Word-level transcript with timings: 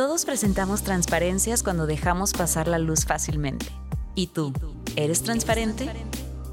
Todos 0.00 0.24
presentamos 0.24 0.82
transparencias 0.82 1.62
cuando 1.62 1.86
dejamos 1.86 2.32
pasar 2.32 2.68
la 2.68 2.78
luz 2.78 3.04
fácilmente. 3.04 3.66
¿Y 4.14 4.28
tú? 4.28 4.54
¿Eres 4.96 5.22
transparente? 5.22 5.90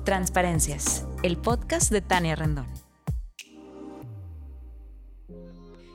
Transparencias, 0.04 1.06
el 1.24 1.38
podcast 1.38 1.90
de 1.90 2.02
Tania 2.02 2.36
Rendón. 2.36 2.68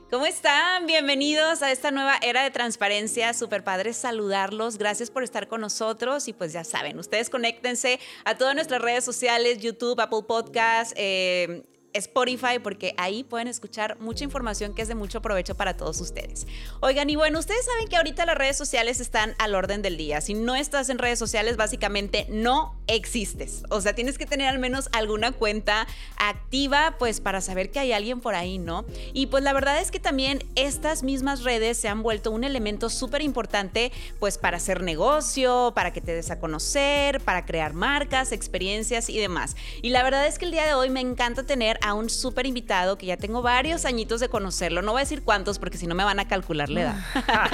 ¿Cómo 0.09 0.25
están? 0.25 0.87
Bienvenidos 0.87 1.61
a 1.61 1.71
esta 1.71 1.91
nueva 1.91 2.15
era 2.23 2.41
de 2.41 2.49
transparencia. 2.49 3.35
Super 3.35 3.63
padre 3.63 3.93
saludarlos. 3.93 4.79
Gracias 4.79 5.11
por 5.11 5.21
estar 5.21 5.47
con 5.47 5.61
nosotros. 5.61 6.27
Y 6.27 6.33
pues 6.33 6.53
ya 6.53 6.63
saben, 6.63 6.97
ustedes 6.97 7.29
conéctense 7.29 7.99
a 8.25 8.35
todas 8.35 8.55
nuestras 8.55 8.81
redes 8.81 9.03
sociales, 9.03 9.59
YouTube, 9.59 9.99
Apple 10.01 10.23
Podcasts, 10.27 10.95
eh, 10.97 11.63
Spotify 11.93 12.59
porque 12.61 12.93
ahí 12.97 13.23
pueden 13.23 13.47
escuchar 13.47 13.97
mucha 13.99 14.23
información 14.23 14.73
que 14.73 14.81
es 14.81 14.87
de 14.87 14.95
mucho 14.95 15.21
provecho 15.21 15.55
para 15.55 15.77
todos 15.77 15.99
ustedes. 16.01 16.47
Oigan, 16.79 17.09
y 17.09 17.15
bueno, 17.15 17.39
ustedes 17.39 17.65
saben 17.65 17.87
que 17.87 17.97
ahorita 17.97 18.25
las 18.25 18.37
redes 18.37 18.57
sociales 18.57 18.99
están 18.99 19.35
al 19.39 19.55
orden 19.55 19.81
del 19.81 19.97
día. 19.97 20.21
Si 20.21 20.33
no 20.33 20.55
estás 20.55 20.89
en 20.89 20.97
redes 20.97 21.19
sociales, 21.19 21.57
básicamente 21.57 22.25
no 22.29 22.75
existes. 22.87 23.63
O 23.69 23.81
sea, 23.81 23.93
tienes 23.93 24.17
que 24.17 24.25
tener 24.25 24.47
al 24.47 24.59
menos 24.59 24.89
alguna 24.91 25.31
cuenta 25.31 25.87
activa, 26.17 26.95
pues 26.99 27.21
para 27.21 27.41
saber 27.41 27.71
que 27.71 27.79
hay 27.79 27.91
alguien 27.91 28.21
por 28.21 28.35
ahí, 28.35 28.57
¿no? 28.57 28.85
Y 29.13 29.27
pues 29.27 29.43
la 29.43 29.53
verdad 29.53 29.79
es 29.79 29.91
que 29.91 29.99
también 29.99 30.43
estas 30.55 31.03
mismas 31.03 31.43
redes 31.43 31.77
se 31.77 31.87
han 31.87 32.03
vuelto 32.03 32.31
un 32.31 32.43
elemento 32.43 32.89
súper 32.89 33.21
importante, 33.21 33.91
pues 34.19 34.37
para 34.37 34.57
hacer 34.57 34.81
negocio, 34.81 35.73
para 35.75 35.93
que 35.93 36.01
te 36.01 36.13
des 36.13 36.31
a 36.31 36.39
conocer, 36.39 37.21
para 37.21 37.45
crear 37.45 37.73
marcas, 37.73 38.31
experiencias 38.31 39.09
y 39.09 39.19
demás. 39.19 39.55
Y 39.81 39.89
la 39.89 40.03
verdad 40.03 40.27
es 40.27 40.37
que 40.37 40.45
el 40.45 40.51
día 40.51 40.65
de 40.65 40.73
hoy 40.73 40.89
me 40.89 41.01
encanta 41.01 41.43
tener 41.43 41.79
a 41.83 41.93
un 41.93 42.09
súper 42.09 42.45
invitado 42.45 42.97
que 42.97 43.05
ya 43.05 43.17
tengo 43.17 43.41
varios 43.41 43.85
añitos 43.85 44.19
de 44.19 44.29
conocerlo. 44.29 44.81
No 44.81 44.93
voy 44.93 45.01
a 45.01 45.03
decir 45.03 45.21
cuántos 45.21 45.59
porque 45.59 45.77
si 45.77 45.85
no 45.85 45.95
me 45.95 46.03
van 46.03 46.19
a 46.19 46.27
calcular 46.27 46.69
la 46.69 46.81
edad. 46.81 46.95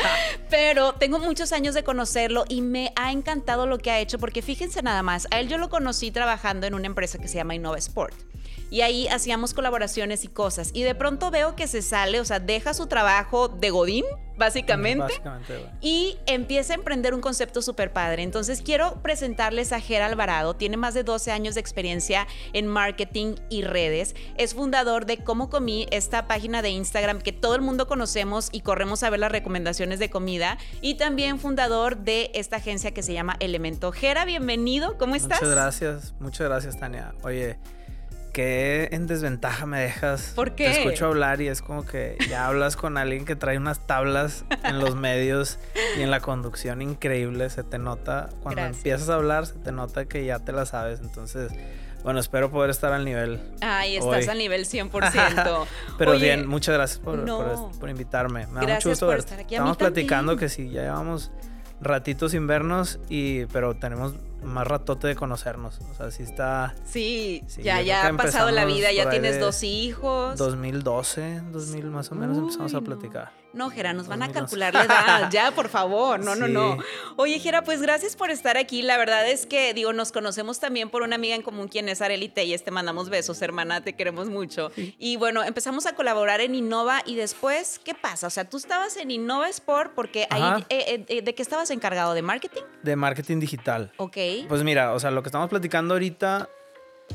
Pero 0.49 0.93
tengo 0.93 1.19
muchos 1.19 1.52
años 1.52 1.75
de 1.75 1.83
conocerlo 1.83 2.45
y 2.47 2.61
me 2.61 2.93
ha 2.95 3.11
encantado 3.11 3.65
lo 3.65 3.80
que 3.80 3.91
ha 3.91 4.00
hecho 4.00 4.19
porque 4.19 4.41
fíjense 4.41 4.81
nada 4.81 5.03
más, 5.03 5.27
a 5.31 5.39
él 5.39 5.50
yo 5.50 5.57
lo 5.57 5.69
conocí 5.69 6.11
trabajando 6.11 6.67
en 6.67 6.75
una 6.75 6.85
empresa 6.85 7.17
que 7.17 7.27
se 7.27 7.35
llama 7.35 7.55
Innova 7.55 7.77
Sport 7.77 8.28
y 8.70 8.81
ahí 8.81 9.08
hacíamos 9.08 9.53
colaboraciones 9.53 10.23
y 10.23 10.28
cosas. 10.28 10.72
Y 10.73 10.84
de 10.84 10.95
pronto 10.95 11.31
veo 11.31 11.56
que 11.56 11.67
se 11.67 11.81
sale, 11.81 12.20
o 12.20 12.25
sea, 12.25 12.39
deja 12.39 12.73
su 12.73 12.88
trabajo 12.88 13.48
de 13.48 13.70
Godín, 13.70 14.06
básicamente, 14.39 15.22
y 15.81 16.17
empieza 16.25 16.73
a 16.73 16.78
emprender 16.78 17.14
un 17.14 17.22
concepto 17.22 17.62
súper 17.62 17.92
padre. 17.92 18.23
Entonces 18.23 18.62
quiero 18.62 19.02
presentarles 19.03 19.73
a 19.73 19.81
Ger 19.81 20.02
Alvarado, 20.02 20.56
tiene 20.56 20.78
más 20.78 20.94
de 20.94 21.03
12 21.03 21.31
años 21.31 21.56
de 21.56 21.62
experiencia 21.62 22.25
en 22.53 22.66
marketing 22.66 23.36
y 23.50 23.64
redes, 23.64 24.16
es 24.38 24.56
fundador 24.56 25.06
de 25.06 25.17
Cómo 25.17 25.50
Comí, 25.50 25.88
esta 25.92 26.28
página 26.28 26.62
de 26.62 26.70
Instagram 26.70 27.20
que 27.20 27.34
todo 27.34 27.56
el 27.56 27.62
mundo 27.62 27.88
conocemos 27.88 28.50
y 28.52 28.62
corremos 28.62 29.03
a 29.03 29.09
ver 29.09 29.20
las 29.20 29.31
recomendaciones 29.31 30.00
de 30.00 30.09
comida, 30.09 30.58
y 30.81 30.95
también 30.95 31.40
fundador 31.40 31.97
de 31.97 32.31
esta 32.34 32.56
agencia 32.56 32.92
que 32.92 33.03
se 33.03 33.14
llama 33.14 33.36
Elemento. 33.42 33.92
Gera, 33.92 34.23
bienvenido, 34.23 34.97
¿cómo 34.97 35.16
estás? 35.16 35.42
Muchas 35.42 35.53
gracias, 35.53 36.14
muchas 36.20 36.47
gracias 36.47 36.80
Tania. 36.80 37.14
Oye, 37.23 37.59
qué 38.30 38.89
en 38.91 39.08
desventaja 39.08 39.66
me 39.66 39.80
dejas. 39.80 40.33
¿Por 40.35 40.55
qué? 40.55 40.66
Te 40.66 40.80
escucho 40.80 41.08
hablar 41.08 41.41
y 41.41 41.47
es 41.47 41.61
como 41.61 41.85
que 41.85 42.17
ya 42.30 42.47
hablas 42.47 42.75
con 42.75 42.97
alguien 42.97 43.25
que 43.25 43.35
trae 43.35 43.58
unas 43.58 43.85
tablas 43.85 44.45
en 44.63 44.80
los 44.80 44.95
medios 44.95 45.59
y 45.97 46.02
en 46.02 46.11
la 46.11 46.19
conducción 46.19 46.81
increíble. 46.81 47.50
Se 47.50 47.63
te 47.63 47.77
nota, 47.77 48.30
cuando 48.41 48.61
empiezas 48.61 49.09
a 49.09 49.16
hablar, 49.16 49.45
se 49.45 49.55
te 49.55 49.72
nota 49.72 50.05
que 50.05 50.25
ya 50.25 50.39
te 50.39 50.52
la 50.52 50.66
sabes. 50.66 51.00
Entonces, 51.02 51.52
bueno, 52.03 52.19
espero 52.19 52.50
poder 52.50 52.69
estar 52.69 52.94
al 52.94 53.03
nivel. 53.03 53.41
Ay, 53.61 53.97
estás 53.97 54.27
al 54.27 54.38
nivel 54.38 54.66
100%. 54.66 55.66
Pero 55.97 56.13
bien, 56.13 56.47
muchas 56.47 56.75
gracias 56.75 57.00
por, 57.00 57.25
por, 57.80 57.89
invitarme. 57.89 58.47
Me 58.47 58.66
da 58.66 58.75
mucho 58.75 58.89
gusto 58.89 59.07
por 59.07 59.19
estar 59.19 59.39
aquí. 59.39 59.55
Estamos 59.55 59.77
platicando 59.77 60.38
que 60.38 60.47
sí, 60.50 60.69
ya 60.69 60.83
llevamos 60.83 61.31
ratitos 61.81 62.31
sin 62.31 62.47
vernos, 62.47 63.00
y, 63.09 63.45
pero 63.47 63.75
tenemos 63.75 64.16
más 64.43 64.67
ratote 64.67 65.07
de 65.07 65.15
conocernos. 65.15 65.79
O 65.91 65.93
sea, 65.93 66.11
sí 66.11 66.23
está. 66.23 66.75
Sí, 66.85 67.43
ya, 67.61 67.81
ya 67.81 68.07
ha 68.07 68.13
pasado 68.13 68.51
la 68.51 68.66
vida, 68.66 68.91
ya 68.91 69.09
tienes 69.09 69.39
dos 69.39 69.63
hijos. 69.63 70.38
2012, 70.38 71.41
2000 71.51 71.85
más 71.91 72.11
o 72.11 72.16
menos 72.16 72.38
empezamos 72.38 72.73
a 72.73 72.81
platicar. 72.81 73.31
No, 73.48 73.48
Jera, 73.69 73.93
nos 73.93 74.07
van 74.07 74.23
a 74.23 74.31
calcular 74.31 74.73
la 74.73 74.83
edad. 74.83 75.29
ya, 75.31 75.51
por 75.51 75.69
favor. 75.69 76.19
No, 76.19 76.35
no, 76.35 76.47
no. 76.47 76.77
Oye, 77.17 77.39
Jera, 77.39 77.63
pues 77.63 77.81
gracias 77.81 78.15
por 78.15 78.31
estar 78.31 78.57
aquí. 78.57 78.81
La 78.81 78.97
verdad 78.97 79.27
es 79.29 79.45
que, 79.45 79.73
digo, 79.73 79.93
nos 79.93 80.11
conocemos 80.11 80.59
también 80.59 80.89
por 80.89 81.01
una 81.01 81.15
amiga 81.15 81.35
en 81.35 81.41
común, 81.41 81.67
quien 81.67 81.89
es 81.89 82.01
Arely 82.01 82.31
y 82.35 82.57
Te 82.57 82.71
mandamos 82.71 83.09
besos, 83.09 83.41
hermana. 83.41 83.81
Te 83.81 83.93
queremos 83.93 84.29
mucho. 84.29 84.71
Y 84.75 85.17
bueno, 85.17 85.43
empezamos 85.43 85.85
a 85.85 85.93
colaborar 85.93 86.41
en 86.41 86.55
Innova 86.55 87.01
y 87.05 87.15
después, 87.15 87.79
¿qué 87.83 87.95
pasa? 87.95 88.27
O 88.27 88.29
sea, 88.29 88.49
tú 88.49 88.57
estabas 88.57 88.97
en 88.97 89.11
Innova 89.11 89.49
Sport 89.49 89.93
porque 89.95 90.27
ahí, 90.29 90.63
eh, 90.69 90.85
eh, 90.87 91.05
eh, 91.07 91.21
¿de 91.21 91.35
qué 91.35 91.41
estabas 91.41 91.71
encargado? 91.71 92.13
¿De 92.13 92.21
marketing? 92.21 92.61
De 92.83 92.95
marketing 92.95 93.39
digital. 93.39 93.91
Ok. 93.97 94.17
Pues 94.47 94.63
mira, 94.63 94.93
o 94.93 94.99
sea, 94.99 95.11
lo 95.11 95.23
que 95.23 95.29
estamos 95.29 95.49
platicando 95.49 95.95
ahorita 95.95 96.49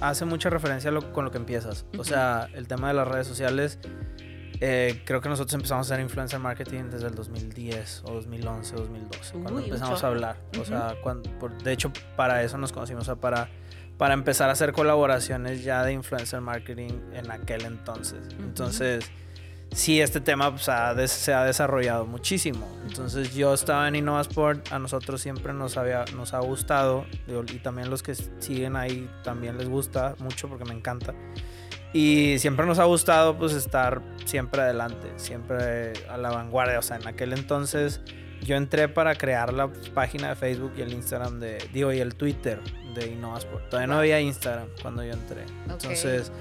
hace 0.01 0.25
mucha 0.25 0.51
referencia 0.51 0.93
con 1.13 1.25
lo 1.25 1.31
que 1.31 1.39
empiezas. 1.39 1.87
O 1.99 2.05
sea, 2.05 2.49
el 2.55 2.67
tema 2.69 2.89
de 2.89 2.95
las 2.95 3.09
redes 3.09 3.27
sociales 3.27 3.79
eh, 4.67 5.03
creo 5.05 5.21
que 5.21 5.29
nosotros 5.29 5.53
empezamos 5.53 5.91
a 5.91 5.95
hacer 5.95 6.03
influencer 6.03 6.41
marketing 6.41 6.85
desde 6.85 7.09
el 7.09 7.15
2010 7.15 8.05
o 8.07 8.15
2011, 8.15 8.77
2012, 8.77 9.33
cuando 9.35 9.61
empezamos 9.61 10.03
a 10.03 10.07
hablar. 10.07 10.37
O 10.59 10.65
sea, 10.65 10.95
cuando, 11.03 11.29
de 11.63 11.71
hecho, 11.71 11.93
para 12.17 12.43
eso 12.43 12.57
nos 12.57 12.73
conocimos, 12.73 13.03
o 13.03 13.05
sea, 13.05 13.17
para, 13.17 13.51
para 13.99 14.15
empezar 14.15 14.49
a 14.49 14.53
hacer 14.53 14.73
colaboraciones 14.73 15.65
ya 15.65 15.85
de 15.85 15.93
influencer 15.93 16.41
marketing 16.41 16.93
en 17.13 17.31
aquel 17.31 17.67
entonces. 17.67 18.27
Entonces, 18.39 19.05
sí, 19.75 20.01
este 20.01 20.23
tema 20.23 20.51
pues, 20.51 21.11
se 21.11 21.35
ha 21.35 21.45
desarrollado 21.45 22.07
muchísimo. 22.07 22.67
Entonces, 22.89 23.35
yo 23.35 23.53
estaba 23.53 23.87
en 23.87 23.97
InnovaSport, 23.97 24.73
a 24.73 24.79
nosotros 24.79 25.21
siempre 25.21 25.53
nos, 25.53 25.77
había, 25.77 26.07
nos 26.17 26.33
ha 26.33 26.39
gustado, 26.39 27.05
y 27.29 27.59
también 27.59 27.91
los 27.91 28.03
que 28.03 28.15
siguen 28.15 28.77
ahí 28.77 29.11
también 29.25 29.59
les 29.59 29.69
gusta 29.69 30.15
mucho 30.21 30.49
porque 30.49 30.65
me 30.65 30.73
encanta. 30.73 31.13
Y 31.95 32.41
siempre 32.41 32.67
nos 32.67 32.81
ha 32.81 32.85
gustado 32.85 33.39
pues 33.39 33.53
estar 33.53 34.03
siempre 34.25 34.61
adelante, 34.61 35.13
siempre 35.15 35.93
a 36.11 36.19
la 36.19 36.31
vanguardia. 36.31 36.81
O 36.81 36.83
sea, 36.83 36.97
en 36.97 37.07
aquel 37.07 37.33
entonces 37.33 38.01
yo 38.43 38.57
entré 38.57 38.89
para 38.89 39.15
crear 39.15 39.53
la 39.53 39.73
página 39.95 40.31
de 40.31 40.35
Facebook 40.35 40.73
y 40.77 40.83
el 40.83 40.93
Instagram 40.93 41.39
de, 41.39 41.59
digo, 41.73 41.93
y 41.93 42.01
el 42.01 42.17
Twitter 42.17 42.61
de 42.95 43.07
InnovaSport. 43.07 43.69
Todavía 43.69 43.87
no 43.87 43.99
había 44.01 44.21
Instagram 44.21 44.69
cuando 44.83 45.05
yo 45.05 45.13
entré. 45.13 45.45
Entonces, 45.71 46.33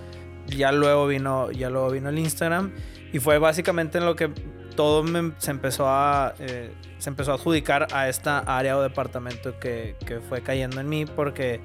ya 0.47 0.71
luego 0.71 1.05
vino, 1.05 1.51
ya 1.51 1.69
luego 1.69 1.91
vino 1.91 2.09
el 2.09 2.17
Instagram 2.17 2.73
y 3.13 3.19
fue 3.19 3.37
básicamente 3.37 3.99
en 3.99 4.05
lo 4.05 4.15
que 4.15 4.31
todo 4.75 5.05
se 5.37 5.51
empezó 5.51 5.87
a 5.87 6.33
eh, 6.39 6.73
se 6.97 7.09
empezó 7.11 7.31
a 7.31 7.35
adjudicar 7.35 7.87
a 7.93 8.09
esta 8.09 8.39
área 8.39 8.75
o 8.75 8.81
departamento 8.81 9.59
que, 9.59 9.95
que 10.03 10.19
fue 10.19 10.41
cayendo 10.41 10.81
en 10.81 10.89
mí 10.89 11.05
porque 11.05 11.61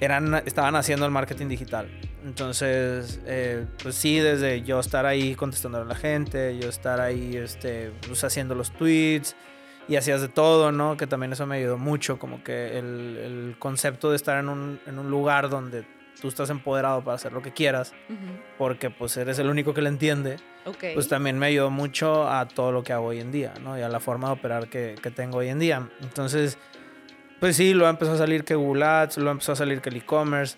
eran, 0.00 0.34
estaban 0.46 0.76
haciendo 0.76 1.04
el 1.04 1.12
marketing 1.12 1.48
digital. 1.48 1.88
Entonces, 2.26 3.20
eh, 3.24 3.66
pues 3.80 3.94
sí, 3.94 4.18
desde 4.18 4.62
yo 4.62 4.80
estar 4.80 5.06
ahí 5.06 5.36
contestando 5.36 5.78
a 5.78 5.84
la 5.84 5.94
gente, 5.94 6.58
yo 6.58 6.68
estar 6.68 7.00
ahí 7.00 7.36
este, 7.36 7.92
pues 8.04 8.24
haciendo 8.24 8.56
los 8.56 8.72
tweets 8.72 9.36
y 9.86 9.94
hacías 9.94 10.22
de 10.22 10.26
todo, 10.26 10.72
¿no? 10.72 10.96
Que 10.96 11.06
también 11.06 11.32
eso 11.32 11.46
me 11.46 11.58
ayudó 11.58 11.78
mucho, 11.78 12.18
como 12.18 12.42
que 12.42 12.78
el, 12.78 13.16
el 13.16 13.56
concepto 13.60 14.10
de 14.10 14.16
estar 14.16 14.40
en 14.40 14.48
un, 14.48 14.80
en 14.86 14.98
un, 14.98 15.08
lugar 15.08 15.48
donde 15.48 15.86
tú 16.20 16.26
estás 16.26 16.50
empoderado 16.50 17.04
para 17.04 17.14
hacer 17.14 17.32
lo 17.32 17.42
que 17.42 17.52
quieras, 17.52 17.92
porque 18.58 18.90
pues 18.90 19.16
eres 19.16 19.38
el 19.38 19.48
único 19.48 19.72
que 19.72 19.82
lo 19.82 19.88
entiende, 19.88 20.38
pues 20.94 21.06
también 21.06 21.38
me 21.38 21.46
ayudó 21.46 21.70
mucho 21.70 22.28
a 22.28 22.48
todo 22.48 22.72
lo 22.72 22.82
que 22.82 22.92
hago 22.92 23.06
hoy 23.06 23.20
en 23.20 23.30
día, 23.30 23.54
¿no? 23.62 23.78
Y 23.78 23.82
a 23.82 23.88
la 23.88 24.00
forma 24.00 24.26
de 24.26 24.34
operar 24.34 24.66
que, 24.66 24.96
que 25.00 25.12
tengo 25.12 25.38
hoy 25.38 25.48
en 25.48 25.60
día. 25.60 25.88
Entonces, 26.02 26.58
pues 27.38 27.54
sí, 27.54 27.72
lo 27.72 27.88
empezó 27.88 28.14
a 28.14 28.18
salir 28.18 28.42
que 28.42 28.56
Google 28.56 28.84
Ads, 28.84 29.18
lo 29.18 29.30
empezó 29.30 29.52
a 29.52 29.56
salir 29.56 29.80
que 29.80 29.90
el 29.90 29.96
e-commerce. 29.98 30.56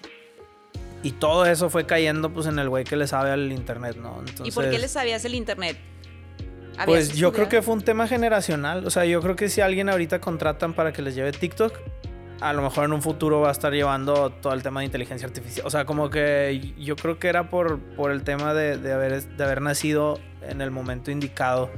Y 1.02 1.12
todo 1.12 1.46
eso 1.46 1.70
fue 1.70 1.86
cayendo 1.86 2.32
pues 2.32 2.46
en 2.46 2.58
el 2.58 2.68
güey 2.68 2.84
que 2.84 2.96
le 2.96 3.06
sabe 3.06 3.30
al 3.30 3.52
internet, 3.52 3.96
¿no? 3.96 4.22
¿Y 4.44 4.50
por 4.50 4.68
qué 4.68 4.78
le 4.78 4.88
sabías 4.88 5.24
el 5.24 5.34
internet? 5.34 5.78
Pues 6.84 7.14
yo 7.14 7.32
creo 7.32 7.48
que 7.48 7.62
fue 7.62 7.74
un 7.74 7.82
tema 7.82 8.06
generacional. 8.06 8.86
O 8.86 8.90
sea, 8.90 9.04
yo 9.04 9.20
creo 9.20 9.36
que 9.36 9.48
si 9.48 9.60
alguien 9.60 9.88
ahorita 9.88 10.20
contratan 10.20 10.74
para 10.74 10.92
que 10.92 11.02
les 11.02 11.14
lleve 11.14 11.32
TikTok, 11.32 11.72
a 12.40 12.52
lo 12.52 12.62
mejor 12.62 12.84
en 12.84 12.92
un 12.92 13.02
futuro 13.02 13.40
va 13.40 13.48
a 13.48 13.52
estar 13.52 13.72
llevando 13.72 14.30
todo 14.30 14.52
el 14.52 14.62
tema 14.62 14.80
de 14.80 14.86
inteligencia 14.86 15.26
artificial. 15.26 15.66
O 15.66 15.70
sea, 15.70 15.84
como 15.84 16.08
que 16.10 16.74
yo 16.78 16.94
creo 16.96 17.18
que 17.18 17.28
era 17.28 17.50
por, 17.50 17.80
por 17.80 18.12
el 18.12 18.22
tema 18.22 18.54
de, 18.54 18.78
de 18.78 18.92
haber, 18.92 19.22
de 19.24 19.44
haber 19.44 19.60
nacido 19.60 20.20
en 20.42 20.60
el 20.60 20.70
momento 20.70 21.10
indicado 21.10 21.70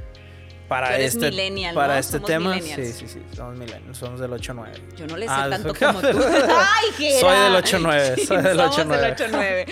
para 0.71 0.97
este, 0.97 1.73
para 1.73 1.99
este 1.99 2.21
tema. 2.21 2.57
Sí, 2.61 2.93
sí, 2.93 3.05
sí, 3.05 3.21
somos 3.35 3.57
millennials, 3.57 3.97
somos 3.97 4.21
del 4.21 4.31
8-9. 4.31 4.69
Yo 4.95 5.05
no 5.05 5.17
le 5.17 5.25
sé 5.25 5.33
ah, 5.35 5.47
tanto 5.49 5.73
como 5.79 5.99
tú. 5.99 6.07
Ay, 6.47 7.11
Soy 7.19 7.37
del 7.37 7.55
8-9, 7.61 8.25
soy 8.25 8.41
del 8.41 8.57
8-9. 8.57 9.65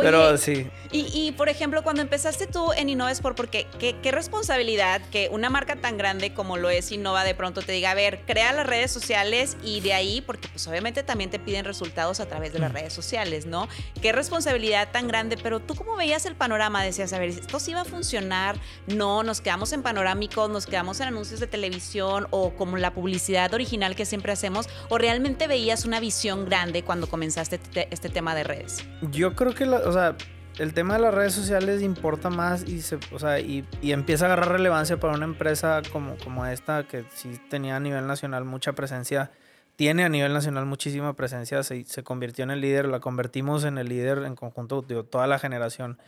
Pero 0.00 0.36
sí. 0.38 0.68
Y, 0.90 1.32
por 1.32 1.48
ejemplo, 1.48 1.82
cuando 1.82 2.02
empezaste 2.02 2.46
tú 2.46 2.72
en 2.72 2.90
Innova 2.90 3.10
Sport, 3.12 3.36
porque 3.36 3.66
qué, 3.78 3.96
qué 4.02 4.12
responsabilidad 4.12 5.00
que 5.10 5.28
una 5.32 5.48
marca 5.48 5.76
tan 5.76 5.96
grande 5.96 6.34
como 6.34 6.58
lo 6.58 6.68
es 6.68 6.92
Innova 6.92 7.24
de 7.24 7.34
pronto 7.34 7.62
te 7.62 7.72
diga, 7.72 7.92
a 7.92 7.94
ver, 7.94 8.20
crea 8.26 8.52
las 8.52 8.66
redes 8.66 8.90
sociales 8.90 9.56
y 9.62 9.80
de 9.80 9.94
ahí, 9.94 10.20
porque 10.20 10.48
pues 10.48 10.66
obviamente 10.68 11.02
también 11.02 11.30
te 11.30 11.38
piden 11.38 11.64
resultados 11.64 12.20
a 12.20 12.26
través 12.26 12.52
de 12.52 12.58
las 12.58 12.72
redes 12.72 12.92
sociales, 12.92 13.46
¿no? 13.46 13.68
Qué 14.02 14.12
responsabilidad 14.12 14.90
tan 14.92 15.08
grande, 15.08 15.38
pero 15.42 15.60
tú 15.60 15.74
cómo 15.74 15.96
veías 15.96 16.26
el 16.26 16.34
panorama, 16.34 16.82
decías, 16.84 17.12
a 17.12 17.18
ver, 17.18 17.30
esto 17.30 17.58
sí 17.58 17.72
va 17.72 17.82
a 17.82 17.84
funcionar, 17.84 18.56
no, 18.86 19.22
nos 19.22 19.40
quedamos 19.40 19.72
en 19.72 19.82
panorámicos, 19.82 20.50
nos 20.50 20.66
quedamos 20.66 21.00
en 21.00 21.08
anuncios 21.08 21.40
de 21.40 21.46
televisión 21.46 22.26
o 22.30 22.54
como 22.54 22.76
la 22.76 22.92
publicidad 22.92 23.52
original 23.54 23.96
que 23.96 24.04
siempre 24.04 24.32
hacemos, 24.32 24.68
o 24.88 24.98
realmente 24.98 25.46
veías 25.46 25.84
una 25.84 26.00
visión 26.00 26.44
grande 26.44 26.82
cuando 26.82 27.08
comenzaste 27.08 27.56
este, 27.56 27.88
este 27.90 28.08
tema 28.08 28.34
de 28.34 28.44
redes? 28.44 28.84
Yo 29.10 29.34
creo 29.34 29.54
que, 29.54 29.66
o 29.84 29.92
sea, 29.92 30.16
el 30.58 30.74
tema 30.74 30.94
de 30.94 31.00
las 31.00 31.14
redes 31.14 31.32
sociales 31.32 31.82
importa 31.82 32.30
más 32.30 32.68
y, 32.68 32.82
se, 32.82 32.98
o 33.12 33.18
sea, 33.18 33.40
y, 33.40 33.66
y, 33.80 33.92
empieza 33.92 34.24
a 34.24 34.26
agarrar 34.26 34.52
relevancia 34.52 34.98
para 35.00 35.14
una 35.14 35.24
empresa 35.24 35.82
como, 35.92 36.16
como 36.18 36.46
esta, 36.46 36.86
que 36.86 37.04
sí 37.14 37.40
tenía 37.48 37.76
a 37.76 37.80
nivel 37.80 38.06
nacional 38.06 38.44
mucha 38.44 38.72
presencia, 38.74 39.30
tiene 39.76 40.04
a 40.04 40.08
nivel 40.08 40.32
nacional 40.32 40.66
muchísima 40.66 41.14
presencia, 41.14 41.62
se, 41.62 41.84
se 41.84 42.02
convirtió 42.02 42.44
en 42.44 42.50
el 42.50 42.60
líder, 42.60 42.86
la 42.86 43.00
convertimos 43.00 43.64
en 43.64 43.78
el 43.78 43.88
líder 43.88 44.18
en 44.18 44.36
conjunto, 44.36 44.82
digo, 44.82 45.04
toda 45.04 45.26
la 45.26 45.38
generación 45.38 45.98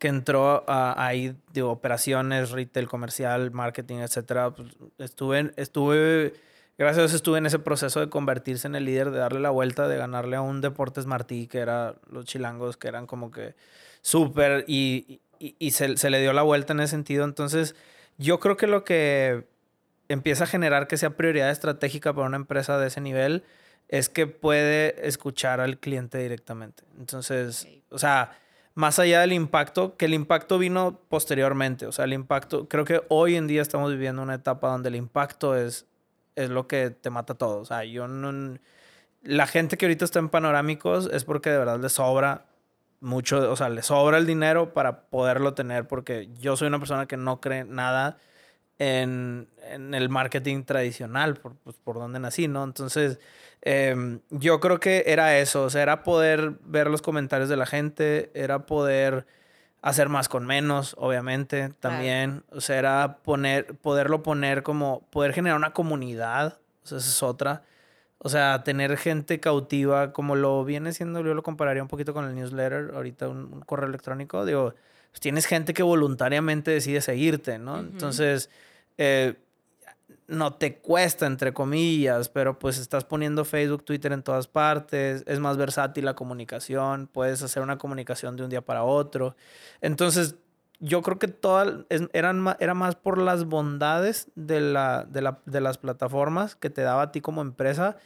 que 0.00 0.08
entró 0.08 0.64
ahí, 0.66 1.36
de 1.52 1.62
operaciones, 1.62 2.52
retail, 2.52 2.88
comercial, 2.88 3.50
marketing, 3.50 3.98
etcétera. 3.98 4.50
Pues, 4.50 4.70
estuve, 4.96 5.52
estuve 5.56 6.32
gracias 6.84 6.98
a 6.98 7.02
Dios 7.02 7.14
estuve 7.14 7.38
en 7.38 7.46
ese 7.46 7.58
proceso 7.58 8.00
de 8.00 8.08
convertirse 8.08 8.66
en 8.66 8.74
el 8.74 8.86
líder, 8.86 9.10
de 9.10 9.18
darle 9.18 9.40
la 9.40 9.50
vuelta, 9.50 9.86
de 9.86 9.98
ganarle 9.98 10.36
a 10.36 10.40
un 10.40 10.62
Deportes 10.62 11.04
Martí, 11.04 11.46
que 11.46 11.58
era 11.58 11.96
los 12.10 12.24
chilangos, 12.24 12.76
que 12.78 12.88
eran 12.88 13.06
como 13.06 13.30
que 13.30 13.54
súper, 14.00 14.64
y, 14.66 15.20
y, 15.38 15.72
se, 15.72 15.98
se, 15.98 16.08
le 16.08 16.20
dio 16.20 16.32
la 16.32 16.42
vuelta 16.42 16.72
en 16.72 16.80
ese 16.80 16.92
sentido. 16.92 17.24
Entonces, 17.24 17.74
yo 18.16 18.40
creo 18.40 18.56
que 18.56 18.66
lo 18.66 18.82
que 18.82 19.46
empieza 20.08 20.44
a 20.44 20.46
generar 20.46 20.86
que 20.86 20.96
sea 20.96 21.10
prioridad 21.10 21.50
estratégica 21.50 22.14
para 22.14 22.26
una 22.26 22.36
empresa 22.36 22.78
de 22.78 22.88
ese 22.88 23.02
nivel 23.02 23.44
es 23.88 24.08
que 24.08 24.26
puede 24.26 25.06
escuchar 25.06 25.60
al 25.60 25.78
cliente 25.78 26.16
directamente. 26.16 26.84
Entonces, 26.98 27.68
o 27.90 27.98
sea, 27.98 28.32
más 28.74 28.98
allá 28.98 29.20
del 29.20 29.32
impacto, 29.32 29.96
que 29.98 30.06
el 30.06 30.14
impacto 30.14 30.58
vino 30.58 30.98
posteriormente, 31.10 31.86
o 31.86 31.92
sea, 31.92 32.06
el 32.06 32.14
impacto, 32.14 32.68
creo 32.68 32.86
que 32.86 33.02
hoy 33.08 33.36
en 33.36 33.46
día 33.46 33.60
estamos 33.60 33.90
viviendo 33.90 34.22
una 34.22 34.34
etapa 34.34 34.68
donde 34.68 34.88
el 34.88 34.96
impacto 34.96 35.56
es 35.56 35.89
es 36.44 36.50
lo 36.50 36.66
que 36.66 36.90
te 36.90 37.10
mata 37.10 37.34
todo. 37.34 37.60
O 37.60 37.64
sea, 37.64 37.84
yo 37.84 38.08
no... 38.08 38.58
La 39.22 39.46
gente 39.46 39.76
que 39.76 39.86
ahorita 39.86 40.04
está 40.04 40.18
en 40.18 40.30
panorámicos 40.30 41.10
es 41.12 41.24
porque 41.24 41.50
de 41.50 41.58
verdad 41.58 41.78
le 41.78 41.88
sobra 41.90 42.46
mucho, 43.00 43.50
o 43.50 43.56
sea, 43.56 43.68
le 43.68 43.82
sobra 43.82 44.18
el 44.18 44.26
dinero 44.26 44.72
para 44.72 45.02
poderlo 45.08 45.54
tener, 45.54 45.86
porque 45.86 46.28
yo 46.38 46.56
soy 46.56 46.68
una 46.68 46.78
persona 46.78 47.06
que 47.06 47.16
no 47.16 47.40
cree 47.40 47.64
nada 47.64 48.18
en, 48.78 49.48
en 49.70 49.94
el 49.94 50.08
marketing 50.08 50.64
tradicional, 50.64 51.36
por, 51.36 51.54
pues, 51.56 51.76
por 51.76 51.96
donde 51.96 52.18
nací, 52.20 52.48
¿no? 52.48 52.64
Entonces, 52.64 53.18
em, 53.62 54.20
yo 54.30 54.60
creo 54.60 54.80
que 54.80 55.04
era 55.06 55.38
eso, 55.38 55.64
o 55.64 55.70
sea, 55.70 55.82
era 55.82 56.02
poder 56.02 56.54
ver 56.64 56.88
los 56.88 57.02
comentarios 57.02 57.48
de 57.48 57.56
la 57.56 57.66
gente, 57.66 58.30
era 58.34 58.66
poder 58.66 59.26
hacer 59.82 60.08
más 60.08 60.28
con 60.28 60.46
menos, 60.46 60.94
obviamente, 60.98 61.70
también. 61.80 62.42
O 62.50 62.60
sea, 62.60 62.78
era 62.78 63.18
poner, 63.22 63.74
poderlo 63.76 64.22
poner 64.22 64.62
como, 64.62 65.02
poder 65.10 65.32
generar 65.32 65.56
una 65.56 65.72
comunidad, 65.72 66.58
o 66.82 66.86
sea, 66.86 66.98
esa 66.98 67.08
es 67.08 67.22
otra. 67.22 67.62
O 68.18 68.28
sea, 68.28 68.62
tener 68.64 68.98
gente 68.98 69.40
cautiva, 69.40 70.12
como 70.12 70.36
lo 70.36 70.64
viene 70.64 70.92
siendo, 70.92 71.20
yo 71.20 71.32
lo 71.32 71.42
compararía 71.42 71.82
un 71.82 71.88
poquito 71.88 72.12
con 72.12 72.26
el 72.26 72.34
newsletter, 72.34 72.92
ahorita 72.94 73.28
un, 73.28 73.60
correo 73.62 73.88
electrónico, 73.88 74.44
digo, 74.44 74.74
pues 75.10 75.20
tienes 75.20 75.46
gente 75.46 75.72
que 75.72 75.82
voluntariamente 75.82 76.70
decide 76.70 77.00
seguirte, 77.00 77.58
¿no? 77.58 77.78
Entonces, 77.78 78.50
eh, 78.98 79.36
no 80.30 80.54
te 80.54 80.78
cuesta, 80.78 81.26
entre 81.26 81.52
comillas, 81.52 82.28
pero 82.28 82.58
pues 82.58 82.78
estás 82.78 83.04
poniendo 83.04 83.44
Facebook, 83.44 83.84
Twitter 83.84 84.12
en 84.12 84.22
todas 84.22 84.46
partes, 84.46 85.24
es 85.26 85.40
más 85.40 85.56
versátil 85.56 86.04
la 86.04 86.14
comunicación, 86.14 87.08
puedes 87.08 87.42
hacer 87.42 87.62
una 87.62 87.78
comunicación 87.78 88.36
de 88.36 88.44
un 88.44 88.50
día 88.50 88.60
para 88.60 88.84
otro. 88.84 89.36
Entonces, 89.80 90.36
yo 90.78 91.02
creo 91.02 91.18
que 91.18 91.28
todas 91.28 91.84
eran, 92.12 92.56
era 92.60 92.74
más 92.74 92.94
por 92.94 93.18
las 93.18 93.44
bondades 93.44 94.30
de, 94.34 94.60
la, 94.60 95.04
de, 95.04 95.20
la, 95.20 95.40
de 95.44 95.60
las 95.60 95.78
plataformas 95.78 96.54
que 96.56 96.70
te 96.70 96.82
daba 96.82 97.02
a 97.02 97.12
ti 97.12 97.20
como 97.20 97.42
empresa 97.42 97.96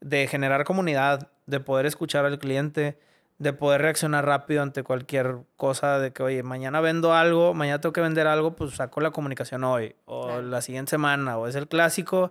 de 0.00 0.26
generar 0.28 0.64
comunidad, 0.64 1.30
de 1.46 1.60
poder 1.60 1.86
escuchar 1.86 2.24
al 2.24 2.38
cliente, 2.38 2.98
de 3.42 3.52
poder 3.52 3.82
reaccionar 3.82 4.24
rápido 4.24 4.62
ante 4.62 4.84
cualquier 4.84 5.38
cosa, 5.56 5.98
de 5.98 6.12
que, 6.12 6.22
oye, 6.22 6.42
mañana 6.44 6.80
vendo 6.80 7.12
algo, 7.12 7.54
mañana 7.54 7.80
tengo 7.80 7.92
que 7.92 8.00
vender 8.00 8.28
algo, 8.28 8.54
pues 8.54 8.74
saco 8.74 9.00
la 9.00 9.10
comunicación 9.10 9.64
hoy, 9.64 9.96
o 10.04 10.40
la 10.40 10.62
siguiente 10.62 10.90
semana, 10.90 11.36
o 11.36 11.48
es 11.48 11.56
el 11.56 11.66
clásico, 11.66 12.30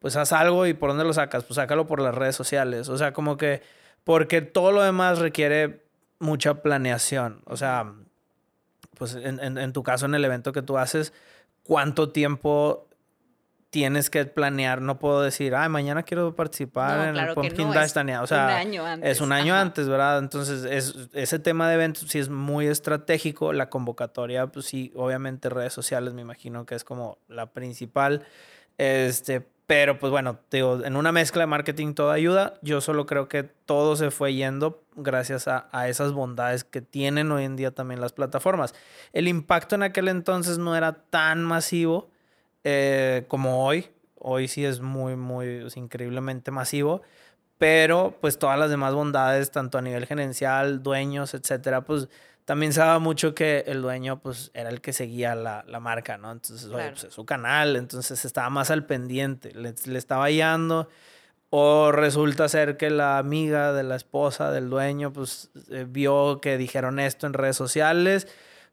pues 0.00 0.16
haz 0.16 0.32
algo 0.32 0.66
y 0.66 0.74
por 0.74 0.90
dónde 0.90 1.04
lo 1.04 1.14
sacas, 1.14 1.44
pues 1.44 1.56
sácalo 1.56 1.86
por 1.86 2.00
las 2.02 2.14
redes 2.14 2.36
sociales, 2.36 2.90
o 2.90 2.98
sea, 2.98 3.12
como 3.12 3.38
que, 3.38 3.62
porque 4.04 4.42
todo 4.42 4.70
lo 4.70 4.82
demás 4.82 5.18
requiere 5.18 5.82
mucha 6.18 6.62
planeación, 6.62 7.40
o 7.46 7.56
sea, 7.56 7.94
pues 8.98 9.14
en, 9.14 9.40
en, 9.40 9.56
en 9.56 9.72
tu 9.72 9.82
caso, 9.82 10.04
en 10.04 10.14
el 10.14 10.24
evento 10.26 10.52
que 10.52 10.60
tú 10.60 10.76
haces, 10.76 11.14
¿cuánto 11.62 12.10
tiempo 12.10 12.86
tienes 13.70 14.10
que 14.10 14.24
planear, 14.24 14.82
no 14.82 14.98
puedo 14.98 15.22
decir, 15.22 15.54
ay, 15.54 15.68
mañana 15.68 16.02
quiero 16.02 16.34
participar 16.34 17.08
en 17.08 17.16
el 17.16 17.34
Pumpkin 17.34 17.68
no, 17.68 17.72
Dash, 17.72 17.92
O 18.20 18.26
sea, 18.26 18.44
un 18.46 18.50
año 18.50 18.84
antes. 18.84 19.10
es 19.10 19.20
un 19.20 19.32
año 19.32 19.54
antes, 19.54 19.88
¿verdad? 19.88 20.18
Entonces, 20.18 20.64
es, 20.64 21.08
ese 21.12 21.38
tema 21.38 21.68
de 21.68 21.74
eventos 21.76 22.08
sí 22.08 22.18
es 22.18 22.28
muy 22.28 22.66
estratégico. 22.66 23.52
La 23.52 23.70
convocatoria, 23.70 24.48
pues 24.48 24.66
sí, 24.66 24.92
obviamente 24.96 25.48
redes 25.48 25.72
sociales 25.72 26.14
me 26.14 26.22
imagino 26.22 26.66
que 26.66 26.74
es 26.74 26.82
como 26.82 27.18
la 27.28 27.46
principal. 27.46 28.26
Este, 28.76 29.46
pero 29.66 30.00
pues 30.00 30.10
bueno, 30.10 30.40
digo, 30.50 30.84
en 30.84 30.96
una 30.96 31.12
mezcla 31.12 31.42
de 31.42 31.46
marketing 31.46 31.94
todo 31.94 32.10
ayuda. 32.10 32.54
Yo 32.62 32.80
solo 32.80 33.06
creo 33.06 33.28
que 33.28 33.44
todo 33.44 33.94
se 33.94 34.10
fue 34.10 34.34
yendo 34.34 34.82
gracias 34.96 35.46
a, 35.46 35.68
a 35.70 35.88
esas 35.88 36.10
bondades 36.10 36.64
que 36.64 36.80
tienen 36.80 37.30
hoy 37.30 37.44
en 37.44 37.54
día 37.54 37.70
también 37.70 38.00
las 38.00 38.12
plataformas. 38.12 38.74
El 39.12 39.28
impacto 39.28 39.76
en 39.76 39.84
aquel 39.84 40.08
entonces 40.08 40.58
no 40.58 40.74
era 40.74 40.94
tan 40.94 41.44
masivo 41.44 42.09
eh, 42.64 43.24
como 43.28 43.64
hoy. 43.64 43.88
Hoy 44.16 44.48
sí 44.48 44.64
es 44.64 44.80
muy, 44.80 45.16
muy, 45.16 45.66
increíblemente 45.74 46.50
masivo. 46.50 47.02
Pero 47.58 48.16
pues 48.20 48.38
todas 48.38 48.58
las 48.58 48.70
demás 48.70 48.94
bondades, 48.94 49.50
tanto 49.50 49.76
a 49.76 49.82
nivel 49.82 50.06
gerencial, 50.06 50.82
dueños, 50.82 51.34
etcétera, 51.34 51.84
pues 51.84 52.08
también 52.46 52.72
se 52.72 52.80
daba 52.80 52.98
mucho 52.98 53.34
que 53.34 53.64
el 53.66 53.82
dueño 53.82 54.20
pues 54.20 54.50
era 54.54 54.70
el 54.70 54.80
que 54.80 54.94
seguía 54.94 55.34
la, 55.34 55.62
la 55.68 55.78
marca, 55.78 56.16
¿no? 56.16 56.32
Entonces, 56.32 56.70
pues, 56.72 57.04
es 57.04 57.12
su 57.12 57.26
canal, 57.26 57.76
entonces 57.76 58.24
estaba 58.24 58.48
más 58.48 58.70
al 58.70 58.86
pendiente, 58.86 59.52
le, 59.52 59.74
le 59.84 59.98
estaba 59.98 60.28
guiando. 60.28 60.88
O 61.50 61.92
resulta 61.92 62.48
ser 62.48 62.76
que 62.76 62.90
la 62.90 63.18
amiga 63.18 63.72
de 63.72 63.82
la 63.82 63.96
esposa 63.96 64.52
del 64.52 64.70
dueño 64.70 65.12
pues 65.12 65.50
eh, 65.70 65.84
vio 65.86 66.40
que 66.40 66.56
dijeron 66.56 66.98
esto 66.98 67.26
en 67.26 67.34
redes 67.34 67.56
sociales 67.56 68.26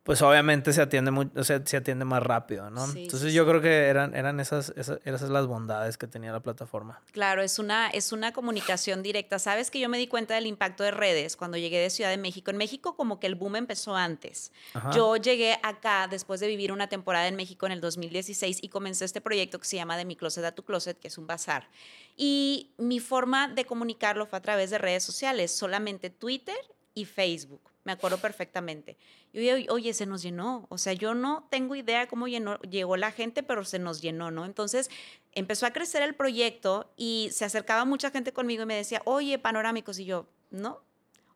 pues 0.08 0.22
obviamente 0.22 0.72
se 0.72 0.82
atiende, 0.82 1.12
muy, 1.12 1.30
o 1.36 1.44
sea, 1.44 1.62
se 1.66 1.76
atiende 1.76 2.06
más 2.06 2.24
rápido, 2.24 2.70
¿no? 2.70 2.86
Entonces 2.96 3.34
yo 3.34 3.46
creo 3.46 3.60
que 3.60 3.88
eran, 3.88 4.16
eran 4.16 4.40
esas, 4.40 4.72
esas, 4.78 5.02
esas, 5.04 5.30
las 5.30 5.48
bondades 5.48 5.98
que 5.98 6.08
tenía 6.08 6.32
la 6.32 6.40
plataforma. 6.40 7.02
Claro, 7.12 7.42
es 7.42 7.60
una, 7.60 7.90
es 7.90 8.14
una 8.14 8.32
comunicación 8.32 9.04
directa. 9.04 9.38
Sabes 9.38 9.70
que 9.70 9.82
yo 9.82 9.90
me 9.90 9.98
di 9.98 10.08
cuenta 10.08 10.36
del 10.36 10.48
impacto 10.48 10.86
de 10.86 10.92
redes 10.92 11.36
cuando 11.36 11.58
llegué 11.58 11.80
de 11.80 11.90
Ciudad 11.90 12.10
de 12.10 12.16
México. 12.16 12.52
En 12.52 12.56
México 12.56 12.96
como 12.96 13.20
que 13.20 13.28
el 13.28 13.36
boom 13.36 13.58
empezó 13.58 13.98
antes. 13.98 14.54
Yo 14.96 15.18
llegué 15.18 15.60
acá 15.62 16.08
después 16.10 16.40
de 16.40 16.48
vivir 16.48 16.72
una 16.72 16.88
temporada 16.88 17.28
en 17.28 17.36
México 17.36 17.66
en 17.66 17.74
el 17.74 17.82
2016 17.82 18.60
y 18.62 18.70
comencé 18.70 19.04
este 19.04 19.20
proyecto 19.20 19.60
que 19.60 19.66
se 19.66 19.76
llama 19.76 19.98
De 19.98 20.06
mi 20.06 20.16
closet 20.16 20.46
a 20.46 20.54
tu 20.54 20.64
closet, 20.64 20.98
que 20.98 21.10
es 21.10 21.18
un 21.18 21.28
bazar. 21.28 21.68
Y 22.16 22.72
mi 22.78 23.02
forma 23.02 23.50
de 23.50 23.66
comunicarlo 23.66 24.26
fue 24.26 24.40
a 24.40 24.42
través 24.42 24.70
de 24.70 24.78
redes 24.78 25.04
sociales, 25.04 25.52
solamente 25.52 26.10
Twitter 26.10 26.56
y 26.98 27.06
Facebook 27.06 27.72
me 27.88 27.94
acuerdo 27.94 28.18
perfectamente. 28.18 28.98
Y 29.32 29.50
oye, 29.50 29.68
oye, 29.70 29.94
se 29.94 30.06
nos 30.06 30.22
llenó. 30.22 30.68
O 30.70 30.78
sea, 30.78 30.92
yo 30.92 31.14
no 31.14 31.48
tengo 31.50 31.74
idea 31.74 32.08
cómo 32.08 32.28
llenó, 32.28 32.60
llegó 32.60 32.98
la 32.98 33.14
gente, 33.14 33.44
pero 33.44 33.64
se 33.64 33.80
nos 33.80 34.02
llenó, 34.02 34.30
¿no? 34.30 34.44
Entonces 34.44 34.90
empezó 35.32 35.66
a 35.66 35.72
crecer 35.72 36.02
el 36.02 36.14
proyecto 36.14 36.92
y 36.98 37.30
se 37.32 37.46
acercaba 37.46 37.86
mucha 37.86 38.12
gente 38.12 38.34
conmigo 38.34 38.64
y 38.64 38.66
me 38.66 38.76
decía, 38.76 39.02
oye, 39.06 39.40
panorámicos. 39.40 40.00
Y 40.00 40.06
yo, 40.06 40.28
no. 40.52 40.82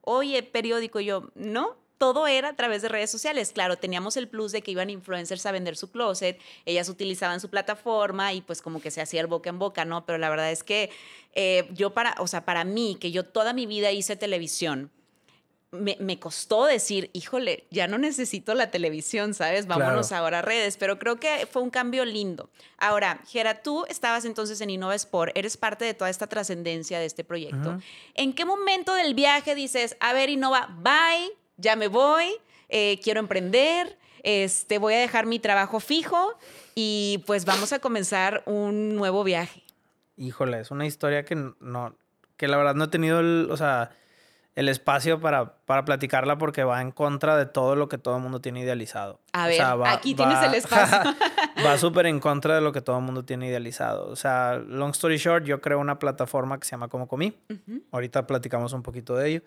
Oye, 0.01 0.44
periódico. 0.44 1.00
Y 1.00 1.06
yo, 1.06 1.32
no. 1.36 1.77
Todo 1.98 2.27
era 2.27 2.50
a 2.50 2.56
través 2.58 2.82
de 2.82 2.89
redes 2.89 3.12
sociales. 3.12 3.53
Claro, 3.53 3.77
teníamos 3.77 4.18
el 4.18 4.27
plus 4.27 4.51
de 4.51 4.62
que 4.62 4.72
iban 4.72 4.89
influencers 4.89 5.46
a 5.46 5.53
vender 5.53 5.77
su 5.77 5.89
closet, 5.89 6.38
ellas 6.65 6.89
utilizaban 6.89 7.39
su 7.39 7.50
plataforma 7.50 8.34
y 8.34 8.41
pues 8.41 8.62
como 8.62 8.82
que 8.82 8.89
se 8.89 9.01
hacía 9.01 9.22
el 9.22 9.27
boca 9.27 9.51
en 9.51 9.60
boca, 9.60 9.86
¿no? 9.86 10.03
Pero 10.06 10.18
la 10.18 10.30
verdad 10.32 10.51
es 10.51 10.63
que 10.63 10.89
eh, 11.34 11.70
yo 11.72 11.94
para, 11.94 12.15
o 12.18 12.25
sea, 12.25 12.44
para 12.44 12.63
mí, 12.63 12.98
que 13.00 13.12
yo 13.12 13.24
toda 13.24 13.53
mi 13.53 13.68
vida 13.68 13.91
hice 13.91 14.15
televisión, 14.15 14.91
me, 15.72 16.20
costó 16.20 16.66
decir, 16.66 17.10
híjole, 17.13 17.66
ya 17.72 17.88
no 17.88 17.98
necesito 17.98 18.54
la 18.54 18.72
televisión, 18.72 19.34
¿sabes? 19.34 19.68
Vámonos 19.68 20.12
ahora 20.12 20.40
a 20.40 20.42
redes, 20.42 20.75
pero 20.75 21.00
creo 21.00 21.16
que 21.18 21.48
fue 21.50 21.62
un 21.62 21.70
cambio 21.70 22.04
lindo. 22.04 22.50
Ahora, 22.78 23.22
Gera, 23.28 23.62
tú 23.62 23.86
estabas 23.88 24.25
entonces 24.25 24.60
en 24.60 24.70
Innova 24.70 24.96
Sport, 24.96 25.32
eres 25.36 25.56
parte 25.56 25.86
de 25.86 25.94
toda 25.94 26.10
esta 26.10 26.28
trascendencia 26.28 27.00
de 27.00 27.06
este 27.06 27.24
proyecto. 27.24 27.80
¿En 28.16 28.34
qué 28.34 28.44
momento 28.44 28.94
del 28.94 29.13
viaje 29.13 29.56
dices, 29.56 29.96
a 30.01 30.12
ver, 30.12 30.30
Innova, 30.30 30.68
bye, 30.80 31.32
ya 31.56 31.78
me 31.78 31.88
voy, 31.88 32.32
eh, 32.68 33.00
quiero 33.01 33.22
emprender, 33.22 33.98
este, 34.24 34.78
voy 34.78 34.96
a 34.96 35.00
dejar 35.00 35.25
mi 35.25 35.40
trabajo 35.40 35.80
fijo 35.80 36.38
y 36.75 37.24
pues 37.25 37.46
vamos 37.46 37.72
a 37.72 37.80
comenzar 37.80 38.44
un 38.46 38.96
nuevo 38.96 39.24
viaje. 39.24 39.63
Híjole, 40.18 40.60
es 40.60 40.70
una 40.70 40.86
historia 40.86 41.24
que 41.24 41.36
no, 41.36 41.96
que 42.36 42.50
la 42.50 42.58
verdad 42.58 42.75
no 42.75 42.84
he 42.84 42.90
tenido 42.90 43.22
el, 43.22 43.48
o 43.50 43.56
sea, 43.56 43.92
el 44.55 44.67
espacio 44.67 45.20
para, 45.22 45.55
para 45.65 45.86
platicarla 45.86 46.38
porque 46.38 46.63
va 46.63 46.81
en 46.81 46.91
contra 46.91 47.38
de 47.38 47.46
todo 47.46 47.75
lo 47.75 47.88
que 47.88 47.98
todo 47.98 48.17
el 48.17 48.22
mundo 48.22 48.41
tiene 48.41 48.62
idealizado. 48.62 49.20
A 49.31 49.48
ver, 49.48 49.62
aquí 49.86 50.13
tienes 50.13 50.41
el 50.43 50.55
espacio. 50.55 50.98
va 51.65 51.77
súper 51.77 52.05
en 52.08 52.20
contra 52.20 52.55
de 52.55 52.62
lo 52.62 52.74
que 52.74 52.81
todo 52.81 52.98
el 52.98 53.03
mundo 53.03 53.24
tiene 53.24 53.48
idealizado. 53.48 54.10
O 54.10 54.15
sea, 54.15 54.58
long 54.58 54.91
story 54.91 55.17
short, 55.17 55.46
yo 55.46 55.62
creo 55.62 55.79
una 55.79 56.00
plataforma 56.00 56.60
que 56.60 56.65
se 56.65 56.72
llama 56.72 56.89
Como 56.89 57.08
Comí. 57.08 57.34
Ahorita 57.91 58.27
platicamos 58.27 58.74
un 58.74 58.84
poquito 58.84 59.15
de 59.15 59.29
ello. 59.29 59.41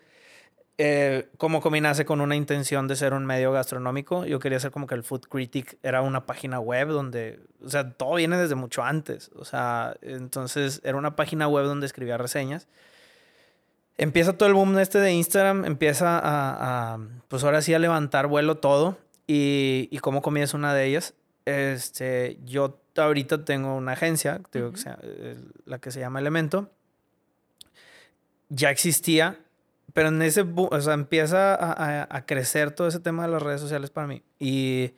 Eh, 0.77 1.29
como 1.37 1.61
Comí 1.61 1.79
nace 1.79 2.03
con 2.03 2.19
una 2.19 2.35
intención 2.35 2.87
de 2.87 2.95
ser 2.95 3.13
un 3.13 3.27
medio 3.27 3.51
gastronómico. 3.51 4.25
Yo 4.25 4.39
quería 4.39 4.59
ser 4.59 4.71
como 4.71 4.87
que 4.87 4.95
el 4.95 5.03
Food 5.03 5.27
Critic 5.29 5.77
era 5.83 6.01
una 6.01 6.25
página 6.25 6.59
web 6.59 6.89
donde, 6.89 7.39
o 7.63 7.69
sea, 7.69 7.91
todo 7.91 8.15
viene 8.15 8.37
desde 8.37 8.55
mucho 8.55 8.83
antes. 8.83 9.29
O 9.35 9.45
sea, 9.45 9.95
entonces 10.01 10.81
era 10.83 10.97
una 10.97 11.15
página 11.15 11.47
web 11.47 11.65
donde 11.65 11.85
escribía 11.85 12.17
reseñas 12.17 12.67
empieza 13.97 14.33
todo 14.33 14.47
el 14.47 14.55
boom 14.55 14.77
este 14.79 14.99
de 14.99 15.13
Instagram, 15.13 15.65
empieza 15.65 16.19
a, 16.23 16.99
pues 17.27 17.43
ahora 17.43 17.61
sí 17.61 17.73
a 17.73 17.79
levantar 17.79 18.27
vuelo 18.27 18.57
todo 18.57 18.97
y, 19.27 19.87
y 19.91 19.99
como 19.99 20.21
comienza 20.21 20.57
una 20.57 20.73
de 20.73 20.85
ellas. 20.85 21.13
Este, 21.45 22.39
yo 22.45 22.79
ahorita 22.97 23.45
tengo 23.45 23.75
una 23.75 23.93
agencia, 23.93 24.41
digo 24.51 24.71
que 24.71 24.77
sea, 24.77 24.99
la 25.65 25.79
que 25.79 25.91
se 25.91 25.99
llama 25.99 26.19
Elemento. 26.19 26.69
Ya 28.49 28.69
existía, 28.69 29.39
pero 29.93 30.09
en 30.09 30.21
ese, 30.21 30.45
o 30.55 30.81
sea, 30.81 30.93
empieza 30.93 31.55
a, 31.55 32.15
a, 32.15 32.25
crecer 32.25 32.71
todo 32.71 32.87
ese 32.87 32.99
tema 32.99 33.25
de 33.25 33.31
las 33.31 33.41
redes 33.41 33.61
sociales 33.61 33.89
para 33.89 34.07
mí. 34.07 34.23
Y, 34.39 34.93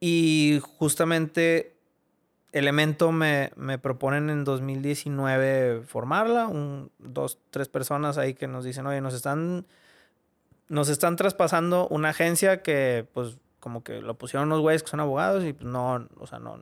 y 0.00 0.60
justamente 0.78 1.75
Elemento 2.52 3.12
me, 3.12 3.50
me, 3.56 3.78
proponen 3.78 4.30
en 4.30 4.44
2019 4.44 5.82
formarla, 5.86 6.46
un, 6.46 6.90
dos, 6.98 7.38
tres 7.50 7.68
personas 7.68 8.18
ahí 8.18 8.34
que 8.34 8.46
nos 8.46 8.64
dicen, 8.64 8.86
oye, 8.86 9.00
nos 9.00 9.14
están, 9.14 9.66
nos 10.68 10.88
están 10.88 11.16
traspasando 11.16 11.86
una 11.88 12.10
agencia 12.10 12.62
que 12.62 13.06
pues 13.12 13.36
como 13.60 13.82
que 13.82 14.00
lo 14.00 14.14
pusieron 14.14 14.46
unos 14.46 14.60
güeyes 14.60 14.82
que 14.82 14.90
son 14.90 15.00
abogados 15.00 15.44
y 15.44 15.52
pues 15.52 15.66
no, 15.66 16.06
o 16.18 16.26
sea, 16.26 16.38
no, 16.38 16.58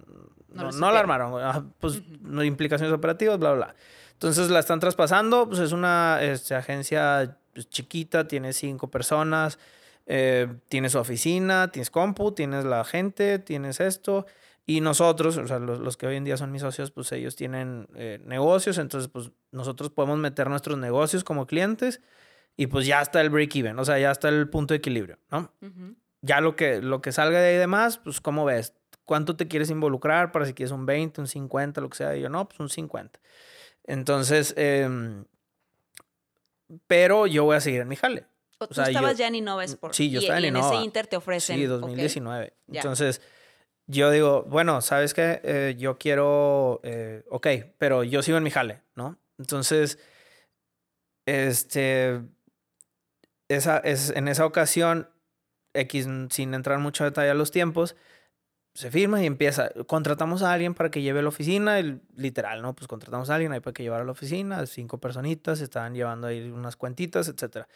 no, 0.54 0.70
no, 0.72 0.90
la 0.90 1.00
armaron, 1.00 1.72
pues 1.78 2.02
no 2.22 2.40
hay 2.40 2.48
implicaciones 2.48 2.94
operativas, 2.94 3.38
bla, 3.38 3.52
bla, 3.52 3.66
bla. 3.66 3.74
Entonces 4.12 4.48
la 4.48 4.60
están 4.60 4.80
traspasando, 4.80 5.46
pues 5.46 5.60
es 5.60 5.72
una 5.72 6.22
este, 6.22 6.54
agencia 6.54 7.36
pues, 7.52 7.68
chiquita, 7.68 8.26
tiene 8.26 8.52
cinco 8.52 8.88
personas, 8.88 9.58
eh, 10.06 10.48
tienes 10.68 10.92
su 10.92 10.98
oficina, 10.98 11.68
tienes 11.68 11.90
compu, 11.90 12.32
tienes 12.32 12.64
la 12.64 12.84
gente, 12.84 13.38
tienes 13.38 13.80
esto. 13.80 14.26
Y 14.66 14.80
nosotros, 14.80 15.37
o 15.37 15.47
sea, 15.47 15.59
los, 15.59 15.97
que 15.97 16.06
hoy 16.06 16.16
en 16.16 16.25
día 16.25 16.38
son 16.38 16.50
mis 16.50 16.62
socios, 16.62 16.90
pues 16.90 17.12
ellos 17.12 17.37
tienen 17.37 17.87
eh, 17.94 18.18
negocios, 18.25 18.78
entonces 18.78 19.11
pues 19.11 19.30
nosotros 19.52 19.90
podemos 19.90 20.18
meter 20.18 20.49
nuestros 20.49 20.78
negocios 20.78 21.23
como 21.23 21.47
clientes 21.47 22.00
y 22.56 22.66
pues 22.68 22.87
ya 22.87 23.02
está 23.02 23.21
el 23.21 23.28
break-even, 23.28 23.78
o 23.78 23.85
sea, 23.85 23.99
ya 23.99 24.11
está 24.11 24.30
el 24.30 24.49
punto 24.49 24.73
de 24.73 24.78
equilibrio, 24.78 25.18
¿no? 25.30 25.52
Ya 26.23 26.40
lo 26.40 26.56
que, 26.56 26.80
lo 26.80 27.02
que 27.02 27.12
salga 27.12 27.40
de 27.40 27.49
ahí 27.49 27.56
de 27.59 27.66
más, 27.66 27.99
pues 27.99 28.23
¿cómo 28.23 28.47
ves? 28.47 28.73
¿Cuánto 29.04 29.37
te 29.37 29.49
quieres 29.49 29.68
involucrar 29.68 30.33
para 30.33 30.47
si 30.47 30.54
quieres 30.54 30.73
un 30.73 30.87
20, 30.87 31.21
un 31.21 31.26
50, 31.26 31.83
lo 31.83 31.90
que 31.90 31.99
sea? 31.99 32.16
Y 32.16 32.23
yo, 32.23 32.30
no, 32.30 32.49
pues 32.49 32.59
un 32.59 32.71
50. 32.71 33.21
Entonces, 33.87 34.54
em, 34.56 35.26
pero 36.87 37.26
yo 37.26 37.44
voy 37.44 37.56
a 37.56 37.61
seguir 37.61 37.83
en 37.83 37.88
mi 37.88 37.97
jale. 37.97 38.25
O, 38.56 38.66
tú 38.66 38.80
estabas 38.80 39.18
ya 39.18 39.26
en 39.26 39.35
Innova 39.35 39.64
Sport. 39.64 39.92
Sí, 39.92 40.11
yo 40.11 40.21
estaba 40.21 40.38
en 40.38 40.47
Innova. 40.47 40.68
Y 40.68 40.71
en 40.71 40.75
ese 40.76 40.85
Inter 40.87 41.06
te 41.06 41.16
ofrecen. 41.16 41.59
Sí, 41.59 41.66
2019. 41.66 42.54
Entonces 42.68 43.21
yo 43.86 44.10
digo, 44.10 44.44
bueno, 44.44 44.80
¿sabes 44.80 45.14
qué? 45.14 45.40
Eh, 45.44 45.76
yo 45.78 45.98
quiero, 45.98 46.80
eh, 46.84 47.24
ok, 47.30 47.46
pero 47.78 48.04
yo 48.04 48.22
sigo 48.22 48.38
en 48.38 48.44
mi 48.44 48.50
jale, 48.50 48.82
¿no? 48.94 49.18
Entonces, 49.38 49.98
este, 51.26 52.22
esa, 53.48 53.78
es, 53.78 54.10
en 54.10 54.28
esa 54.28 54.46
ocasión, 54.46 55.10
X, 55.74 56.08
sin 56.30 56.54
entrar 56.54 56.78
mucho 56.78 57.04
detalle 57.04 57.30
a 57.30 57.34
los 57.34 57.50
tiempos, 57.50 57.96
se 58.74 58.90
firma 58.90 59.22
y 59.22 59.26
empieza. 59.26 59.70
Contratamos 59.86 60.42
a 60.42 60.52
alguien 60.52 60.74
para 60.74 60.90
que 60.90 61.02
lleve 61.02 61.20
a 61.20 61.22
la 61.22 61.28
oficina, 61.28 61.80
literal, 62.16 62.62
¿no? 62.62 62.74
Pues 62.74 62.88
contratamos 62.88 63.30
a 63.30 63.34
alguien 63.36 63.52
ahí 63.52 63.60
para 63.60 63.72
que 63.72 63.82
llevara 63.82 64.02
a 64.02 64.06
la 64.06 64.12
oficina, 64.12 64.66
cinco 64.66 64.98
personitas, 64.98 65.60
estaban 65.60 65.94
llevando 65.94 66.26
ahí 66.26 66.50
unas 66.50 66.76
cuentitas, 66.76 67.28
etc. 67.28 67.66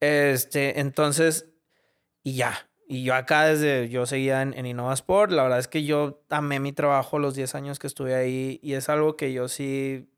Este, 0.00 0.80
entonces, 0.80 1.46
y 2.22 2.34
ya, 2.36 2.68
y 2.88 3.04
yo 3.04 3.14
acá 3.14 3.44
desde, 3.46 3.88
yo 3.88 4.06
seguía 4.06 4.42
en, 4.42 4.54
en 4.54 4.66
Innova 4.66 4.94
Sport, 4.94 5.32
la 5.32 5.42
verdad 5.42 5.58
es 5.58 5.68
que 5.68 5.84
yo 5.84 6.22
amé 6.30 6.60
mi 6.60 6.72
trabajo 6.72 7.18
los 7.18 7.34
10 7.34 7.54
años 7.54 7.78
que 7.78 7.86
estuve 7.86 8.14
ahí 8.14 8.60
y 8.62 8.74
es 8.74 8.88
algo 8.88 9.16
que 9.16 9.32
yo 9.32 9.48
sí 9.48 10.08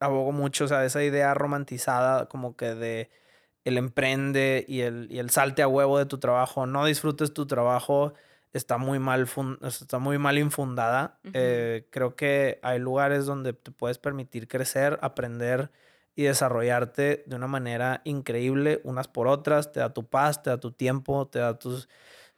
abogo 0.00 0.32
mucho, 0.32 0.64
o 0.64 0.68
sea, 0.68 0.84
esa 0.84 1.02
idea 1.02 1.32
romantizada 1.34 2.26
como 2.26 2.56
que 2.56 2.74
de 2.74 3.10
el 3.64 3.78
emprende 3.78 4.64
y 4.68 4.80
el, 4.80 5.06
y 5.10 5.18
el 5.18 5.30
salte 5.30 5.62
a 5.62 5.68
huevo 5.68 5.98
de 5.98 6.06
tu 6.06 6.18
trabajo, 6.18 6.66
no 6.66 6.84
disfrutes 6.84 7.32
tu 7.32 7.46
trabajo, 7.46 8.12
está 8.52 8.76
muy 8.76 8.98
mal, 8.98 9.28
está 9.62 9.98
muy 9.98 10.18
mal 10.18 10.38
infundada. 10.38 11.18
Eh, 11.32 11.86
creo 11.90 12.16
que 12.16 12.58
hay 12.62 12.78
lugares 12.78 13.24
donde 13.24 13.52
te 13.52 13.70
puedes 13.70 13.98
permitir 13.98 14.48
crecer, 14.48 14.98
aprender 15.02 15.70
y 16.14 16.24
desarrollarte 16.24 17.24
de 17.26 17.36
una 17.36 17.46
manera 17.46 18.02
increíble 18.04 18.80
unas 18.84 19.08
por 19.08 19.28
otras, 19.28 19.72
te 19.72 19.80
da 19.80 19.92
tu 19.92 20.06
paz, 20.08 20.42
te 20.42 20.50
da 20.50 20.58
tu 20.60 20.72
tiempo, 20.72 21.26
te 21.26 21.38
da 21.38 21.58
tus, 21.58 21.88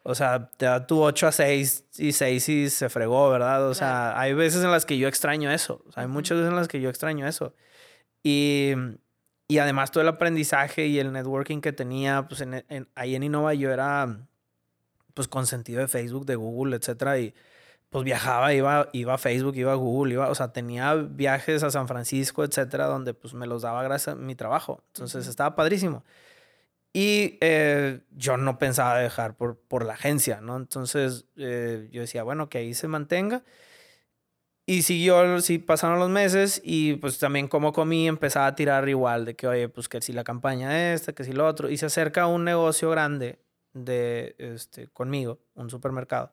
o 0.03 0.15
sea, 0.15 0.51
te 0.57 0.67
da 0.67 0.87
tu 0.87 1.03
8 1.03 1.27
a 1.29 1.33
6 1.33 1.85
y 1.99 2.13
6 2.13 2.49
y 2.49 2.71
se 2.71 2.89
fregó, 2.89 3.31
¿verdad? 3.31 3.69
O 3.69 3.75
sea, 3.75 4.19
hay 4.19 4.35
veces 4.35 4.63
en 4.63 4.71
las 4.71 4.87
que 4.87 4.99
yo 4.99 5.09
extraño 5.09 5.51
eso, 5.51 5.83
hay 5.95 6.07
muchas 6.07 6.39
veces 6.39 6.51
en 6.51 6.57
las 6.57 6.69
que 6.69 6.81
yo 6.81 6.89
extraño 6.91 7.27
eso. 7.27 7.55
Y, 8.23 8.73
y 9.49 9.59
además 9.59 9.91
todo 9.91 10.03
el 10.03 10.09
aprendizaje 10.09 10.87
y 10.87 10.99
el 10.99 11.13
networking 11.13 11.61
que 11.61 11.73
tenía, 11.73 12.27
pues 12.29 12.41
en, 12.43 12.65
ahí 12.95 13.15
en 13.15 13.23
Innova 13.25 13.55
yo 13.55 13.73
era, 13.73 14.29
pues 15.15 15.29
consentido 15.29 15.81
de 15.81 15.89
Facebook, 15.89 16.27
de 16.27 16.37
Google, 16.37 16.77
etcétera, 16.77 17.19
y 17.19 17.35
pues 17.95 18.05
viajaba, 18.05 18.53
iba, 18.53 18.89
iba 18.93 19.15
a 19.15 19.19
Facebook, 19.19 19.55
iba 19.55 19.71
a 19.71 19.77
Google, 19.77 20.15
iba, 20.15 20.29
o 20.29 20.35
sea, 20.35 20.53
tenía 20.53 20.95
viajes 20.95 21.63
a 21.63 21.71
San 21.71 21.87
Francisco, 21.87 22.43
etcétera, 22.43 22.87
donde 22.87 23.15
pues 23.15 23.35
me 23.35 23.47
los 23.47 23.63
daba 23.63 23.85
gracias 23.85 24.17
a 24.17 24.19
mi 24.19 24.35
trabajo. 24.35 24.83
Entonces 24.89 25.29
estaba 25.29 25.55
padrísimo. 25.55 26.03
Y 26.93 27.39
eh, 27.41 28.01
yo 28.11 28.37
no 28.37 28.59
pensaba 28.59 28.99
dejar 28.99 29.37
por, 29.37 29.61
por 29.61 29.85
la 29.87 29.93
agencia, 29.93 30.41
¿no? 30.41 30.57
Entonces 30.57 31.27
eh, 31.37 31.89
yo 31.93 32.01
decía, 32.01 32.25
bueno, 32.25 32.49
que 32.49 32.59
ahí 32.59 32.75
se 32.75 32.89
mantenga. 32.89 33.45
Y 34.67 34.83
siguió, 34.83 35.41
sí, 35.41 35.59
pasaron 35.59 36.01
los 36.01 36.11
meses 36.11 36.61
y 36.65 36.95
pues 36.95 37.21
también 37.21 37.47
como 37.47 37.73
comí 37.73 38.09
empezaba 38.09 38.49
a 38.49 38.57
tirar 38.57 38.89
igual 38.89 39.25
de 39.25 39.37
que, 39.37 39.47
oye, 39.47 39.69
pues 39.69 39.89
que 39.89 40.01
si 40.01 40.13
la 40.13 40.25
campaña 40.25 40.93
esta, 40.95 41.13
que 41.13 41.23
si 41.23 41.33
lo 41.33 41.47
otro. 41.47 41.71
Y 41.71 41.77
se 41.77 41.87
acerca 41.87 42.27
un 42.27 42.43
negocio 42.43 42.91
grande 42.91 43.39
de, 43.73 44.35
este, 44.39 44.89
conmigo, 44.89 45.39
un 45.55 45.71
supermercado 45.71 46.33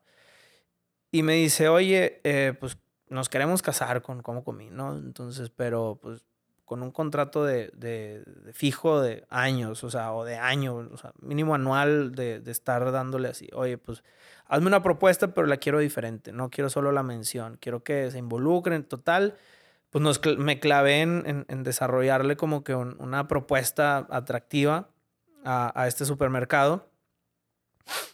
y 1.11 1.23
me 1.23 1.33
dice, 1.33 1.67
oye, 1.67 2.21
eh, 2.23 2.53
pues 2.59 2.77
nos 3.09 3.29
queremos 3.29 3.61
casar 3.61 4.01
con 4.01 4.21
cómo 4.21 4.43
comí, 4.43 4.69
¿no? 4.69 4.97
Entonces, 4.97 5.49
pero 5.49 5.99
pues 6.01 6.23
con 6.71 6.83
un 6.83 6.91
contrato 6.91 7.43
de, 7.43 7.69
de, 7.75 8.23
fijo 8.53 9.01
de 9.01 9.25
años, 9.29 9.83
o 9.83 9.89
sea, 9.89 10.13
o 10.13 10.23
de 10.23 10.37
año, 10.37 10.75
o 10.77 10.95
sea, 10.95 11.11
mínimo 11.19 11.53
anual 11.53 12.15
de, 12.15 12.39
de, 12.39 12.49
estar 12.49 12.93
dándole 12.93 13.27
así, 13.27 13.49
oye, 13.51 13.77
pues 13.77 14.05
hazme 14.45 14.67
una 14.67 14.81
propuesta, 14.81 15.33
pero 15.33 15.47
la 15.47 15.57
quiero 15.57 15.79
diferente, 15.79 16.31
no 16.31 16.49
quiero 16.49 16.69
solo 16.69 16.93
la 16.93 17.03
mención, 17.03 17.57
quiero 17.59 17.83
que 17.83 18.09
se 18.09 18.19
involucren, 18.19 18.85
total, 18.85 19.35
pues 19.89 20.01
nos, 20.01 20.21
me 20.37 20.61
clavé 20.61 21.01
en, 21.01 21.45
en, 21.49 21.63
desarrollarle 21.63 22.37
como 22.37 22.63
que 22.63 22.73
una 22.73 23.27
propuesta 23.27 24.07
atractiva 24.09 24.87
a, 25.43 25.73
a 25.75 25.89
este 25.89 26.05
supermercado 26.05 26.89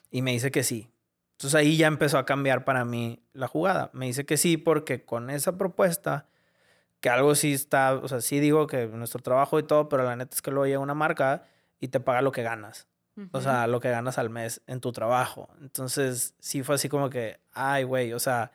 y 0.10 0.24
me 0.24 0.32
dice 0.32 0.50
que 0.50 0.64
sí, 0.64 0.90
entonces 1.38 1.54
ahí 1.54 1.78
ya 1.78 1.86
empezó 1.86 2.18
a 2.18 2.26
cambiar 2.26 2.66
para 2.66 2.84
mí 2.84 3.22
la 3.34 3.48
jugada. 3.48 3.92
Me 3.94 4.08
dice 4.08 4.26
que 4.26 4.38
sí 4.38 4.58
porque 4.58 5.06
con 5.06 5.30
esa 5.30 5.56
propuesta, 5.56 6.26
que 7.00 7.12
algo 7.12 7.36
sí 7.36 7.54
está, 7.54 7.94
o 7.94 8.08
sea, 8.08 8.22
sí 8.22 8.40
digo 8.40 8.66
que 8.66 8.88
nuestro 8.88 9.22
trabajo 9.22 9.60
y 9.60 9.64
todo, 9.64 9.88
pero 9.88 10.04
la 10.04 10.16
neta 10.16 10.34
es 10.34 10.42
que 10.42 10.50
luego 10.50 10.66
llega 10.66 10.80
una 10.80 10.96
marca 10.96 11.44
y 11.80 11.90
te 11.90 12.00
paga 12.00 12.24
lo 12.24 12.32
que 12.32 12.42
ganas. 12.42 12.88
O 13.32 13.42
sea, 13.42 13.66
lo 13.68 13.80
que 13.80 13.90
ganas 13.90 14.18
al 14.20 14.30
mes 14.30 14.62
en 14.68 14.80
tu 14.80 14.92
trabajo. 14.92 15.50
Entonces 15.62 16.36
sí 16.40 16.62
fue 16.64 16.76
así 16.76 16.90
como 16.90 17.10
que, 17.10 17.40
ay, 17.52 17.84
güey, 17.84 18.14
o 18.14 18.20
sea, 18.20 18.52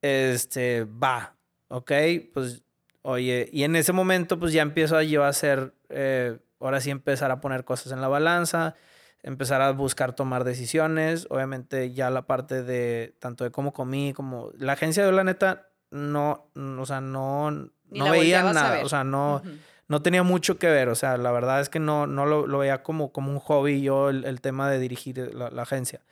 este, 0.00 0.84
va, 0.84 1.34
ok, 1.68 1.92
pues, 2.32 2.62
oye, 3.02 3.48
y 3.52 3.64
en 3.64 3.74
ese 3.74 3.92
momento 3.92 4.38
pues 4.38 4.52
ya 4.52 4.62
empiezo 4.62 5.00
yo 5.02 5.24
a 5.24 5.28
hacer, 5.28 5.74
eh, 5.88 6.38
ahora 6.60 6.80
sí 6.80 6.90
empezar 6.90 7.30
a 7.32 7.40
poner 7.40 7.64
cosas 7.64 7.92
en 7.92 8.00
la 8.00 8.08
balanza 8.08 8.76
empezar 9.22 9.60
a 9.60 9.72
buscar 9.72 10.14
tomar 10.14 10.44
decisiones. 10.44 11.26
Obviamente 11.30 11.92
ya 11.92 12.10
la 12.10 12.26
parte 12.26 12.62
de 12.62 13.16
tanto 13.18 13.44
de 13.44 13.50
cómo 13.50 13.72
comí 13.72 14.12
como 14.12 14.50
la 14.58 14.74
agencia 14.74 15.04
de 15.04 15.12
la 15.12 15.24
neta 15.24 15.68
no, 15.90 16.50
o 16.54 16.86
sea, 16.86 17.00
no, 17.00 17.50
no 17.50 18.10
veía 18.10 18.42
nada, 18.52 18.84
o 18.84 18.88
sea, 18.88 19.04
no, 19.04 19.42
no 19.88 20.02
tenía 20.02 20.22
mucho 20.22 20.58
que 20.58 20.68
ver. 20.68 20.88
O 20.88 20.94
sea, 20.94 21.16
la 21.16 21.32
verdad 21.32 21.60
es 21.60 21.68
que 21.68 21.80
no, 21.80 22.06
no 22.06 22.26
lo, 22.26 22.46
lo 22.46 22.58
veía 22.58 22.82
como, 22.82 23.12
como 23.12 23.32
un 23.32 23.38
hobby 23.38 23.80
yo 23.82 24.10
el, 24.10 24.24
el 24.24 24.40
tema 24.40 24.70
de 24.70 24.78
dirigir 24.78 25.34
la, 25.34 25.50
la, 25.50 25.62
agencia. 25.62 26.02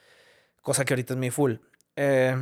Cosa 0.61 0.83
que 0.83 0.93
ahorita 0.93 1.13
es 1.13 1.19
mi 1.19 1.31
full. 1.31 1.55
Eh, 1.95 2.35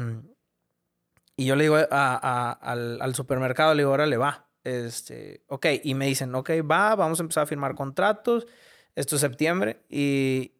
y 1.37 1.45
yo 1.45 1.55
le 1.55 1.63
digo 1.63 1.75
a, 1.75 1.87
a, 1.91 2.51
al, 2.51 3.01
al, 3.01 3.15
supermercado, 3.15 3.73
le 3.73 3.81
digo, 3.83 3.91
órale, 3.91 4.17
va. 4.17 4.47
Este, 4.63 5.43
ok, 5.47 5.67
y 5.83 5.93
me 5.93 6.07
dicen, 6.07 6.33
ok, 6.33 6.49
va, 6.69 6.95
vamos 6.95 7.19
a 7.19 7.23
empezar 7.23 7.43
a 7.43 7.47
firmar 7.47 7.75
contratos. 7.75 8.47
Esto 8.95 9.15
es 9.15 9.21
septiembre. 9.21 9.81
Y, 9.89 10.53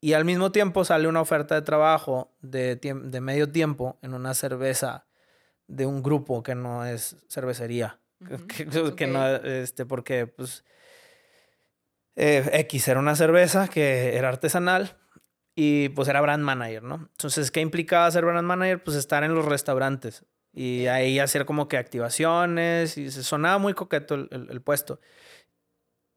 y 0.00 0.14
al 0.14 0.24
mismo 0.24 0.50
tiempo 0.52 0.84
sale 0.84 1.08
una 1.08 1.20
oferta 1.20 1.54
de 1.54 1.62
trabajo 1.62 2.32
de, 2.40 2.76
de 2.76 3.20
medio 3.20 3.50
tiempo 3.50 3.98
en 4.02 4.14
una 4.14 4.34
cerveza 4.34 5.06
de 5.66 5.86
un 5.86 6.02
grupo 6.02 6.42
que 6.42 6.54
no 6.54 6.84
es 6.84 7.16
cervecería. 7.28 7.98
Uh 8.20 8.24
-huh. 8.24 8.46
que, 8.46 8.66
que 8.66 8.78
okay. 8.80 9.06
no, 9.06 9.26
este, 9.36 9.86
porque, 9.86 10.26
pues, 10.26 10.64
eh, 12.16 12.48
X 12.52 12.88
era 12.88 13.00
una 13.00 13.14
cerveza 13.14 13.68
que 13.68 14.16
era 14.16 14.28
artesanal 14.28 14.96
y 15.54 15.90
pues 15.90 16.08
era 16.08 16.20
brand 16.20 16.42
manager, 16.42 16.82
¿no? 16.82 17.08
Entonces, 17.12 17.50
¿qué 17.50 17.60
implicaba 17.60 18.10
ser 18.10 18.24
brand 18.24 18.46
manager? 18.46 18.82
Pues 18.82 18.96
estar 18.96 19.22
en 19.24 19.34
los 19.34 19.44
restaurantes 19.44 20.24
y 20.52 20.86
ahí 20.86 21.18
hacer 21.18 21.44
como 21.44 21.68
que 21.68 21.76
activaciones 21.76 22.98
y 22.98 23.10
se 23.10 23.22
sonaba 23.22 23.58
muy 23.58 23.74
coqueto 23.74 24.14
el, 24.16 24.28
el, 24.32 24.50
el 24.50 24.60
puesto. 24.60 25.00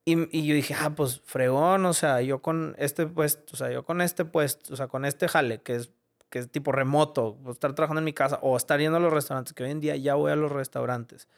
Y, 0.05 0.37
y, 0.37 0.45
yo 0.45 0.53
dije, 0.53 0.75
ah, 0.77 0.89
pues 0.95 1.21
fregón, 1.23 1.85
o 1.85 1.93
sea, 1.93 2.21
yo 2.21 2.41
con 2.41 2.75
este 2.77 3.07
puesto, 3.07 3.53
o 3.53 3.55
sea, 3.55 3.71
yo 3.71 3.85
con 3.85 4.01
este 4.01 4.25
puesto, 4.25 4.73
o 4.73 4.77
sea, 4.77 4.87
con 4.87 5.05
este 5.05 5.29
jale, 5.29 5.61
que 5.61 5.75
es, 5.75 5.91
que 6.29 6.39
es 6.39 6.51
tipo 6.51 6.73
remoto, 6.73 7.37
estar 7.49 7.73
trabajando 7.73 7.99
en 7.99 8.05
mi 8.05 8.13
casa 8.13 8.37
o 8.41 8.57
estar 8.57 8.79
yendo 8.79 8.97
a 8.97 8.99
los 8.99 9.13
restaurantes, 9.13 9.53
que 9.53 9.63
hoy 9.63 9.71
en 9.71 9.79
día 9.79 9.95
ya 9.95 10.15
voy 10.15 10.31
a 10.31 10.35
los 10.35 10.51
restaurantes. 10.51 11.29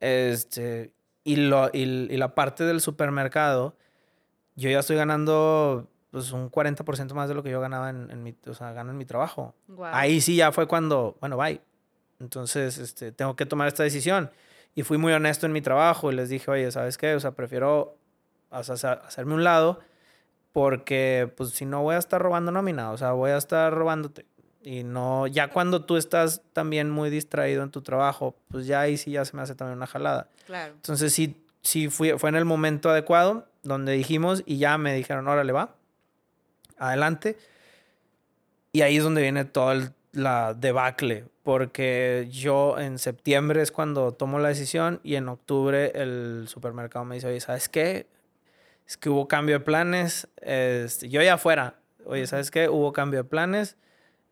Este, 0.00 0.92
y, 1.24 1.36
lo, 1.36 1.68
y, 1.72 1.82
y 1.82 2.16
la 2.16 2.34
parte 2.34 2.64
del 2.64 2.80
supermercado, 2.80 3.76
yo 4.56 4.70
ya 4.70 4.78
estoy 4.78 4.96
ganando 4.96 5.88
pues 6.10 6.32
un 6.32 6.50
40% 6.50 7.12
más 7.14 7.28
de 7.28 7.34
lo 7.34 7.42
que 7.42 7.50
yo 7.50 7.60
ganaba 7.60 7.90
en, 7.90 8.10
en, 8.10 8.22
mi, 8.22 8.34
o 8.46 8.54
sea, 8.54 8.72
gano 8.72 8.90
en 8.90 8.96
mi 8.96 9.04
trabajo. 9.04 9.54
Wow. 9.68 9.88
Ahí 9.92 10.20
sí 10.20 10.36
ya 10.36 10.52
fue 10.52 10.66
cuando, 10.66 11.16
bueno, 11.20 11.36
bye. 11.36 11.60
Entonces, 12.20 12.78
este, 12.78 13.12
tengo 13.12 13.36
que 13.36 13.46
tomar 13.46 13.68
esta 13.68 13.82
decisión. 13.82 14.30
Y 14.78 14.84
fui 14.84 14.96
muy 14.96 15.12
honesto 15.12 15.44
en 15.44 15.50
mi 15.50 15.60
trabajo 15.60 16.12
y 16.12 16.14
les 16.14 16.28
dije, 16.28 16.48
oye, 16.52 16.70
¿sabes 16.70 16.98
qué? 16.98 17.12
O 17.16 17.18
sea, 17.18 17.32
prefiero 17.32 17.98
hacerme 18.48 19.34
un 19.34 19.42
lado 19.42 19.80
porque, 20.52 21.32
pues, 21.36 21.50
si 21.50 21.66
no 21.66 21.82
voy 21.82 21.96
a 21.96 21.98
estar 21.98 22.22
robando 22.22 22.52
nómina, 22.52 22.92
o 22.92 22.96
sea, 22.96 23.10
voy 23.10 23.32
a 23.32 23.38
estar 23.38 23.74
robándote. 23.74 24.24
Y 24.62 24.84
no, 24.84 25.26
ya 25.26 25.48
cuando 25.48 25.84
tú 25.84 25.96
estás 25.96 26.42
también 26.52 26.90
muy 26.90 27.10
distraído 27.10 27.64
en 27.64 27.72
tu 27.72 27.82
trabajo, 27.82 28.36
pues 28.52 28.68
ya 28.68 28.82
ahí 28.82 28.96
sí 28.96 29.10
ya 29.10 29.24
se 29.24 29.34
me 29.34 29.42
hace 29.42 29.56
también 29.56 29.78
una 29.78 29.88
jalada. 29.88 30.28
Claro. 30.46 30.74
Entonces, 30.74 31.12
sí, 31.12 31.44
sí 31.60 31.88
fui, 31.88 32.12
fue 32.12 32.28
en 32.28 32.36
el 32.36 32.44
momento 32.44 32.88
adecuado 32.88 33.48
donde 33.64 33.94
dijimos 33.94 34.44
y 34.46 34.58
ya 34.58 34.78
me 34.78 34.94
dijeron, 34.94 35.26
órale, 35.26 35.50
va, 35.50 35.74
adelante. 36.78 37.36
Y 38.70 38.82
ahí 38.82 38.98
es 38.98 39.02
donde 39.02 39.22
viene 39.22 39.44
todo 39.44 39.72
el 39.72 39.90
la 40.12 40.54
debacle, 40.54 41.26
porque 41.42 42.28
yo 42.30 42.78
en 42.78 42.98
septiembre 42.98 43.62
es 43.62 43.72
cuando 43.72 44.12
tomo 44.12 44.38
la 44.38 44.48
decisión 44.48 45.00
y 45.02 45.16
en 45.16 45.28
octubre 45.28 45.92
el 45.94 46.44
supermercado 46.48 47.04
me 47.04 47.16
dice, 47.16 47.28
oye, 47.28 47.40
¿sabes 47.40 47.68
qué? 47.68 48.06
Es 48.86 48.96
que 48.96 49.10
hubo 49.10 49.28
cambio 49.28 49.58
de 49.58 49.64
planes, 49.64 50.28
este, 50.40 51.08
yo 51.08 51.22
ya 51.22 51.34
afuera, 51.34 51.74
oye, 52.04 52.26
¿sabes 52.26 52.50
qué? 52.50 52.68
Hubo 52.68 52.92
cambio 52.92 53.22
de 53.22 53.28
planes, 53.28 53.76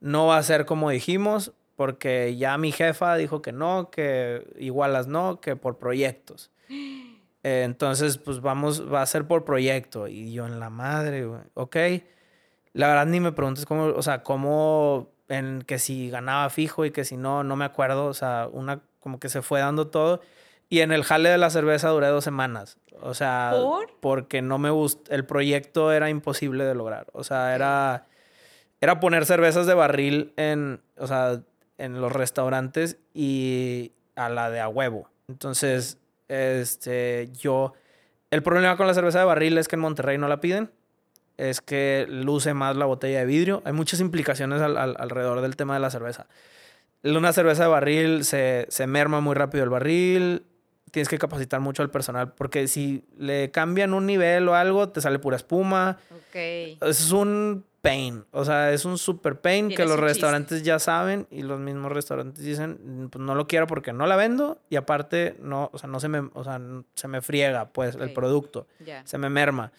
no 0.01 0.27
va 0.27 0.39
a 0.39 0.43
ser 0.43 0.65
como 0.65 0.91
dijimos, 0.91 1.53
porque 1.77 2.37
ya 2.37 2.57
mi 2.57 2.73
jefa 2.73 3.17
dijo 3.17 3.43
que 3.43 3.53
no, 3.53 3.91
que 3.91 4.47
igualas 4.59 5.07
no, 5.07 5.41
que 5.41 5.57
por 5.57 5.79
proyectos. 5.79 6.51
Eh, 7.43 7.63
entonces, 7.63 8.19
pues 8.19 8.41
vamos, 8.41 8.93
va 8.93 9.03
a 9.03 9.07
ser 9.07 9.29
por 9.29 9.45
proyecto. 9.45 10.09
Y 10.09 10.33
yo 10.33 10.47
en 10.47 10.59
la 10.59 10.69
madre, 10.69 11.25
ok. 11.55 11.77
La 12.73 12.89
verdad 12.89 13.07
ni 13.07 13.21
me 13.21 13.31
preguntes 13.31 13.65
cómo, 13.67 13.85
o 13.85 14.03
sea, 14.03 14.25
cómo 14.25 15.13
en 15.29 15.63
que 15.63 15.79
si 15.79 16.11
ganaba 16.11 16.51
fijo 16.51 16.85
y 16.85 16.91
que 16.91 17.05
si 17.05 17.17
no, 17.17 17.45
no 17.45 17.57
me 17.57 17.65
acuerdo. 17.65 18.07
O 18.07 18.15
sea, 18.15 18.49
una 18.53 18.81
como 19.01 19.21
que 19.21 19.29
se 19.29 19.43
fue 19.43 19.61
dando 19.61 19.89
todo. 19.89 20.21
Y 20.69 20.81
en 20.81 20.91
el 20.91 21.05
jale 21.05 21.29
de 21.29 21.39
la 21.39 21.51
cerveza 21.51 21.91
duré 21.91 22.09
dos 22.09 22.25
semanas. 22.25 22.79
O 23.01 23.15
sea, 23.15 23.53
¿Por? 23.55 23.89
porque 24.01 24.43
no 24.43 24.59
me 24.59 24.71
gustó. 24.71 25.13
El 25.13 25.25
proyecto 25.25 25.93
era 25.93 26.11
imposible 26.11 26.65
de 26.65 26.75
lograr. 26.75 27.07
O 27.13 27.23
sea, 27.23 27.55
era, 27.55 28.07
era 28.81 28.99
poner 28.99 29.27
cervezas 29.27 29.67
de 29.67 29.75
barril 29.75 30.33
en, 30.37 30.81
o 30.99 31.07
sea, 31.07 31.41
en 31.79 32.01
los 32.01 32.13
restaurantes 32.13 32.99
y 33.15 33.93
a 34.17 34.29
la 34.29 34.51
de 34.51 34.61
a 34.61 34.69
huevo. 34.69 35.09
Entonces, 35.29 35.99
este, 36.29 37.31
yo. 37.33 37.75
El 38.33 38.43
problema 38.43 38.77
con 38.77 38.89
la 38.89 38.95
cerveza 38.95 39.21
de 39.21 39.25
barril 39.25 39.57
es 39.59 39.69
que 39.69 39.77
en 39.77 39.81
Monterrey 39.83 40.19
no 40.19 40.27
la 40.27 40.41
piden 40.41 40.71
es 41.39 41.61
que 41.61 42.07
luce 42.09 42.55
más 42.55 42.77
la 42.77 42.87
botella 42.87 43.21
de 43.21 43.27
vidrio. 43.27 43.63
Hay 43.65 43.73
muchas 43.73 44.01
implicaciones 44.01 44.61
al, 44.61 44.77
al, 44.77 44.97
alrededor 44.99 45.41
del 45.41 45.57
tema 45.57 45.75
de 45.75 45.81
la 45.81 45.91
cerveza. 45.91 46.27
Una 47.03 47.33
cerveza 47.33 47.65
de 47.65 47.69
barril 47.69 48.25
se, 48.25 48.67
se, 48.69 48.87
merma 48.87 49.21
muy 49.21 49.35
rápido 49.35 49.65
el 49.65 49.71
barril. 49.71 50.45
Tienes 50.91 51.09
que 51.09 51.19
capacitar 51.19 51.61
mucho 51.61 51.83
al 51.83 51.91
personal 51.91 52.33
porque 52.33 52.69
si 52.69 53.05
le 53.19 53.51
cambian 53.51 53.93
un 53.93 54.07
nivel 54.07 54.49
o 54.49 54.55
algo, 54.55 54.89
te 54.89 55.01
sale 55.01 55.19
pura 55.19 55.37
espuma. 55.37 55.99
Okay. 56.29 56.79
Es 56.81 57.13
un 57.13 57.65
pain. 57.87 58.25
O 58.33 58.45
sea, 58.45 58.73
es 58.73 58.85
un 58.85 58.99
super 58.99 59.41
pain 59.41 59.69
que 59.69 59.85
los 59.85 60.01
restaurantes 60.01 60.59
chiste. 60.59 60.67
ya 60.67 60.81
saben 60.81 61.29
y 61.31 61.43
los 61.43 61.61
mismos 61.61 61.93
restaurantes 61.93 62.45
dicen, 62.45 63.09
pues 63.13 63.25
no 63.25 63.37
lo 63.37 63.47
quiero 63.47 63.69
porque 63.69 63.93
no 63.93 64.07
la 64.07 64.17
vendo 64.17 64.59
y 64.69 64.75
aparte 64.75 65.37
no, 65.41 65.71
o 65.73 65.79
sea, 65.79 65.89
no 65.89 66.01
se 66.01 66.09
me, 66.09 66.29
o 66.35 66.43
sea, 66.43 66.61
se 66.95 67.07
me 67.07 67.21
friega 67.21 67.69
pues 67.69 67.95
okay. 67.95 68.09
el 68.09 68.15
producto. 68.15 68.67
Yeah. 68.85 69.07
Se 69.07 69.19
me 69.19 69.31
merma. 69.31 69.71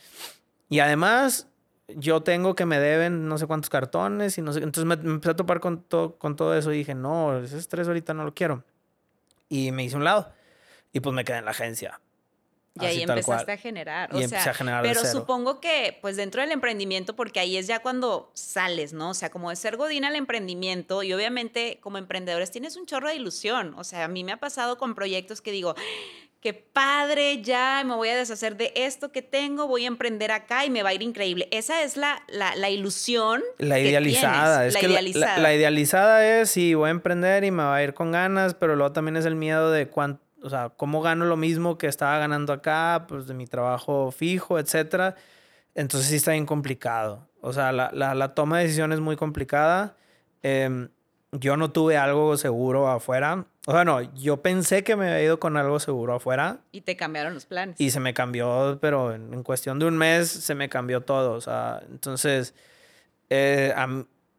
Y 0.70 0.80
además, 0.80 1.48
yo 1.88 2.22
tengo 2.22 2.56
que 2.56 2.66
me 2.66 2.80
deben 2.80 3.28
no 3.28 3.38
sé 3.38 3.48
cuántos 3.48 3.70
cartones 3.70 4.38
y 4.38 4.42
no 4.42 4.54
sé. 4.54 4.60
Entonces 4.60 4.86
me, 4.86 4.98
me 4.98 5.16
empecé 5.16 5.32
a 5.32 5.36
topar 5.36 5.60
con, 5.60 5.84
to, 5.84 6.18
con 6.18 6.36
todo 6.36 6.56
eso 6.56 6.72
y 6.74 6.80
dije, 6.80 6.96
no, 6.96 7.38
ese 7.38 7.58
estrés 7.58 7.88
ahorita 7.88 8.14
no 8.14 8.26
lo 8.26 8.34
quiero. 8.34 8.64
Y 9.50 9.72
me 9.72 9.84
hice 9.84 9.96
un 9.96 10.04
lado. 10.04 10.32
Y 10.92 11.00
pues 11.00 11.14
me 11.14 11.24
quedé 11.24 11.38
en 11.38 11.46
la 11.46 11.52
agencia. 11.52 12.00
Y 12.82 12.86
ahí 12.86 13.02
empezaste 13.02 13.52
a 13.52 13.58
generar. 13.58 14.14
O 14.14 14.20
y 14.20 14.28
sea, 14.28 14.44
a 14.44 14.54
generar 14.54 14.84
pero 14.84 15.04
supongo 15.06 15.60
que, 15.60 15.98
pues 16.02 16.16
dentro 16.16 16.42
del 16.42 16.52
emprendimiento, 16.52 17.16
porque 17.16 17.40
ahí 17.40 17.58
es 17.58 17.68
ya 17.68 17.80
cuando 17.80 18.32
sales, 18.34 18.94
¿no? 18.94 19.12
O 19.12 19.14
sea, 19.14 19.30
como 19.30 19.50
de 19.50 19.56
ser 19.56 19.78
godina 19.78 20.10
al 20.10 20.16
emprendimiento, 20.16 21.04
y 21.04 21.14
obviamente 21.14 21.80
como 21.82 21.98
emprendedores 21.98 22.52
tienes 22.52 22.76
un 22.76 22.86
chorro 22.86 23.10
de 23.10 23.16
ilusión. 23.16 23.74
O 23.78 23.84
sea, 23.84 24.06
a 24.06 24.08
mí 24.08 24.24
me 24.24 24.32
ha 24.32 24.38
pasado 24.38 24.78
con 24.78 24.96
proyectos 24.96 25.42
que 25.42 25.52
digo, 25.52 25.76
qué 26.41 26.54
padre, 26.54 27.41
ya 27.41 27.84
me 27.86 27.95
voy 27.95 28.10
a 28.10 28.15
deshacer 28.15 28.58
de 28.58 28.71
esto 28.76 29.12
que 29.12 29.21
tengo, 29.21 29.67
voy 29.67 29.86
a 29.86 29.88
emprender 29.88 30.32
acá 30.32 30.65
y 30.65 30.69
me 30.69 30.84
va 30.84 30.89
a 30.89 30.93
ir 30.93 31.02
increíble. 31.02 31.47
Esa 31.52 31.84
es 31.84 31.97
la, 31.97 32.21
la, 32.28 32.56
la 32.56 32.69
ilusión. 32.69 33.41
La 33.58 33.80
idealizada. 33.80 34.65
Es 34.65 34.73
la 34.73 34.80
que 34.80 34.88
idealizada. 34.88 35.36
La, 35.38 35.41
la, 35.41 35.56
idealizada 35.56 36.41
es, 36.41 36.50
sí, 36.50 36.73
voy 36.73 36.88
a 36.88 36.91
emprender 36.91 37.43
y 37.43 37.52
me 37.52 37.63
va 37.63 37.76
a 37.76 37.84
ir 37.84 37.93
con 37.93 38.12
ganas, 38.12 38.54
pero 38.54 38.76
luego 38.76 38.91
también 38.93 39.17
es 39.17 39.26
el 39.26 39.36
miedo 39.36 39.71
de 39.71 39.88
cuánto, 39.88 40.21
o 40.43 40.50
sea, 40.50 40.69
cómo 40.69 41.02
gano 41.02 41.26
lo 41.26 41.38
mismo 41.38 41.78
que 41.78 41.88
estaba 41.88 42.17
ganando 42.19 42.54
acá, 42.54 43.06
pues 43.08 43.28
de 43.28 43.34
mi 43.34 43.47
trabajo 43.47 44.12
fijo, 44.12 44.60
etcétera. 44.60 45.15
Entonces 45.76 46.10
sí 46.10 46.15
está 46.15 46.32
bien 46.32 46.45
complicado. 46.45 47.28
O 47.41 47.54
sea, 47.54 47.71
la, 47.71 47.91
la, 47.93 48.15
la 48.15 48.34
toma 48.34 48.58
de 48.58 48.63
decisiones 48.65 48.97
es 48.97 49.02
muy 49.02 49.15
complicada. 49.15 49.95
Eh, 50.43 50.88
yo 51.32 51.58
no 51.58 51.71
tuve 51.71 51.97
algo 51.97 52.38
seguro 52.38 52.88
afuera. 52.88 53.45
O 53.70 53.74
sea, 53.74 53.84
no, 53.84 54.02
yo 54.14 54.42
pensé 54.42 54.86
que 54.86 54.96
me 54.96 55.12
había 55.12 55.24
ido 55.24 55.42
con 55.42 55.58
algo 55.58 55.78
seguro 55.82 56.16
afuera. 56.16 56.62
Y 56.72 56.80
te 56.82 56.96
cambiaron 56.96 57.34
los 57.34 57.46
planes. 57.46 57.76
Y 57.82 57.92
se 57.92 58.00
me 58.00 58.14
cambió, 58.14 58.78
pero 58.80 59.14
en, 59.14 59.34
en 59.34 59.44
cuestión 59.44 59.78
de 59.78 59.86
un 59.86 59.98
mes 59.98 60.30
se 60.30 60.56
me 60.56 60.70
cambió 60.70 61.02
todo. 61.02 61.34
O 61.34 61.42
sea, 61.42 61.84
entonces, 61.90 62.56
eh, 63.30 63.76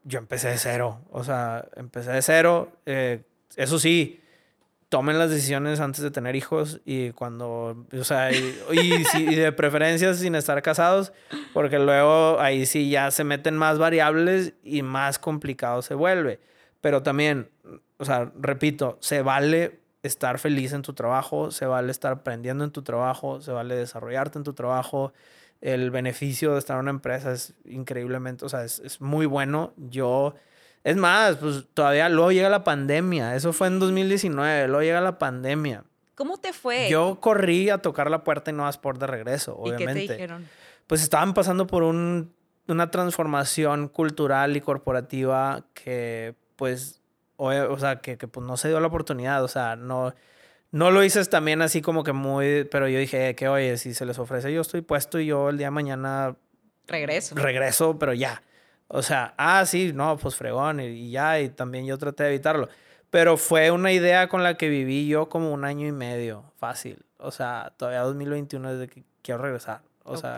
yo 0.05 0.19
empecé 0.19 0.49
de 0.49 0.57
cero. 0.57 1.03
O 1.11 1.25
sea, 1.25 1.69
empecé 1.77 2.11
de 2.11 2.23
cero. 2.23 2.73
Eh, 2.87 3.21
eso 3.57 3.79
sí, 3.79 4.19
tomen 4.88 5.19
las 5.19 5.29
decisiones 5.29 5.79
antes 5.81 6.03
de 6.03 6.11
tener 6.11 6.35
hijos 6.35 6.81
y 6.87 7.11
cuando, 7.11 7.85
o 7.93 8.05
sea, 8.05 8.33
y, 8.33 8.57
y, 8.73 9.05
y, 9.19 9.35
de 9.35 9.53
preferencia 9.53 10.14
sin 10.14 10.37
estar 10.37 10.62
casados, 10.62 11.12
porque 11.53 11.79
luego 11.79 12.41
ahí 12.41 12.64
sí 12.64 12.88
ya 12.88 13.11
se 13.11 13.25
meten 13.25 13.59
más 13.59 13.77
variables 13.77 14.55
y 14.64 14.81
más 14.81 15.19
complicado 15.19 15.83
se 15.83 15.93
vuelve. 15.93 16.41
Pero 16.81 17.03
también, 17.03 17.51
o 17.98 18.04
sea, 18.04 18.32
repito, 18.37 18.96
se 19.00 19.22
vale 19.22 19.80
estar 20.02 20.38
feliz 20.38 20.72
en 20.72 20.82
tu 20.82 20.92
trabajo, 20.92 21.50
se 21.50 21.66
vale 21.66 21.90
estar 21.90 22.12
aprendiendo 22.12 22.64
en 22.64 22.70
tu 22.70 22.82
trabajo, 22.82 23.40
se 23.40 23.52
vale 23.52 23.74
desarrollarte 23.74 24.38
en 24.38 24.44
tu 24.44 24.54
trabajo. 24.54 25.12
El 25.61 25.90
beneficio 25.90 26.52
de 26.52 26.61
estar 26.61 26.76
en 26.76 26.82
una 26.82 26.90
empresa 26.90 27.32
es 27.32 27.54
increíblemente, 27.64 28.44
o 28.44 28.48
sea, 28.48 28.64
es, 28.64 28.78
es 28.80 29.00
muy 29.00 29.26
bueno. 29.26 29.72
Yo, 29.76 30.34
es 30.84 30.96
más, 30.96 31.37
pues 31.37 31.66
todavía 31.74 32.08
luego 32.08 32.30
llega 32.30 32.48
la 32.48 32.62
pandemia. 32.62 33.34
Eso 33.34 33.52
fue 33.52 33.66
en 33.66 33.80
2019, 33.80 34.68
luego 34.68 34.82
llega 34.82 35.00
la 35.00 35.18
pandemia. 35.18 35.84
¿Cómo 36.14 36.38
te 36.38 36.52
fue? 36.52 36.88
Yo 36.88 37.18
corrí 37.20 37.70
a 37.70 37.78
tocar 37.78 38.11
la 38.11 38.24
puerta 38.24 38.50
y 38.50 38.54
no 38.54 38.64
vas 38.64 38.78
por 38.78 38.98
de 38.98 39.06
regreso, 39.06 39.56
obviamente. 39.56 39.92
¿Y 39.92 40.02
qué 40.02 40.06
te 40.08 40.12
dijeron? 40.14 40.48
Pues 40.87 41.02
estaban 41.02 41.34
pasando 41.34 41.66
por 41.66 41.82
un, 41.82 42.32
una 42.66 42.90
transformación 42.90 43.88
cultural 43.88 44.56
y 44.56 44.61
corporativa 44.61 45.64
que 45.74 46.34
pues, 46.56 47.00
o, 47.38 47.51
o 47.51 47.79
sea, 47.79 47.96
que, 48.01 48.18
que, 48.18 48.29
pues 48.29 48.46
no 48.46 48.57
se 48.57 48.68
dio 48.68 48.81
la 48.81 48.88
oportunidad, 48.88 49.42
o 49.42 49.48
sea, 49.48 49.77
no, 49.77 50.12
no 50.70 50.90
lo 50.90 51.03
hice 51.03 51.24
también 51.24 51.62
así 51.62 51.81
como 51.81 52.05
que 52.05 52.12
muy, 52.12 52.64
pero 52.64 52.88
yo 52.88 52.98
dije, 52.98 53.35
que 53.35 53.48
oye, 53.48 53.79
si 53.79 53.94
se 53.94 54.05
les 54.05 54.18
ofrece, 54.18 54.53
yo 54.53 54.61
estoy 54.61 54.83
puesto 54.83 55.18
y 55.18 55.27
yo 55.27 55.48
el 55.48 55.57
día 55.57 55.68
de 55.68 55.70
mañana 55.70 56.37
regreso. 56.87 57.35
Regreso, 57.37 57.98
pero 57.98 58.12
ya. 58.12 58.42
O 58.88 59.03
sea, 59.03 59.35
ah, 59.37 59.64
sí, 59.66 59.92
no, 59.94 60.16
pues 60.18 60.35
fregón 60.35 60.81
y, 60.81 61.11
ya, 61.11 61.40
y 61.40 61.48
también 61.51 61.87
yo 61.87 61.96
traté 61.96 62.24
de 62.24 62.31
evitarlo. 62.31 62.68
Pero 63.11 63.37
fue 63.37 63.70
una 63.70 63.92
idea 63.92 64.29
con 64.29 64.42
la 64.42 64.57
que 64.57 64.68
viví 64.68 65.07
yo 65.07 65.29
como 65.29 65.53
un 65.53 65.64
año 65.64 65.87
y 65.87 65.92
medio, 65.92 66.53
fácil. 66.59 67.05
O 67.18 67.31
sea, 67.31 67.72
todavía 67.77 68.01
2021 68.01 68.72
es 68.72 68.79
de 68.79 68.88
que 68.88 69.05
quiero 69.22 69.42
regresar. 69.42 69.83
O 70.05 70.16
sea, 70.16 70.37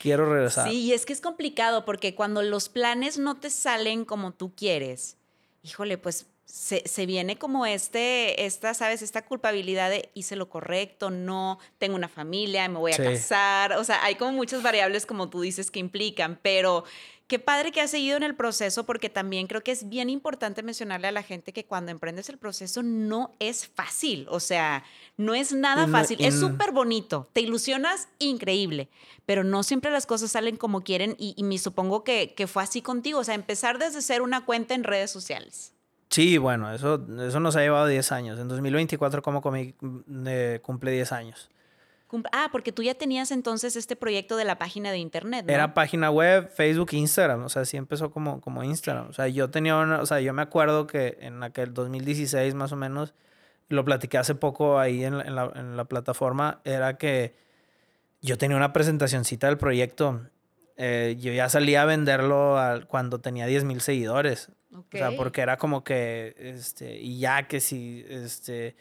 quiero 0.00 0.30
regresar. 0.30 0.68
Sí, 0.68 0.80
y 0.80 0.92
es 0.92 1.06
que 1.06 1.12
es 1.12 1.20
complicado 1.20 1.84
porque 1.84 2.14
cuando 2.14 2.42
los 2.42 2.68
planes 2.68 3.18
no 3.18 3.38
te 3.38 3.50
salen 3.50 4.04
como 4.04 4.32
tú 4.32 4.54
quieres, 4.54 5.18
híjole, 5.66 5.98
pues 5.98 6.26
se, 6.44 7.06
viene 7.06 7.38
como 7.38 7.66
este, 7.66 8.46
esta, 8.46 8.72
¿sabes? 8.72 9.02
Esta 9.02 9.24
culpabilidad 9.24 9.90
de 9.90 10.10
hice 10.14 10.36
lo 10.36 10.48
correcto, 10.48 11.10
no, 11.10 11.58
tengo 11.78 11.96
una 11.96 12.08
familia, 12.08 12.68
me 12.68 12.78
voy 12.78 12.92
a 12.92 12.96
casar. 12.96 13.72
O 13.72 13.84
sea, 13.84 14.02
hay 14.04 14.14
como 14.14 14.32
muchas 14.32 14.62
variables, 14.62 15.06
como 15.06 15.28
tú 15.28 15.40
dices, 15.40 15.70
que 15.70 15.80
implican, 15.80 16.38
pero 16.40 16.84
qué 17.26 17.38
padre 17.38 17.72
que 17.72 17.80
has 17.80 17.90
seguido 17.90 18.16
en 18.16 18.22
el 18.22 18.34
proceso, 18.34 18.84
porque 18.84 19.10
también 19.10 19.46
creo 19.46 19.62
que 19.62 19.72
es 19.72 19.88
bien 19.88 20.10
importante 20.10 20.62
mencionarle 20.62 21.08
a 21.08 21.12
la 21.12 21.22
gente 21.22 21.52
que 21.52 21.64
cuando 21.64 21.90
emprendes 21.90 22.28
el 22.28 22.38
proceso 22.38 22.82
no 22.82 23.34
es 23.38 23.66
fácil. 23.66 24.26
O 24.30 24.40
sea, 24.40 24.84
no 25.16 25.34
es 25.34 25.52
nada 25.52 25.88
fácil. 25.88 26.18
es 26.20 26.38
súper 26.38 26.72
bonito, 26.72 27.28
te 27.32 27.40
ilusionas, 27.40 28.08
increíble, 28.18 28.88
pero 29.24 29.44
no 29.44 29.62
siempre 29.62 29.90
las 29.90 30.06
cosas 30.06 30.30
salen 30.30 30.56
como 30.56 30.82
quieren 30.82 31.16
y, 31.18 31.34
me 31.42 31.58
supongo 31.58 32.04
que, 32.04 32.34
que 32.34 32.46
fue 32.46 32.62
así 32.62 32.82
contigo. 32.82 33.20
O 33.20 33.24
sea, 33.24 33.34
empezar 33.34 33.78
desde 33.78 34.02
ser 34.02 34.22
una 34.22 34.44
cuenta 34.44 34.74
en 34.74 34.84
redes 34.84 35.10
sociales. 35.10 35.72
Sí, 36.08 36.38
bueno, 36.38 36.72
eso, 36.72 37.04
eso 37.26 37.40
nos 37.40 37.56
ha 37.56 37.60
llevado 37.60 37.86
10 37.86 38.12
años. 38.12 38.38
En 38.38 38.48
2024, 38.48 39.22
como 39.22 39.42
comí, 39.42 39.74
mm, 39.80 40.56
cumple 40.62 40.92
10 40.92 41.12
años. 41.12 41.50
Ah, 42.32 42.48
porque 42.52 42.72
tú 42.72 42.82
ya 42.82 42.94
tenías 42.94 43.30
entonces 43.30 43.74
este 43.74 43.96
proyecto 43.96 44.36
de 44.36 44.44
la 44.44 44.58
página 44.58 44.92
de 44.92 44.98
internet, 44.98 45.44
¿no? 45.46 45.52
Era 45.52 45.74
página 45.74 46.10
web, 46.10 46.48
Facebook, 46.48 46.90
Instagram. 46.92 47.44
O 47.44 47.48
sea, 47.48 47.64
sí 47.64 47.76
empezó 47.76 48.10
como, 48.10 48.40
como 48.40 48.62
Instagram. 48.62 49.08
O 49.08 49.12
sea, 49.12 49.26
yo 49.28 49.50
tenía 49.50 49.76
una... 49.76 50.00
O 50.00 50.06
sea, 50.06 50.20
yo 50.20 50.32
me 50.32 50.42
acuerdo 50.42 50.86
que 50.86 51.18
en 51.20 51.42
aquel 51.42 51.74
2016 51.74 52.54
más 52.54 52.70
o 52.72 52.76
menos, 52.76 53.14
lo 53.68 53.84
platiqué 53.84 54.18
hace 54.18 54.34
poco 54.34 54.78
ahí 54.78 55.04
en 55.04 55.18
la, 55.18 55.52
en 55.54 55.76
la, 55.76 55.84
plataforma, 55.86 56.60
era 56.64 56.96
que 56.96 57.34
yo 58.22 58.38
tenía 58.38 58.56
una 58.56 58.72
presentacioncita 58.72 59.48
del 59.48 59.58
proyecto. 59.58 60.22
Eh, 60.76 61.16
yo 61.18 61.32
ya 61.32 61.48
salía 61.48 61.82
a 61.82 61.86
venderlo 61.86 62.56
cuando 62.86 63.20
tenía 63.20 63.46
10 63.46 63.64
mil 63.64 63.80
seguidores. 63.80 64.50
O 64.72 64.84
sea, 64.92 65.10
porque 65.16 65.40
era 65.40 65.56
como 65.56 65.82
que, 65.82 66.34
este, 66.38 67.00
y 67.00 67.18
ya 67.18 67.48
que 67.48 67.60
si, 67.60 68.04
este, 68.08 68.76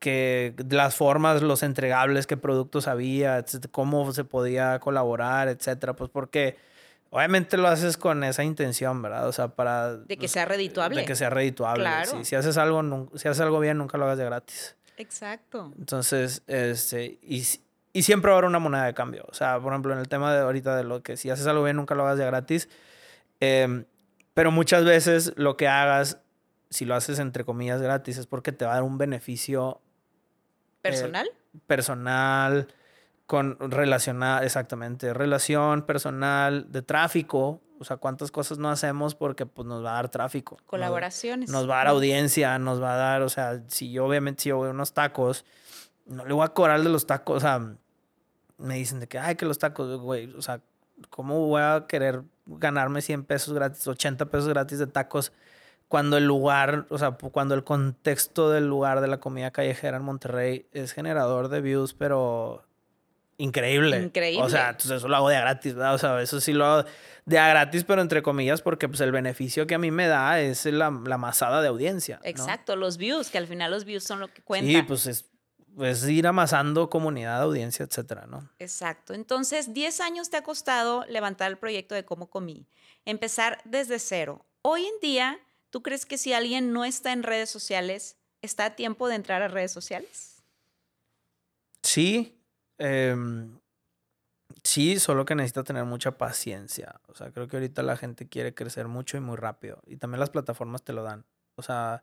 que 0.00 0.54
las 0.70 0.96
formas, 0.96 1.42
los 1.42 1.62
entregables, 1.62 2.26
qué 2.26 2.36
productos 2.36 2.88
había, 2.88 3.44
cómo 3.70 4.12
se 4.12 4.24
podía 4.24 4.80
colaborar, 4.80 5.48
etcétera, 5.48 5.94
pues 5.94 6.10
porque 6.10 6.56
obviamente 7.10 7.58
lo 7.58 7.68
haces 7.68 7.98
con 7.98 8.24
esa 8.24 8.42
intención, 8.42 9.02
¿verdad? 9.02 9.28
O 9.28 9.32
sea, 9.32 9.48
para... 9.48 9.98
De 9.98 10.16
que 10.16 10.26
sea 10.26 10.46
redituable. 10.46 11.02
De 11.02 11.06
que 11.06 11.14
sea 11.14 11.28
redituable. 11.28 11.82
Claro. 11.84 12.24
Si, 12.24 12.34
haces 12.34 12.56
algo, 12.56 13.10
si 13.14 13.28
haces 13.28 13.40
algo 13.40 13.60
bien, 13.60 13.76
nunca 13.76 13.98
lo 13.98 14.04
hagas 14.04 14.16
de 14.16 14.24
gratis. 14.24 14.74
Exacto. 14.96 15.70
Entonces, 15.78 16.42
este, 16.46 17.18
y, 17.22 17.46
y 17.92 18.02
siempre 18.02 18.30
va 18.30 18.36
a 18.36 18.38
haber 18.38 18.48
una 18.48 18.58
moneda 18.58 18.86
de 18.86 18.94
cambio. 18.94 19.26
O 19.28 19.34
sea, 19.34 19.60
por 19.60 19.72
ejemplo, 19.72 19.92
en 19.92 19.98
el 19.98 20.08
tema 20.08 20.32
de 20.32 20.40
ahorita 20.40 20.76
de 20.76 20.84
lo 20.84 21.02
que 21.02 21.18
si 21.18 21.28
haces 21.28 21.46
algo 21.46 21.62
bien, 21.62 21.76
nunca 21.76 21.94
lo 21.94 22.04
hagas 22.04 22.16
de 22.16 22.24
gratis. 22.24 22.70
Eh, 23.40 23.84
pero 24.32 24.50
muchas 24.50 24.86
veces 24.86 25.34
lo 25.36 25.58
que 25.58 25.68
hagas, 25.68 26.20
si 26.70 26.86
lo 26.86 26.94
haces 26.94 27.18
entre 27.18 27.44
comillas 27.44 27.82
gratis, 27.82 28.16
es 28.16 28.26
porque 28.26 28.52
te 28.52 28.64
va 28.64 28.70
a 28.72 28.74
dar 28.76 28.82
un 28.84 28.96
beneficio 28.96 29.82
eh, 30.80 30.90
personal. 30.90 31.30
personal, 31.66 32.68
con 33.26 33.56
relacionar, 33.58 34.44
exactamente, 34.44 35.12
relación 35.14 35.82
personal, 35.82 36.70
de 36.70 36.82
tráfico. 36.82 37.60
O 37.78 37.84
sea, 37.84 37.96
cuántas 37.96 38.30
cosas 38.30 38.58
no 38.58 38.68
hacemos 38.68 39.14
porque 39.14 39.46
pues, 39.46 39.66
nos 39.66 39.82
va 39.82 39.92
a 39.92 39.94
dar 39.94 40.10
tráfico. 40.10 40.58
Colaboraciones. 40.66 41.48
Nos, 41.50 41.68
va 41.68 41.74
a 41.74 41.78
dar 41.78 41.86
audiencia, 41.88 42.58
nos 42.58 42.82
va 42.82 42.92
a 42.92 42.96
dar, 42.96 43.22
o 43.22 43.28
sea, 43.30 43.62
si 43.68 43.90
yo 43.90 44.04
obviamente 44.04 44.42
si 44.42 44.48
yo 44.50 44.62
a 44.64 44.70
unos 44.70 44.92
tacos, 44.92 45.46
no 46.04 46.26
le 46.26 46.34
voy 46.34 46.44
a 46.44 46.48
cobrar 46.48 46.82
de 46.82 46.90
los 46.90 47.06
tacos, 47.06 47.38
o 47.38 47.40
sea, 47.40 47.74
me 48.58 48.74
dicen 48.74 49.00
de 49.00 49.06
que, 49.06 49.18
ay, 49.18 49.36
que 49.36 49.46
los 49.46 49.58
tacos, 49.58 49.98
güey, 49.98 50.30
o 50.34 50.42
sea, 50.42 50.60
¿cómo 51.08 51.46
voy 51.46 51.62
a 51.62 51.86
querer 51.88 52.22
ganarme 52.46 53.00
100 53.00 53.24
pesos 53.24 53.54
gratis, 53.54 53.86
80 53.86 54.26
pesos 54.26 54.48
gratis 54.48 54.78
de 54.78 54.86
tacos 54.86 55.32
cuando 55.90 56.16
el 56.16 56.24
lugar, 56.24 56.86
o 56.88 56.98
sea, 56.98 57.10
cuando 57.10 57.56
el 57.56 57.64
contexto 57.64 58.48
del 58.48 58.68
lugar 58.68 59.00
de 59.00 59.08
la 59.08 59.18
comida 59.18 59.50
callejera 59.50 59.96
en 59.96 60.04
Monterrey 60.04 60.68
es 60.70 60.92
generador 60.92 61.48
de 61.48 61.60
views, 61.60 61.94
pero 61.94 62.64
increíble. 63.38 64.00
Increíble. 64.00 64.40
O 64.40 64.48
sea, 64.48 64.68
entonces 64.70 64.98
eso 64.98 65.08
lo 65.08 65.16
hago 65.16 65.28
de 65.28 65.34
a 65.34 65.40
gratis, 65.40 65.74
¿verdad? 65.74 65.96
O 65.96 65.98
sea, 65.98 66.22
eso 66.22 66.40
sí 66.40 66.52
lo 66.52 66.64
hago 66.64 66.88
de 67.24 67.38
a 67.40 67.48
gratis, 67.48 67.82
pero 67.82 68.02
entre 68.02 68.22
comillas, 68.22 68.62
porque 68.62 68.88
pues 68.88 69.00
el 69.00 69.10
beneficio 69.10 69.66
que 69.66 69.74
a 69.74 69.78
mí 69.78 69.90
me 69.90 70.06
da 70.06 70.38
es 70.38 70.64
la, 70.64 70.96
la 71.04 71.18
masada 71.18 71.60
de 71.60 71.66
audiencia. 71.66 72.20
Exacto, 72.22 72.76
los 72.76 72.96
views, 72.96 73.28
que 73.28 73.38
al 73.38 73.48
final 73.48 73.72
los 73.72 73.84
views 73.84 74.04
son 74.04 74.20
lo 74.20 74.32
que 74.32 74.42
cuentan. 74.42 74.72
Sí, 74.72 74.82
pues 74.82 75.08
es 75.08 75.28
pues 75.74 76.08
ir 76.08 76.28
amasando 76.28 76.88
comunidad, 76.88 77.42
audiencia, 77.42 77.84
etcétera, 77.84 78.26
¿no? 78.28 78.48
Exacto. 78.60 79.12
Entonces, 79.12 79.74
10 79.74 80.00
años 80.02 80.30
te 80.30 80.36
ha 80.36 80.42
costado 80.42 81.04
levantar 81.06 81.50
el 81.50 81.58
proyecto 81.58 81.96
de 81.96 82.04
Cómo 82.04 82.30
Comí, 82.30 82.68
empezar 83.04 83.58
desde 83.64 83.98
cero. 83.98 84.46
Hoy 84.62 84.84
en 84.84 85.00
día, 85.02 85.40
¿tú 85.70 85.82
crees 85.82 86.06
que 86.06 86.18
si 86.18 86.32
alguien 86.32 86.72
no 86.72 86.84
está 86.84 87.12
en 87.12 87.22
redes 87.22 87.50
sociales, 87.50 88.16
está 88.42 88.66
a 88.66 88.76
tiempo 88.76 89.08
de 89.08 89.16
entrar 89.16 89.42
a 89.42 89.48
redes 89.48 89.72
sociales? 89.72 90.42
Sí. 91.82 92.38
Em, 92.78 93.58
sí, 94.64 94.98
solo 94.98 95.24
que 95.24 95.34
necesita 95.34 95.64
tener 95.64 95.84
mucha 95.84 96.18
paciencia. 96.18 97.00
O 97.08 97.14
sea, 97.14 97.30
creo 97.32 97.48
que 97.48 97.56
ahorita 97.56 97.82
la 97.82 97.96
gente 97.96 98.28
quiere 98.28 98.54
crecer 98.54 98.88
mucho 98.88 99.16
y 99.16 99.20
muy 99.20 99.36
rápido. 99.36 99.82
Y 99.86 99.96
también 99.96 100.20
las 100.20 100.30
plataformas 100.30 100.82
te 100.82 100.92
lo 100.92 101.02
dan. 101.02 101.24
O 101.56 101.62
sea, 101.62 102.02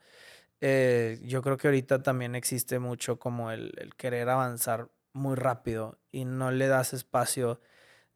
eh, 0.61 1.19
yo 1.23 1.41
creo 1.41 1.57
que 1.57 1.67
ahorita 1.67 2.01
también 2.03 2.35
existe 2.35 2.79
mucho 2.79 3.19
como 3.19 3.51
el, 3.51 3.93
querer 3.97 4.29
avanzar 4.29 4.89
muy 5.13 5.35
rápido 5.35 5.99
y 6.11 6.25
no 6.25 6.51
le 6.51 6.67
das 6.67 6.93
espacio. 6.93 7.61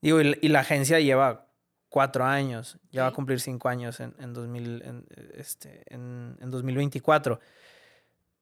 Digo, 0.02 0.22
y, 0.22 0.48
la 0.50 0.62
agencia 0.62 1.00
lleva 1.00 1.51
cuatro 1.92 2.24
años, 2.24 2.80
ya 2.90 3.04
va 3.04 3.10
a 3.10 3.14
cumplir 3.14 3.42
cinco 3.42 3.68
años 3.68 4.00
en, 4.00 4.16
en, 4.18 4.34
2000, 4.34 4.82
en, 4.84 5.06
este, 5.36 5.84
en, 5.94 6.38
2024. 6.40 7.42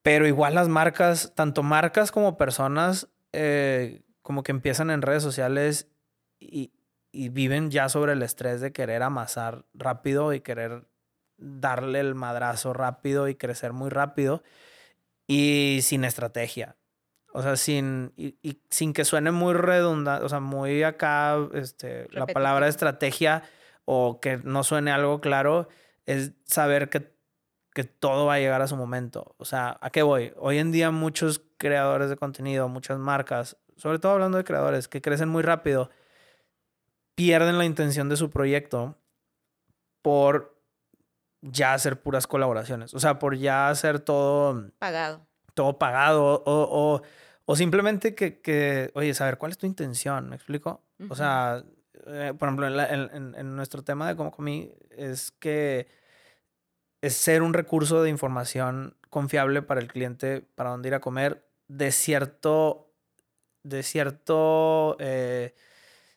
Pero 0.03 0.27
igual 0.27 0.53
las 0.53 0.69
marcas, 0.69 1.33
tanto 1.35 1.63
marcas 1.63 2.11
como 2.11 2.37
personas, 2.37 3.09
eh, 3.33 4.03
como 4.21 4.43
que 4.43 4.51
empiezan 4.51 4.91
en 4.91 5.01
redes 5.01 5.23
sociales 5.23 5.87
y, 6.39 6.71
y 7.11 7.29
viven 7.29 7.71
ya 7.71 7.89
sobre 7.89 8.13
el 8.13 8.21
estrés 8.21 8.61
de 8.61 8.71
querer 8.71 9.01
amasar 9.01 9.65
rápido 9.73 10.31
y 10.33 10.41
querer 10.41 10.85
darle 11.39 12.01
el 12.01 12.13
madrazo 12.13 12.73
rápido 12.73 13.27
y 13.27 13.35
crecer 13.35 13.73
muy 13.73 13.89
rápido 13.89 14.43
y 15.25 15.79
sin 15.81 16.03
estrategia. 16.03 16.75
O 17.31 17.41
sea, 17.43 17.55
sin, 17.55 18.11
y, 18.17 18.35
sin 18.69 18.93
que 18.93 19.05
suene 19.05 19.31
muy 19.31 19.53
redundante, 19.53 20.25
o 20.25 20.29
sea, 20.29 20.39
muy 20.39 20.83
acá, 20.83 21.37
este, 21.53 22.07
la 22.11 22.25
palabra 22.25 22.67
estrategia 22.67 23.43
o 23.85 24.19
que 24.19 24.37
no 24.37 24.63
suene 24.63 24.91
algo 24.91 25.21
claro, 25.21 25.67
es 26.05 26.31
saber 26.45 26.89
que, 26.89 27.13
que 27.73 27.83
todo 27.83 28.25
va 28.25 28.35
a 28.35 28.39
llegar 28.39 28.61
a 28.61 28.67
su 28.67 28.75
momento. 28.75 29.35
O 29.37 29.45
sea, 29.45 29.77
¿a 29.81 29.89
qué 29.91 30.01
voy? 30.01 30.33
Hoy 30.37 30.57
en 30.57 30.71
día 30.71 30.91
muchos 30.91 31.41
creadores 31.57 32.09
de 32.09 32.17
contenido, 32.17 32.67
muchas 32.67 32.97
marcas, 32.97 33.57
sobre 33.77 33.99
todo 33.99 34.13
hablando 34.13 34.37
de 34.37 34.43
creadores 34.43 34.87
que 34.87 35.01
crecen 35.01 35.29
muy 35.29 35.43
rápido, 35.43 35.89
pierden 37.15 37.57
la 37.57 37.65
intención 37.65 38.09
de 38.09 38.17
su 38.17 38.29
proyecto 38.29 38.97
por 40.01 40.57
ya 41.41 41.73
hacer 41.73 42.01
puras 42.01 42.27
colaboraciones. 42.27 42.93
O 42.93 42.99
sea, 42.99 43.19
por 43.19 43.37
ya 43.37 43.69
hacer 43.69 43.99
todo... 43.99 44.71
Pagado. 44.79 45.28
Todo 45.59 45.77
pagado. 45.77 46.41
O, 46.45 47.01
o, 47.45 47.55
simplemente 47.57 48.15
que, 48.15 48.39
que, 48.39 48.91
oye, 48.93 49.13
saber 49.13 49.37
cuál 49.37 49.51
es 49.51 49.57
tu 49.57 49.65
intención, 49.65 50.29
¿me 50.29 50.37
explico? 50.37 50.85
O 51.09 51.17
sea, 51.17 51.65
eh, 52.07 52.33
por 52.39 52.47
ejemplo, 52.47 52.65
en, 52.65 53.35
en, 53.35 53.55
nuestro 53.57 53.83
tema 53.83 54.07
de 54.07 54.15
cómo 54.15 54.31
comí, 54.31 54.71
es 54.91 55.31
que 55.31 55.89
es 57.01 57.13
ser 57.13 57.41
un 57.41 57.53
recurso 57.53 58.01
de 58.01 58.09
información 58.09 58.95
confiable 59.09 59.61
para 59.61 59.81
el 59.81 59.89
cliente, 59.89 60.47
para 60.55 60.69
dónde 60.69 60.87
ir 60.87 60.95
a 60.95 61.01
comer, 61.01 61.45
de 61.67 61.91
cierto, 61.91 62.93
de 63.63 63.83
cierto, 63.83 64.95
eh, 65.01 65.55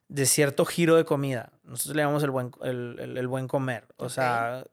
de 0.07 0.27
cierto 0.27 0.65
giro 0.67 0.95
de 0.95 1.05
comida. 1.05 1.51
Nosotros 1.65 1.97
le 1.97 2.03
llamamos 2.03 2.23
el 2.23 2.31
buen, 2.31 2.53
el, 2.63 3.17
el, 3.17 3.27
buen 3.27 3.49
comer. 3.49 3.89
O 3.97 4.09
sea, 4.09 4.65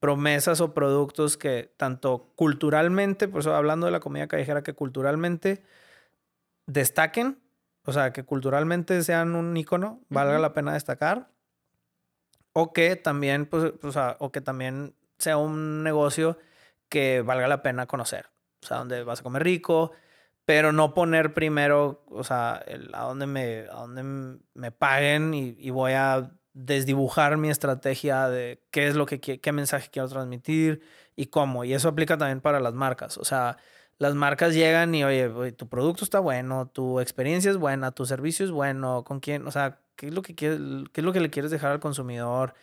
promesas 0.00 0.60
o 0.60 0.74
productos 0.74 1.36
que 1.36 1.72
tanto 1.76 2.32
culturalmente, 2.36 3.28
por 3.28 3.40
eso 3.40 3.54
hablando 3.54 3.86
de 3.86 3.92
la 3.92 4.00
comida 4.00 4.28
callejera, 4.28 4.62
que 4.62 4.74
culturalmente 4.74 5.62
destaquen, 6.66 7.40
o 7.84 7.92
sea, 7.92 8.12
que 8.12 8.24
culturalmente 8.24 9.02
sean 9.02 9.34
un 9.34 9.56
icono, 9.56 10.00
valga 10.08 10.38
la 10.38 10.52
pena 10.52 10.74
destacar, 10.74 11.30
o 12.52 12.72
que 12.72 12.96
también, 12.96 13.46
pues, 13.46 13.72
o, 13.82 13.92
sea, 13.92 14.16
o 14.20 14.32
que 14.32 14.40
también 14.40 14.94
sea 15.18 15.36
un 15.36 15.82
negocio 15.82 16.38
que 16.88 17.22
valga 17.22 17.48
la 17.48 17.62
pena 17.62 17.86
conocer. 17.86 18.26
o 18.62 18.66
sea, 18.66 18.78
donde 18.78 19.04
vas 19.04 19.20
a 19.20 19.22
comer 19.22 19.42
rico, 19.44 19.92
pero 20.44 20.72
no 20.72 20.94
poner 20.94 21.34
primero, 21.34 22.04
o 22.08 22.24
sea, 22.24 22.62
el, 22.66 22.94
a 22.94 23.02
dónde 23.02 23.26
me, 23.26 23.60
a 23.70 23.74
dónde 23.74 24.38
me 24.54 24.70
paguen 24.72 25.34
y, 25.34 25.56
y, 25.58 25.70
voy 25.70 25.92
a 25.92 26.30
desdibujar 26.54 27.36
mi 27.36 27.50
estrategia 27.50 28.28
de 28.28 28.62
qué 28.70 28.86
es 28.86 28.94
lo 28.96 29.06
que 29.06 29.20
qué 29.20 29.52
mensaje 29.52 29.90
quiero 29.90 30.08
transmitir 30.08 30.82
y 31.16 31.26
cómo. 31.26 31.64
Y 31.64 31.74
eso 31.74 31.88
aplica 31.88 32.16
también 32.18 32.40
para 32.40 32.60
las 32.60 32.74
marcas. 32.74 33.18
O 33.18 33.24
sea, 33.24 33.58
las 33.98 34.14
marcas 34.14 34.54
llegan 34.54 34.94
y, 34.94 35.04
oye, 35.04 35.52
tu 35.52 35.68
producto 35.68 36.04
está 36.04 36.18
bueno, 36.20 36.66
tu 36.68 37.00
experiencia 37.00 37.50
es 37.50 37.56
buena, 37.58 37.92
tu 37.92 38.06
servicio 38.06 38.44
es 38.44 38.50
bueno, 38.50 39.04
con 39.04 39.20
quién, 39.20 39.46
o 39.46 39.50
sea, 39.50 39.80
qué 39.96 40.08
es 40.08 40.14
lo 40.14 40.22
que, 40.22 40.34
quieres, 40.34 40.60
qué 40.92 41.00
es 41.00 41.04
lo 41.04 41.12
que 41.12 41.20
le 41.20 41.30
quieres 41.30 41.50
dejar 41.50 41.72
al 41.72 41.80
consumidor. 41.80 42.54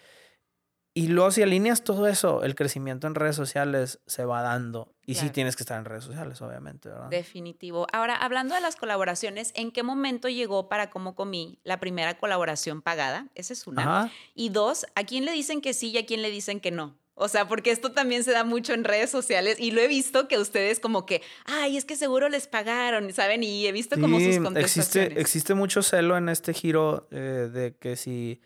Y 0.93 1.07
luego 1.07 1.31
si 1.31 1.41
alineas 1.41 1.83
todo 1.83 2.07
eso, 2.07 2.43
el 2.43 2.55
crecimiento 2.55 3.07
en 3.07 3.15
redes 3.15 3.35
sociales 3.35 4.01
se 4.07 4.25
va 4.25 4.41
dando. 4.41 4.90
Y 5.11 5.15
sí 5.15 5.29
tienes 5.29 5.55
que 5.55 5.63
estar 5.63 5.77
en 5.77 5.85
redes 5.85 6.03
sociales, 6.03 6.41
obviamente, 6.41 6.89
¿verdad? 6.89 7.09
Definitivo. 7.09 7.87
Ahora, 7.91 8.15
hablando 8.15 8.55
de 8.55 8.61
las 8.61 8.75
colaboraciones, 8.75 9.51
¿en 9.55 9.71
qué 9.71 9.83
momento 9.83 10.29
llegó 10.29 10.69
para 10.69 10.89
Cómo 10.89 11.15
Comí 11.15 11.59
la 11.63 11.79
primera 11.79 12.17
colaboración 12.17 12.81
pagada? 12.81 13.27
Esa 13.35 13.53
es 13.53 13.67
una. 13.67 14.11
Y 14.35 14.49
dos, 14.49 14.85
¿a 14.95 15.03
quién 15.03 15.25
le 15.25 15.31
dicen 15.31 15.61
que 15.61 15.73
sí 15.73 15.89
y 15.89 15.97
a 15.97 16.05
quién 16.05 16.21
le 16.21 16.29
dicen 16.29 16.59
que 16.59 16.71
no? 16.71 16.97
O 17.13 17.27
sea, 17.27 17.47
porque 17.47 17.71
esto 17.71 17.91
también 17.91 18.23
se 18.23 18.31
da 18.31 18.43
mucho 18.43 18.73
en 18.73 18.83
redes 18.83 19.11
sociales 19.11 19.57
y 19.59 19.71
lo 19.71 19.81
he 19.81 19.87
visto 19.87 20.27
que 20.27 20.39
ustedes 20.39 20.79
como 20.79 21.05
que, 21.05 21.21
ay, 21.45 21.77
es 21.77 21.85
que 21.85 21.95
seguro 21.95 22.29
les 22.29 22.47
pagaron, 22.47 23.13
¿saben? 23.13 23.43
Y 23.43 23.67
he 23.67 23.71
visto 23.71 23.99
como 23.99 24.19
sus 24.19 24.39
contestaciones. 24.39 24.87
Existe, 24.87 25.21
existe 25.21 25.53
mucho 25.53 25.83
celo 25.83 26.17
en 26.17 26.29
este 26.29 26.53
giro 26.53 27.07
eh, 27.11 27.49
de 27.53 27.75
que 27.75 27.95
si 27.95 28.41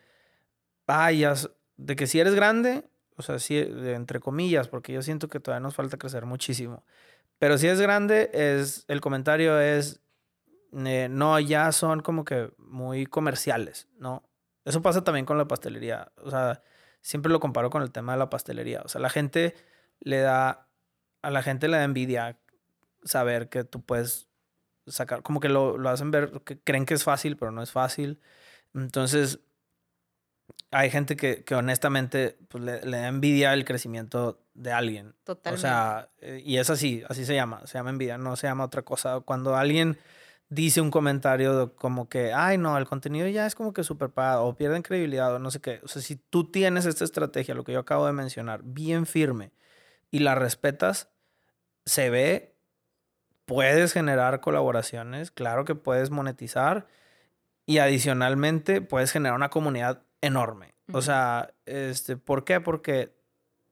vayas, 0.86 1.52
de 1.78 1.96
que 1.96 2.08
si 2.08 2.20
eres 2.20 2.36
grande, 2.36 2.84
o 3.18 3.22
sea, 3.22 3.40
si, 3.40 3.58
entre 3.58 4.20
comillas, 4.20 4.68
porque 4.68 4.94
yo 4.94 5.02
siento 5.02 5.28
que 5.28 5.40
todavía 5.40 5.62
nos 5.62 5.76
falta 5.76 5.98
crecer 5.98 6.26
muchísimo. 6.26 6.84
Pero 7.40 7.58
si 7.58 7.68
es 7.68 7.80
grande, 7.80 8.30
es, 8.34 8.86
el 8.88 9.02
comentario 9.02 9.60
es, 9.60 10.02
eh, 10.74 11.08
no, 11.10 11.40
ya 11.40 11.72
son 11.72 12.02
como 12.02 12.26
que 12.26 12.52
muy 12.58 13.06
comerciales, 13.06 13.88
¿no? 13.98 14.24
Eso 14.66 14.82
pasa 14.82 15.04
también 15.04 15.26
con 15.26 15.38
la 15.38 15.48
pastelería. 15.48 16.12
O 16.24 16.30
sea, 16.30 16.62
siempre 17.02 17.32
lo 17.32 17.40
comparo 17.40 17.70
con 17.70 17.84
el 17.84 17.92
tema 17.92 18.14
de 18.14 18.20
la 18.20 18.30
pastelería. 18.30 18.82
O 18.84 18.90
sea, 18.90 19.00
la 19.00 19.10
gente 19.10 19.56
le 20.00 20.20
da, 20.20 20.68
a 21.22 21.32
la 21.32 21.44
gente 21.44 21.68
le 21.68 21.78
da 21.78 21.84
envidia 21.84 22.40
saber 23.04 23.50
que 23.50 23.64
tú 23.64 23.82
puedes 23.82 24.28
sacar, 24.88 25.22
como 25.24 25.40
que 25.40 25.50
lo, 25.50 25.78
lo 25.78 25.90
hacen 25.90 26.12
ver, 26.12 26.42
que 26.44 26.60
creen 26.60 26.86
que 26.86 26.96
es 26.96 27.04
fácil, 27.04 27.38
pero 27.38 27.52
no 27.52 27.62
es 27.62 27.72
fácil. 27.72 28.20
Entonces, 28.74 29.40
hay 30.76 30.90
gente 30.90 31.16
que, 31.16 31.46
que 31.46 31.56
honestamente 31.56 32.38
pues, 32.50 32.62
le, 32.62 32.82
le, 32.82 32.98
da 32.98 33.08
envidia 33.08 33.54
el 33.54 33.64
crecimiento 33.64 34.42
de 34.54 34.74
alguien. 34.74 35.16
Totalmente. 35.24 35.58
O 35.58 35.62
sea, 35.62 36.10
y 36.44 36.58
es 36.58 36.70
así, 36.70 37.02
así 37.08 37.24
se 37.24 37.34
llama, 37.34 37.66
se 37.66 37.78
llama 37.78 37.92
envidia, 37.92 38.18
no 38.18 38.36
se 38.36 38.48
llama 38.48 38.66
otra 38.66 38.82
cosa. 38.82 39.22
Cuando 39.22 39.56
alguien 39.56 39.98
dice 40.50 40.82
un 40.82 40.92
comentario 40.92 41.76
como 41.76 42.10
que, 42.10 42.34
ay, 42.34 42.58
no, 42.58 42.78
el 42.78 42.86
contenido 42.86 43.26
ya 43.30 43.46
es 43.46 43.56
como 43.56 43.72
que 43.72 43.86
súper 43.86 44.10
pagado 44.10 44.44
o 44.44 44.58
pierden 44.58 44.82
credibilidad 44.82 45.34
o 45.34 45.40
no 45.40 45.50
sé 45.50 45.62
qué. 45.62 45.80
O 45.84 45.88
sea, 45.88 46.02
si 46.02 46.18
tú 46.18 46.52
tienes 46.52 46.86
esta 46.86 47.06
estrategia, 47.06 47.56
lo 47.56 47.64
que 47.64 47.72
yo 47.72 47.80
acabo 47.80 48.06
de 48.06 48.12
mencionar, 48.12 48.60
bien 48.64 49.06
firme 49.06 49.52
y 50.12 50.20
la 50.20 50.36
respetas, 50.36 51.08
se 51.86 52.10
ve, 52.10 52.54
puedes 53.46 53.94
generar 53.94 54.42
colaboraciones, 54.42 55.32
claro 55.32 55.64
que 55.64 55.76
puedes 55.76 56.10
monetizar 56.10 56.86
y 57.66 57.78
adicionalmente 57.78 58.82
puedes 58.82 59.14
generar 59.14 59.38
una 59.38 59.50
comunidad 59.50 60.05
enorme. 60.26 60.74
O 60.94 61.02
sea, 61.02 61.54
este, 61.66 62.18
¿por 62.18 62.44
qué? 62.44 62.60
Porque 62.60 63.12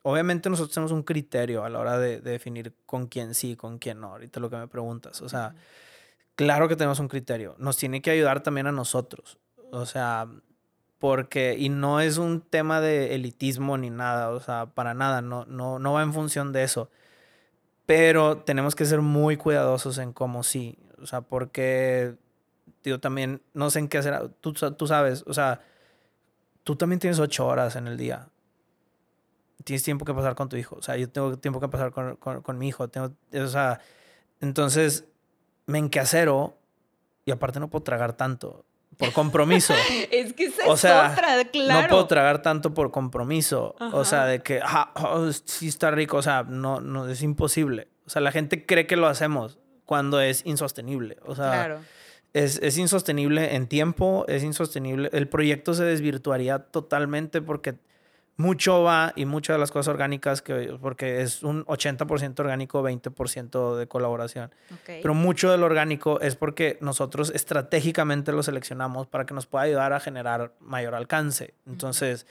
obviamente 0.01 0.49
nosotros 0.49 0.73
tenemos 0.73 0.91
un 0.91 1.03
criterio 1.03 1.63
a 1.63 1.69
la 1.69 1.79
hora 1.79 1.97
de, 1.97 2.19
definir 2.21 2.75
con 2.85 3.07
quién 3.07 3.33
sí, 3.33 3.55
con 3.55 3.79
quién 3.79 3.99
no. 3.99 4.11
Ahorita 4.11 4.39
lo 4.39 4.49
que 4.49 4.57
me 4.57 4.67
preguntas. 4.67 5.21
O 5.21 5.29
sea, 5.29 5.55
claro 6.35 6.67
que 6.67 6.75
tenemos 6.75 6.99
un 6.99 7.07
criterio. 7.07 7.55
Nos 7.59 7.77
tiene 7.77 8.01
que 8.01 8.11
ayudar 8.11 8.43
también 8.43 8.67
a 8.67 8.71
nosotros. 8.71 9.37
O 9.71 9.85
sea, 9.85 10.27
porque, 10.99 11.55
y 11.57 11.69
no 11.69 11.99
es 11.99 12.17
un 12.17 12.41
tema 12.41 12.79
de 12.79 13.15
elitismo 13.15 13.77
ni 13.77 13.89
nada, 13.89 14.29
o 14.29 14.39
sea, 14.39 14.67
para 14.67 14.93
nada, 14.93 15.21
no, 15.21 15.45
no, 15.45 15.77
no 15.79 15.93
va 15.93 16.03
en 16.03 16.13
función 16.13 16.53
de 16.53 16.63
eso. 16.63 16.89
Pero 17.85 18.37
tenemos 18.37 18.75
que 18.75 18.85
ser 18.85 19.01
muy 19.01 19.37
cuidadosos 19.37 19.97
en 19.97 20.13
cómo 20.13 20.43
sí. 20.43 20.77
O 21.01 21.05
sea, 21.05 21.21
porque, 21.21 22.15
digo, 22.83 22.99
también 22.99 23.41
no 23.53 23.69
sé 23.69 23.79
en 23.79 23.89
qué 23.89 23.97
hacer. 23.97 24.29
Tú, 24.39 24.53
tú 24.53 24.87
sabes, 24.87 25.23
o 25.27 25.33
sea, 25.33 25.61
tú 26.63 26.75
también 26.75 26.99
tienes 26.99 27.19
ocho 27.19 27.45
horas 27.45 27.75
en 27.75 27.87
el 27.87 27.97
día. 27.97 28.29
Tienes 29.63 29.83
tiempo 29.83 30.05
que 30.05 30.13
pasar 30.13 30.35
con 30.35 30.49
tu 30.49 30.57
hijo. 30.57 30.75
O 30.75 30.81
sea, 30.81 30.97
yo 30.97 31.09
tengo 31.09 31.37
tiempo 31.37 31.59
que 31.59 31.69
pasar 31.69 31.91
con, 31.91 32.15
con, 32.17 32.41
con 32.41 32.57
mi 32.57 32.67
hijo. 32.67 32.89
Tengo, 32.89 33.13
o 33.33 33.47
sea, 33.47 33.79
entonces 34.41 35.05
me 35.65 35.79
enquacero 35.79 36.57
y 37.25 37.31
aparte 37.31 37.59
no 37.59 37.69
puedo 37.69 37.83
tragar 37.83 38.13
tanto 38.13 38.65
por 38.97 39.11
compromiso. 39.13 39.73
es 40.11 40.33
que 40.33 40.45
esa 40.45 40.67
o 40.67 40.77
sea, 40.77 41.11
otra, 41.11 41.45
claro. 41.45 41.81
No 41.81 41.87
puedo 41.87 42.07
tragar 42.07 42.41
tanto 42.41 42.73
por 42.73 42.91
compromiso. 42.91 43.75
O 43.91 44.05
sea, 44.05 44.25
de 44.25 44.41
que, 44.41 44.59
ah, 44.63 44.91
oh, 44.95 45.31
sí 45.31 45.67
está 45.67 45.91
rico. 45.91 46.17
O 46.17 46.21
sea, 46.21 46.43
no, 46.43 46.81
no, 46.81 47.07
es 47.07 47.21
imposible. 47.21 47.87
O 48.05 48.09
sea, 48.09 48.21
la 48.21 48.31
gente 48.31 48.65
cree 48.65 48.87
que 48.87 48.95
lo 48.95 49.07
hacemos 49.07 49.59
cuando 49.85 50.19
es 50.19 50.45
insostenible. 50.45 51.17
O 51.25 51.35
sea, 51.35 51.51
claro. 51.51 51.79
Es, 52.33 52.59
es 52.61 52.77
insostenible 52.77 53.55
en 53.55 53.67
tiempo, 53.67 54.25
es 54.27 54.43
insostenible. 54.43 55.09
El 55.13 55.27
proyecto 55.27 55.73
se 55.73 55.83
desvirtuaría 55.83 56.59
totalmente 56.59 57.41
porque 57.41 57.75
mucho 58.35 58.81
va 58.81 59.13
y 59.15 59.25
muchas 59.25 59.55
de 59.55 59.59
las 59.59 59.71
cosas 59.71 59.89
orgánicas, 59.93 60.41
que, 60.41 60.75
porque 60.81 61.21
es 61.21 61.43
un 61.43 61.65
80% 61.65 62.39
orgánico, 62.39 62.81
20% 62.81 63.75
de 63.75 63.87
colaboración. 63.87 64.51
Pero 64.85 65.13
mucho 65.13 65.51
del 65.51 65.61
orgánico 65.63 66.19
es 66.19 66.35
porque 66.35 66.77
nosotros 66.81 67.31
estratégicamente 67.35 68.31
lo 68.31 68.41
seleccionamos 68.41 69.07
para 69.07 69.25
que 69.25 69.35
nos 69.35 69.45
pueda 69.45 69.65
ayudar 69.65 69.93
a 69.93 69.99
generar 69.99 70.53
mayor 70.59 70.95
alcance. 70.95 71.53
Entonces, 71.67 72.25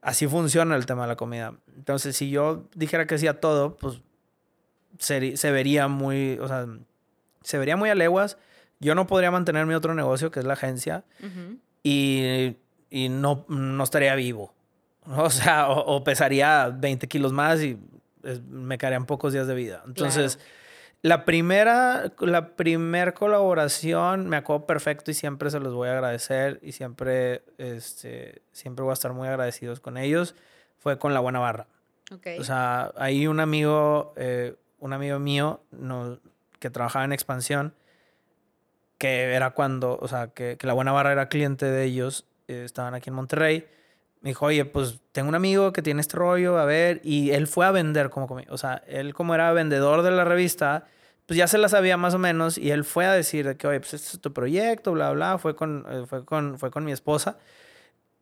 así 0.00 0.26
funciona 0.26 0.74
el 0.76 0.86
tema 0.86 1.02
de 1.02 1.08
la 1.08 1.16
comida. 1.16 1.54
Entonces, 1.76 2.16
si 2.16 2.30
yo 2.30 2.68
dijera 2.74 3.06
que 3.06 3.18
sí 3.18 3.26
a 3.26 3.38
todo, 3.38 3.76
pues 3.76 4.00
se, 4.98 5.36
se 5.36 5.50
vería 5.50 5.88
muy, 5.88 6.38
o 6.40 6.48
sea, 6.48 6.66
se 7.42 7.58
vería 7.58 7.76
muy 7.76 7.90
a 7.90 7.94
leguas. 7.94 8.38
Yo 8.82 8.94
no 8.96 9.06
podría 9.06 9.30
mantener 9.30 9.64
mi 9.64 9.74
otro 9.74 9.94
negocio, 9.94 10.30
que 10.30 10.40
es 10.40 10.44
la 10.44 10.54
agencia, 10.54 11.04
y, 11.82 12.56
y 12.90 13.08
no, 13.08 13.46
no 13.48 13.84
estaría 13.84 14.14
vivo. 14.16 14.52
O 15.06 15.30
sea, 15.30 15.68
o, 15.68 16.04
pesaría 16.04 16.68
20 16.68 17.08
kilos 17.08 17.32
más 17.32 17.62
y 17.62 17.78
me 18.48 18.78
quedarían 18.78 19.06
pocos 19.06 19.32
días 19.32 19.46
de 19.46 19.54
vida. 19.54 19.82
Entonces, 19.86 20.38
la 21.00 21.24
primera, 21.24 22.12
la 22.20 22.54
primer 22.54 23.14
colaboración 23.14 24.28
me 24.28 24.36
acuerdo 24.36 24.66
perfecto 24.66 25.10
y 25.10 25.14
siempre 25.14 25.50
se 25.50 25.58
los 25.58 25.74
voy 25.74 25.88
a 25.88 25.92
agradecer 25.92 26.60
y 26.62 26.72
siempre, 26.72 27.42
este, 27.58 28.42
siempre 28.52 28.84
voy 28.84 28.90
a 28.90 28.94
estar 28.94 29.12
muy 29.12 29.26
agradecidos 29.26 29.80
con 29.80 29.96
ellos. 29.96 30.34
Fue 30.78 30.98
con 30.98 31.14
La 31.14 31.20
Buena 31.20 31.38
Barra. 31.38 31.66
Okay. 32.12 32.38
O 32.38 32.44
sea, 32.44 32.92
ahí 32.96 33.26
un 33.26 33.40
amigo, 33.40 34.12
eh, 34.16 34.54
un 34.78 34.92
amigo 34.92 35.18
mío 35.18 35.62
no, 35.70 36.20
que 36.60 36.70
trabajaba 36.70 37.04
en 37.04 37.12
expansión, 37.12 37.74
que 39.02 39.34
era 39.34 39.50
cuando, 39.50 39.98
o 40.00 40.06
sea, 40.06 40.28
que, 40.28 40.56
que 40.56 40.64
La 40.68 40.74
Buena 40.74 40.92
Barra 40.92 41.10
era 41.10 41.28
cliente 41.28 41.66
de 41.66 41.82
ellos, 41.82 42.24
eh, 42.46 42.62
estaban 42.64 42.94
aquí 42.94 43.10
en 43.10 43.16
Monterrey. 43.16 43.66
Me 44.20 44.30
dijo, 44.30 44.46
oye, 44.46 44.64
pues 44.64 45.00
tengo 45.10 45.28
un 45.28 45.34
amigo 45.34 45.72
que 45.72 45.82
tiene 45.82 46.00
este 46.00 46.16
rollo, 46.16 46.56
a 46.56 46.64
ver, 46.66 47.00
y 47.02 47.32
él 47.32 47.48
fue 47.48 47.66
a 47.66 47.72
vender 47.72 48.10
como 48.10 48.28
O 48.48 48.58
sea, 48.58 48.80
él 48.86 49.12
como 49.12 49.34
era 49.34 49.52
vendedor 49.52 50.02
de 50.02 50.12
la 50.12 50.24
revista, 50.24 50.86
pues 51.26 51.36
ya 51.36 51.48
se 51.48 51.58
la 51.58 51.68
sabía 51.68 51.96
más 51.96 52.14
o 52.14 52.20
menos 52.20 52.56
y 52.56 52.70
él 52.70 52.84
fue 52.84 53.04
a 53.04 53.12
decir 53.12 53.56
que, 53.56 53.66
oye, 53.66 53.80
pues 53.80 53.94
este 53.94 54.18
es 54.18 54.20
tu 54.20 54.32
proyecto, 54.32 54.92
bla, 54.92 55.10
bla, 55.10 55.36
fue 55.38 55.56
con, 55.56 55.84
eh, 55.90 56.04
fue 56.06 56.24
con, 56.24 56.56
fue 56.56 56.70
con 56.70 56.84
mi 56.84 56.92
esposa 56.92 57.38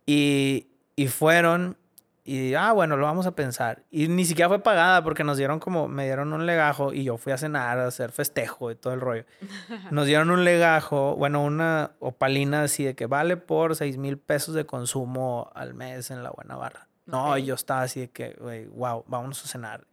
y, 0.06 0.68
y 0.96 1.08
fueron 1.08 1.76
y, 2.22 2.54
ah, 2.54 2.72
bueno, 2.72 2.96
lo 2.96 3.06
vamos 3.06 3.26
a 3.26 3.35
pensar. 3.35 3.83
Y 3.90 4.09
ni 4.09 4.24
siquiera 4.24 4.48
fue 4.48 4.62
pagada 4.62 5.02
porque 5.02 5.24
nos 5.24 5.38
dieron 5.38 5.59
como, 5.59 5.88
me 5.88 6.04
dieron 6.04 6.33
un 6.33 6.44
legajo 6.46 6.92
y 6.92 7.04
yo 7.04 7.16
fui 7.16 7.33
a 7.33 7.38
cenar, 7.38 7.78
a 7.78 7.87
hacer 7.87 8.12
festejo 8.12 8.70
y 8.70 8.74
todo 8.74 8.92
el 8.92 9.00
rollo. 9.00 9.24
Nos 9.90 10.06
dieron 10.06 10.30
un 10.30 10.44
legajo, 10.44 11.16
bueno, 11.16 11.42
una 11.42 11.92
opalina 11.98 12.62
así 12.62 12.85
de 12.85 12.94
que 12.94 13.06
vale 13.06 13.37
por 13.37 13.74
6 13.74 13.96
mil 13.96 14.18
pesos 14.18 14.54
de 14.54 14.66
consumo 14.66 15.50
al 15.54 15.74
mes 15.74 16.11
en 16.11 16.22
la 16.22 16.30
buena 16.30 16.56
barra. 16.56 16.88
No, 17.06 17.37
yo 17.38 17.54
estaba 17.54 17.83
así 17.83 18.00
de 18.00 18.11
que, 18.11 18.68
wow, 18.72 19.04
vámonos 19.09 19.44
a 19.44 19.48
cenar. 19.48 19.87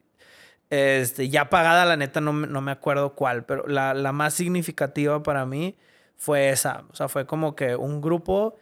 Este, 0.70 1.30
ya 1.30 1.50
pagada, 1.50 1.86
la 1.86 1.96
neta, 1.96 2.20
no, 2.20 2.34
no 2.34 2.62
me 2.62 2.72
acuerdo 2.72 3.16
cuál, 3.16 3.46
pero 3.46 3.66
la, 3.68 3.94
la 3.94 4.12
más 4.12 4.34
significativa 4.34 5.24
para 5.24 5.46
mí 5.46 5.78
fue 6.18 6.50
esa. 6.50 6.84
O 6.92 6.96
sea, 6.96 7.08
fue 7.08 7.26
como 7.26 7.56
que 7.56 7.76
un 7.76 8.02
grupo 8.02 8.56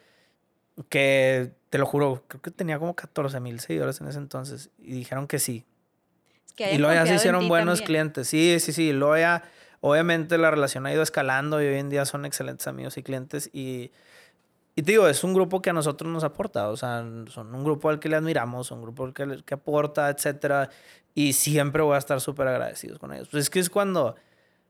que 0.89 1.54
te 1.75 1.79
lo 1.79 1.85
juro, 1.85 2.23
creo 2.29 2.41
que 2.41 2.51
tenía 2.51 2.79
como 2.79 2.95
14 2.95 3.41
mil 3.41 3.59
seguidores 3.59 3.99
en 3.99 4.07
ese 4.07 4.17
entonces 4.17 4.69
y 4.79 4.93
dijeron 4.93 5.27
que 5.27 5.39
sí. 5.39 5.65
y 6.57 6.77
luego 6.77 6.93
ya 6.93 7.05
se 7.05 7.15
hicieron 7.15 7.49
buenos 7.49 7.81
clientes. 7.81 8.29
Sí, 8.29 8.61
sí, 8.61 8.71
sí. 8.71 8.93
Luego 8.93 9.17
ya, 9.17 9.43
obviamente 9.81 10.38
la 10.38 10.51
relación 10.51 10.85
ha 10.85 10.93
ido 10.93 11.03
escalando 11.03 11.61
y 11.61 11.65
hoy 11.65 11.75
en 11.75 11.89
día 11.89 12.05
son 12.05 12.23
excelentes 12.23 12.65
amigos 12.67 12.95
y 12.97 13.03
clientes 13.03 13.49
y 13.51 13.91
y 14.73 14.83
te 14.83 14.93
digo, 14.93 15.05
es 15.09 15.25
un 15.25 15.33
grupo 15.33 15.61
que 15.61 15.69
a 15.69 15.73
nosotros 15.73 16.09
nos 16.09 16.23
aporta, 16.23 16.69
o 16.69 16.77
sea, 16.77 17.05
son 17.27 17.53
un 17.53 17.63
grupo 17.65 17.89
al 17.89 17.99
que 17.99 18.07
le 18.07 18.15
admiramos, 18.15 18.71
un 18.71 18.81
grupo 18.81 19.03
al 19.03 19.13
que, 19.13 19.43
que 19.45 19.53
aporta, 19.53 20.09
etcétera, 20.09 20.69
y 21.13 21.33
siempre 21.33 21.81
voy 21.81 21.95
a 21.95 21.97
estar 21.97 22.21
súper 22.21 22.47
agradecidos 22.47 22.99
con 22.99 23.11
ellos. 23.11 23.27
Pues 23.29 23.43
es 23.43 23.49
que 23.49 23.59
es 23.59 23.69
cuando, 23.69 24.15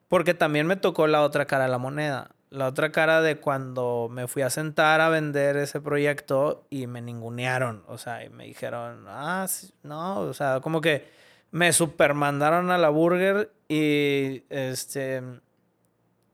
porque 0.07 0.33
también 0.33 0.65
me 0.65 0.75
tocó 0.75 1.05
la 1.05 1.21
otra 1.21 1.45
cara 1.45 1.65
de 1.65 1.69
la 1.69 1.77
moneda, 1.77 2.31
la 2.49 2.67
otra 2.67 2.91
cara 2.91 3.21
de 3.21 3.38
cuando 3.38 4.08
me 4.12 4.27
fui 4.27 4.41
a 4.43 4.49
sentar 4.49 5.01
a 5.01 5.10
vender 5.10 5.58
ese 5.58 5.81
proyecto 5.81 6.65
y 6.69 6.88
me 6.88 7.01
ningunearon, 7.01 7.84
o 7.88 7.97
sea, 7.97 8.23
y 8.23 8.29
me 8.29 8.45
dijeron, 8.45 9.05
ah, 9.08 9.47
no, 9.84 10.19
o 10.21 10.34
sea, 10.34 10.60
como 10.62 10.79
que 10.81 11.08
me 11.51 11.73
supermandaron 11.73 12.71
a 12.71 12.77
la 12.77 12.89
burger 12.89 13.51
y 13.67 14.43
este, 14.49 15.21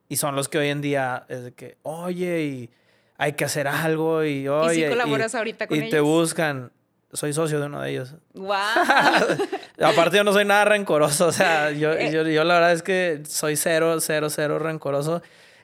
y 0.10 0.18
son 0.18 0.36
los 0.36 0.50
que 0.50 0.58
hoy 0.58 0.68
en 0.70 0.82
día 0.82 1.26
es 1.30 1.44
de 1.46 1.54
que, 1.54 1.78
oye, 1.84 2.42
y 2.44 2.70
hay 3.18 3.34
que 3.34 3.46
hacer 3.46 3.68
algo 3.68 4.24
y 4.24 4.48
oye. 4.48 4.80
¿Y 4.80 4.84
si 4.84 4.90
colaboras 4.90 5.36
ahorita 5.36 5.68
con 5.68 5.78
y 5.78 5.90
te 5.90 6.00
buscan. 6.00 6.72
Soy 7.14 7.34
socio 7.34 7.60
de 7.60 7.66
uno 7.66 7.82
de 7.82 7.92
ellos. 7.92 8.16
¡Wow! 8.34 8.56
Aparte, 9.84 10.18
yo 10.18 10.24
no 10.24 10.32
soy 10.34 10.46
nada 10.46 10.64
rencoroso. 10.66 11.28
O 11.28 11.32
sea, 11.32 11.70
yo, 11.72 11.92
Eh. 11.92 12.10
yo, 12.12 12.24
yo 12.24 12.44
la 12.46 12.54
verdad 12.56 12.72
es 12.72 12.82
que 12.84 13.22
soy 13.28 13.58
cero, 13.58 14.00
cero, 14.00 14.30
cero 14.30 14.60
rencoroso. 14.60 15.22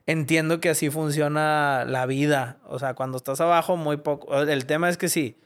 Entiendo 0.07 0.61
que 0.61 0.69
así 0.69 0.89
funciona 0.89 1.83
la 1.85 2.05
vida. 2.05 2.57
O 2.65 2.79
sea, 2.79 2.93
cuando 2.93 3.17
estás 3.17 3.41
abajo, 3.41 3.75
muy 3.75 3.97
poco. 3.97 4.41
El 4.41 4.65
tema 4.65 4.87
es 4.89 4.97
que 4.97 5.09
sí. 5.09 5.37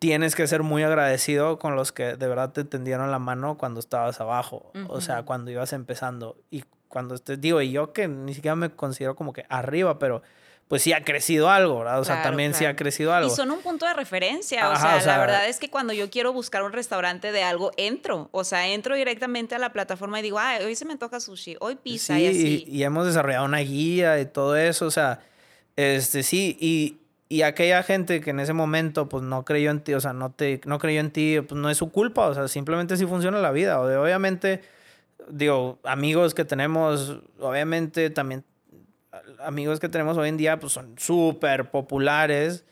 Tienes 0.00 0.34
que 0.34 0.46
ser 0.48 0.64
muy 0.64 0.82
agradecido 0.82 1.58
con 1.60 1.76
los 1.76 1.92
que 1.92 2.16
de 2.16 2.26
verdad 2.26 2.50
te 2.50 2.64
tendieron 2.64 3.12
la 3.12 3.20
mano 3.20 3.56
cuando 3.56 3.78
estabas 3.78 4.20
abajo. 4.20 4.72
O 4.88 5.00
sea, 5.00 5.22
cuando 5.22 5.52
ibas 5.52 5.72
empezando. 5.72 6.36
Y 6.50 6.64
cuando 6.88 7.16
te 7.18 7.36
digo, 7.36 7.62
y 7.62 7.70
yo 7.70 7.92
que 7.92 8.08
ni 8.08 8.34
siquiera 8.34 8.56
me 8.56 8.70
considero 8.70 9.14
como 9.14 9.32
que 9.32 9.46
arriba, 9.48 10.00
pero 10.00 10.22
pues 10.68 10.82
sí 10.82 10.92
ha 10.92 11.04
crecido 11.04 11.50
algo, 11.50 11.78
¿verdad? 11.80 12.00
O 12.00 12.04
sea, 12.04 12.16
Claro, 12.16 12.30
también 12.30 12.54
sí 12.54 12.60
claro. 12.60 12.72
ha 12.72 12.76
crecido 12.76 13.12
algo. 13.12 13.30
Y 13.32 13.36
son 13.36 13.50
un 13.50 13.60
punto 13.60 13.86
de 13.86 13.92
referencia. 13.94 14.68
o, 14.68 14.72
Ajá, 14.72 14.80
sea, 14.88 14.96
o 14.96 15.00
sea- 15.00 15.12
la 15.14 15.18
verdad 15.18 15.48
es 15.48 15.58
que 15.58 15.68
cuando 15.70 15.92
yo 15.92 16.08
quiero 16.10 16.32
buscar 16.32 16.62
un 16.62 16.72
restaurante 16.72 17.32
de 17.32 17.42
algo, 17.42 17.70
entro. 17.76 18.28
O 18.32 18.44
sea, 18.44 18.66
entro 18.68 18.96
directamente 18.96 19.54
a 19.54 19.58
la 19.58 19.72
plataforma 19.72 20.18
y 20.20 20.22
digo, 20.22 20.38
ah, 20.38 20.58
hoy 20.64 20.74
se 20.74 20.84
me 20.86 20.92
antoja 20.92 21.20
sushi, 21.20 21.56
hoy 21.60 21.76
pizza 21.76 22.18
y 22.18 22.26
así. 22.28 22.64
y, 22.66 22.76
y 22.78 22.82
hemos 22.82 23.06
desarrollado 23.06 23.44
una 23.44 23.58
guía 23.58 24.18
y 24.20 24.26
todo 24.26 24.56
eso, 24.56 24.86
o 24.86 24.90
sea, 24.90 25.20
este 25.76 26.22
sí, 26.22 26.56
y, 26.60 26.98
y 27.28 27.42
aquella 27.42 27.82
gente 27.82 28.20
que 28.20 28.30
en 28.30 28.40
ese 28.40 28.52
momento 28.52 29.08
pues 29.08 29.22
no 29.22 29.44
creyó 29.44 29.70
en 29.70 29.80
ti, 29.80 29.92
o 29.94 30.00
sea, 30.00 30.12
no 30.12 30.30
te 30.30 30.60
no 30.66 30.78
creyó 30.78 31.00
en 31.00 31.10
ti, 31.10 31.40
pues 31.46 31.60
no 31.60 31.68
es 31.68 31.76
su 31.78 31.90
culpa, 31.90 32.26
o 32.28 32.34
sea, 32.34 32.48
simplemente 32.48 32.94
así 32.94 33.06
funciona 33.06 33.38
la 33.38 33.50
vida, 33.50 33.80
o 33.80 33.86
de- 33.86 33.96
obviamente 33.96 34.62
digo, 35.28 35.78
amigos 35.84 36.34
que 36.34 36.44
tenemos, 36.44 37.18
obviamente 37.40 38.10
también 38.10 38.44
amigos 39.40 39.80
que 39.80 39.88
tenemos 39.88 40.16
hoy 40.16 40.28
en 40.28 40.36
día 40.36 40.58
pues 40.58 40.72
son 40.72 40.94
súper 40.98 41.70
populares. 41.70 42.64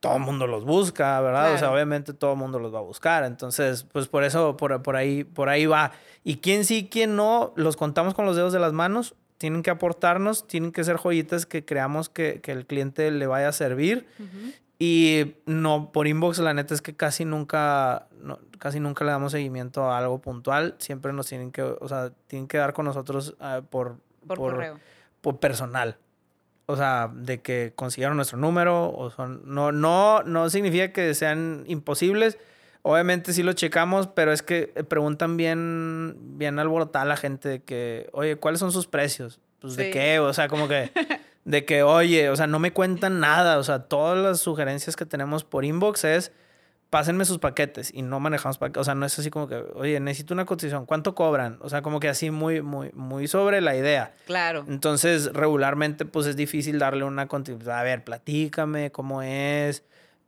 Todo 0.00 0.16
el 0.16 0.22
mundo 0.22 0.46
los 0.46 0.64
busca, 0.64 1.20
¿verdad? 1.20 1.52
O 1.52 1.58
sea, 1.58 1.70
obviamente 1.70 2.14
todo 2.14 2.32
el 2.32 2.38
mundo 2.38 2.58
los 2.58 2.74
va 2.74 2.78
a 2.78 2.82
buscar. 2.82 3.24
Entonces, 3.24 3.84
pues 3.84 4.08
por 4.08 4.24
eso, 4.24 4.56
por, 4.56 4.82
por 4.82 4.96
ahí, 4.96 5.24
por 5.24 5.50
ahí 5.50 5.66
va. 5.66 5.92
Y 6.24 6.36
quién 6.36 6.64
sí, 6.64 6.88
quién 6.90 7.16
no, 7.16 7.52
los 7.54 7.76
contamos 7.76 8.14
con 8.14 8.24
los 8.24 8.34
dedos 8.34 8.54
de 8.54 8.60
las 8.60 8.72
manos. 8.72 9.14
Tienen 9.36 9.62
que 9.62 9.70
aportarnos, 9.70 10.46
tienen 10.46 10.72
que 10.72 10.84
ser 10.84 10.96
joyitas 10.96 11.44
que 11.44 11.66
creamos 11.66 12.08
que, 12.08 12.40
que 12.40 12.52
el 12.52 12.66
cliente 12.66 13.10
le 13.10 13.26
vaya 13.26 13.48
a 13.48 13.52
servir. 13.52 14.06
Y 14.78 15.34
no, 15.44 15.92
por 15.92 16.06
inbox, 16.06 16.38
la 16.38 16.54
neta 16.54 16.72
es 16.72 16.80
que 16.80 16.96
casi 16.96 17.26
nunca, 17.26 18.06
no, 18.18 18.38
casi 18.58 18.80
nunca 18.80 19.04
le 19.04 19.10
damos 19.10 19.32
seguimiento 19.32 19.84
a 19.84 19.98
algo 19.98 20.22
puntual. 20.22 20.76
Siempre 20.78 21.12
nos 21.12 21.26
tienen 21.26 21.52
que, 21.52 21.60
o 21.60 21.86
sea, 21.86 22.10
tienen 22.28 22.48
que 22.48 22.56
dar 22.56 22.72
con 22.72 22.86
nosotros 22.86 23.36
ah, 23.40 23.60
por, 23.68 23.98
Por, 24.26 24.38
correo. 24.38 24.78
Personal. 25.22 25.98
O 26.66 26.76
sea, 26.76 27.10
de 27.12 27.40
que 27.40 27.72
consiguieron 27.74 28.16
nuestro 28.16 28.38
número 28.38 28.92
o 28.92 29.10
son 29.10 29.42
no 29.44 29.72
no 29.72 30.22
no 30.22 30.50
significa 30.50 30.92
que 30.92 31.14
sean 31.14 31.64
imposibles. 31.66 32.38
Obviamente 32.82 33.32
sí 33.32 33.42
lo 33.42 33.52
checamos, 33.52 34.06
pero 34.06 34.32
es 34.32 34.42
que 34.42 34.68
preguntan 34.88 35.36
bien 35.36 36.16
bien 36.38 36.58
alborotada 36.58 37.04
la 37.04 37.16
gente 37.16 37.48
de 37.48 37.62
que, 37.62 38.08
"Oye, 38.12 38.36
¿cuáles 38.36 38.60
son 38.60 38.72
sus 38.72 38.86
precios?" 38.86 39.40
Pues 39.60 39.76
de 39.76 39.90
qué, 39.90 40.20
o 40.20 40.32
sea, 40.32 40.48
como 40.48 40.68
que 40.68 40.90
de 41.44 41.64
que, 41.64 41.82
"Oye, 41.82 42.30
o 42.30 42.36
sea, 42.36 42.46
no 42.46 42.58
me 42.60 42.72
cuentan 42.72 43.20
nada", 43.20 43.58
o 43.58 43.64
sea, 43.64 43.80
todas 43.80 44.16
las 44.18 44.40
sugerencias 44.40 44.96
que 44.96 45.06
tenemos 45.06 45.44
por 45.44 45.64
inbox 45.64 46.04
es 46.04 46.32
pásenme 46.90 47.24
sus 47.24 47.38
paquetes 47.38 47.92
y 47.94 48.02
no 48.02 48.20
manejamos 48.20 48.58
paquetes. 48.58 48.80
O 48.80 48.84
sea, 48.84 48.94
no 48.94 49.06
es 49.06 49.18
así 49.18 49.30
como 49.30 49.48
que, 49.48 49.64
oye, 49.74 49.98
necesito 50.00 50.34
una 50.34 50.44
cotización, 50.44 50.86
¿cuánto 50.86 51.14
cobran? 51.14 51.58
O 51.60 51.68
sea, 51.68 51.82
como 51.82 52.00
que 52.00 52.08
así 52.08 52.30
muy, 52.30 52.60
muy, 52.60 52.90
muy 52.92 53.28
sobre 53.28 53.60
la 53.60 53.76
idea. 53.76 54.12
Claro. 54.26 54.64
Entonces, 54.68 55.32
regularmente, 55.32 56.04
pues 56.04 56.26
es 56.26 56.36
difícil 56.36 56.78
darle 56.78 57.04
una 57.04 57.28
continuidad. 57.28 57.78
A 57.78 57.82
ver, 57.84 58.04
platícame 58.04 58.90
cómo 58.90 59.22
es, 59.22 59.84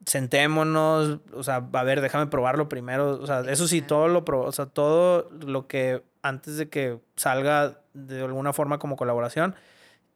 sentémonos, 0.06 1.18
o 1.34 1.42
sea, 1.42 1.66
a 1.72 1.82
ver, 1.82 2.00
déjame 2.00 2.28
probarlo 2.28 2.68
primero. 2.68 3.20
O 3.20 3.26
sea, 3.26 3.40
eso 3.40 3.66
sí, 3.66 3.82
todo 3.82 4.06
lo 4.08 4.24
pro, 4.24 4.42
o 4.42 4.52
sea, 4.52 4.66
todo 4.66 5.28
lo 5.40 5.66
que 5.66 6.02
antes 6.22 6.56
de 6.56 6.68
que 6.68 7.00
salga 7.16 7.80
de 7.92 8.22
alguna 8.22 8.52
forma 8.52 8.78
como 8.78 8.96
colaboración, 8.96 9.56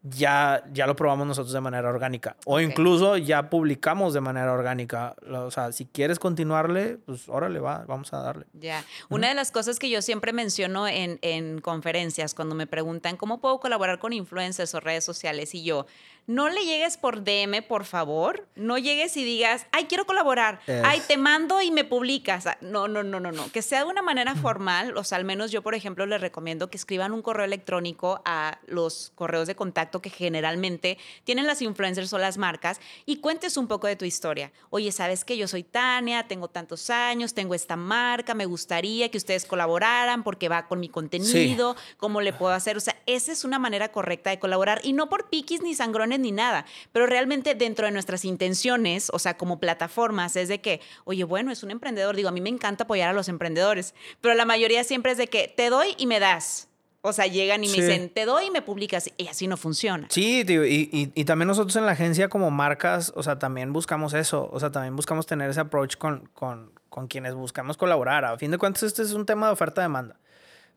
ya, 0.08 0.62
ya 0.72 0.86
lo 0.86 0.94
probamos 0.94 1.26
nosotros 1.26 1.52
de 1.52 1.60
manera 1.60 1.88
orgánica. 1.88 2.36
O 2.44 2.60
incluso 2.60 3.16
ya 3.16 3.50
publicamos 3.50 4.14
de 4.14 4.20
manera 4.20 4.52
orgánica. 4.52 5.16
O 5.30 5.50
sea, 5.50 5.72
si 5.72 5.86
quieres 5.86 6.18
continuarle, 6.18 6.98
pues 7.06 7.28
órale, 7.28 7.58
va, 7.60 7.84
vamos 7.86 8.12
a 8.12 8.18
darle. 8.18 8.46
Ya. 8.52 8.84
Una 9.08 9.28
de 9.28 9.34
las 9.34 9.50
cosas 9.50 9.78
que 9.78 9.90
yo 9.90 10.02
siempre 10.02 10.32
menciono 10.32 10.86
en, 10.86 11.18
en 11.22 11.60
conferencias, 11.60 12.34
cuando 12.34 12.54
me 12.54 12.66
preguntan 12.66 13.16
cómo 13.16 13.40
puedo 13.40 13.58
colaborar 13.58 13.98
con 13.98 14.12
influencers 14.12 14.74
o 14.74 14.80
redes 14.80 15.04
sociales, 15.04 15.54
y 15.54 15.64
yo, 15.64 15.86
no 16.26 16.48
le 16.48 16.64
llegues 16.64 16.96
por 16.96 17.22
DM, 17.22 17.62
por 17.62 17.84
favor. 17.84 18.46
No 18.56 18.78
llegues 18.78 19.16
y 19.16 19.24
digas, 19.24 19.66
ay, 19.72 19.84
quiero 19.84 20.06
colaborar. 20.06 20.60
Es- 20.66 20.82
Ay, 20.84 21.00
te 21.06 21.16
mando 21.16 21.62
y 21.62 21.70
me 21.70 21.84
publicas. 21.84 22.46
Ah, 22.46 22.58
No, 22.60 22.88
no, 22.88 23.02
no, 23.02 23.20
no, 23.20 23.30
no. 23.32 23.50
Que 23.52 23.62
sea 23.62 23.84
de 23.84 23.90
una 23.90 24.02
manera 24.02 24.34
formal. 24.34 24.96
O 24.96 25.04
sea, 25.04 25.18
al 25.18 25.24
menos 25.24 25.50
yo, 25.52 25.62
por 25.62 25.74
ejemplo, 25.74 26.04
les 26.06 26.20
recomiendo 26.20 26.68
que 26.68 26.76
escriban 26.76 27.12
un 27.12 27.22
correo 27.22 27.44
electrónico 27.44 28.22
a 28.24 28.58
los 28.66 29.12
correos 29.14 29.46
de 29.46 29.54
contacto 29.54 30.00
que 30.02 30.10
generalmente 30.10 30.98
tienen 31.24 31.46
las 31.46 31.62
influencers 31.62 32.12
o 32.12 32.18
las 32.18 32.38
marcas 32.38 32.80
y 33.04 33.16
cuentes 33.18 33.56
un 33.56 33.68
poco 33.68 33.86
de 33.86 33.96
tu 33.96 34.04
historia. 34.04 34.52
Oye, 34.70 34.92
¿sabes 34.92 35.24
que 35.24 35.36
Yo 35.36 35.46
soy 35.48 35.62
Tania, 35.62 36.26
tengo 36.28 36.48
tantos 36.48 36.90
años, 36.90 37.34
tengo 37.34 37.54
esta 37.54 37.76
marca, 37.76 38.34
me 38.34 38.46
gustaría 38.46 39.10
que 39.10 39.18
ustedes 39.18 39.44
colaboraran 39.44 40.22
porque 40.22 40.48
va 40.48 40.66
con 40.66 40.80
mi 40.80 40.88
contenido, 40.88 41.76
cómo 41.98 42.20
le 42.20 42.32
puedo 42.32 42.52
hacer. 42.52 42.76
O 42.76 42.80
sea, 42.80 42.96
esa 43.06 43.32
es 43.32 43.44
una 43.44 43.58
manera 43.58 43.92
correcta 43.92 44.30
de 44.30 44.38
colaborar 44.38 44.80
y 44.82 44.92
no 44.92 45.08
por 45.08 45.28
piquis 45.28 45.62
ni 45.62 45.74
sangrones 45.74 46.15
ni 46.18 46.32
nada, 46.32 46.64
pero 46.92 47.06
realmente 47.06 47.54
dentro 47.54 47.86
de 47.86 47.92
nuestras 47.92 48.24
intenciones, 48.24 49.10
o 49.12 49.18
sea, 49.18 49.36
como 49.36 49.58
plataformas, 49.60 50.36
es 50.36 50.48
de 50.48 50.60
que, 50.60 50.80
oye, 51.04 51.24
bueno, 51.24 51.50
es 51.52 51.62
un 51.62 51.70
emprendedor. 51.70 52.16
Digo, 52.16 52.28
a 52.28 52.32
mí 52.32 52.40
me 52.40 52.50
encanta 52.50 52.84
apoyar 52.84 53.10
a 53.10 53.12
los 53.12 53.28
emprendedores, 53.28 53.94
pero 54.20 54.34
la 54.34 54.44
mayoría 54.44 54.84
siempre 54.84 55.12
es 55.12 55.18
de 55.18 55.26
que 55.28 55.52
te 55.56 55.70
doy 55.70 55.94
y 55.98 56.06
me 56.06 56.20
das. 56.20 56.68
O 57.02 57.12
sea, 57.12 57.26
llegan 57.26 57.62
y 57.62 57.68
me 57.68 57.74
Sí. 57.74 57.80
dicen, 57.82 58.08
te 58.10 58.24
doy 58.24 58.46
y 58.46 58.50
me 58.50 58.62
publicas. 58.62 59.08
Y 59.16 59.28
así 59.28 59.46
no 59.46 59.56
funciona. 59.56 60.08
Sí, 60.10 60.44
tío, 60.44 60.64
y, 60.66 60.88
y, 60.92 61.12
y 61.14 61.24
también 61.24 61.46
nosotros 61.46 61.76
en 61.76 61.86
la 61.86 61.92
agencia 61.92 62.28
como 62.28 62.50
marcas, 62.50 63.12
o 63.14 63.22
sea, 63.22 63.38
también 63.38 63.72
buscamos 63.72 64.12
eso, 64.12 64.48
o 64.52 64.58
sea, 64.58 64.72
también 64.72 64.96
buscamos 64.96 65.24
tener 65.24 65.48
ese 65.48 65.60
approach 65.60 65.96
con, 65.98 66.28
con, 66.34 66.72
con 66.88 67.06
quienes 67.06 67.34
buscamos 67.34 67.76
colaborar. 67.76 68.24
A 68.24 68.36
fin 68.38 68.50
de 68.50 68.58
cuentas, 68.58 68.82
este 68.82 69.02
es 69.02 69.12
un 69.12 69.24
tema 69.24 69.46
de 69.46 69.52
oferta-demanda. 69.52 70.16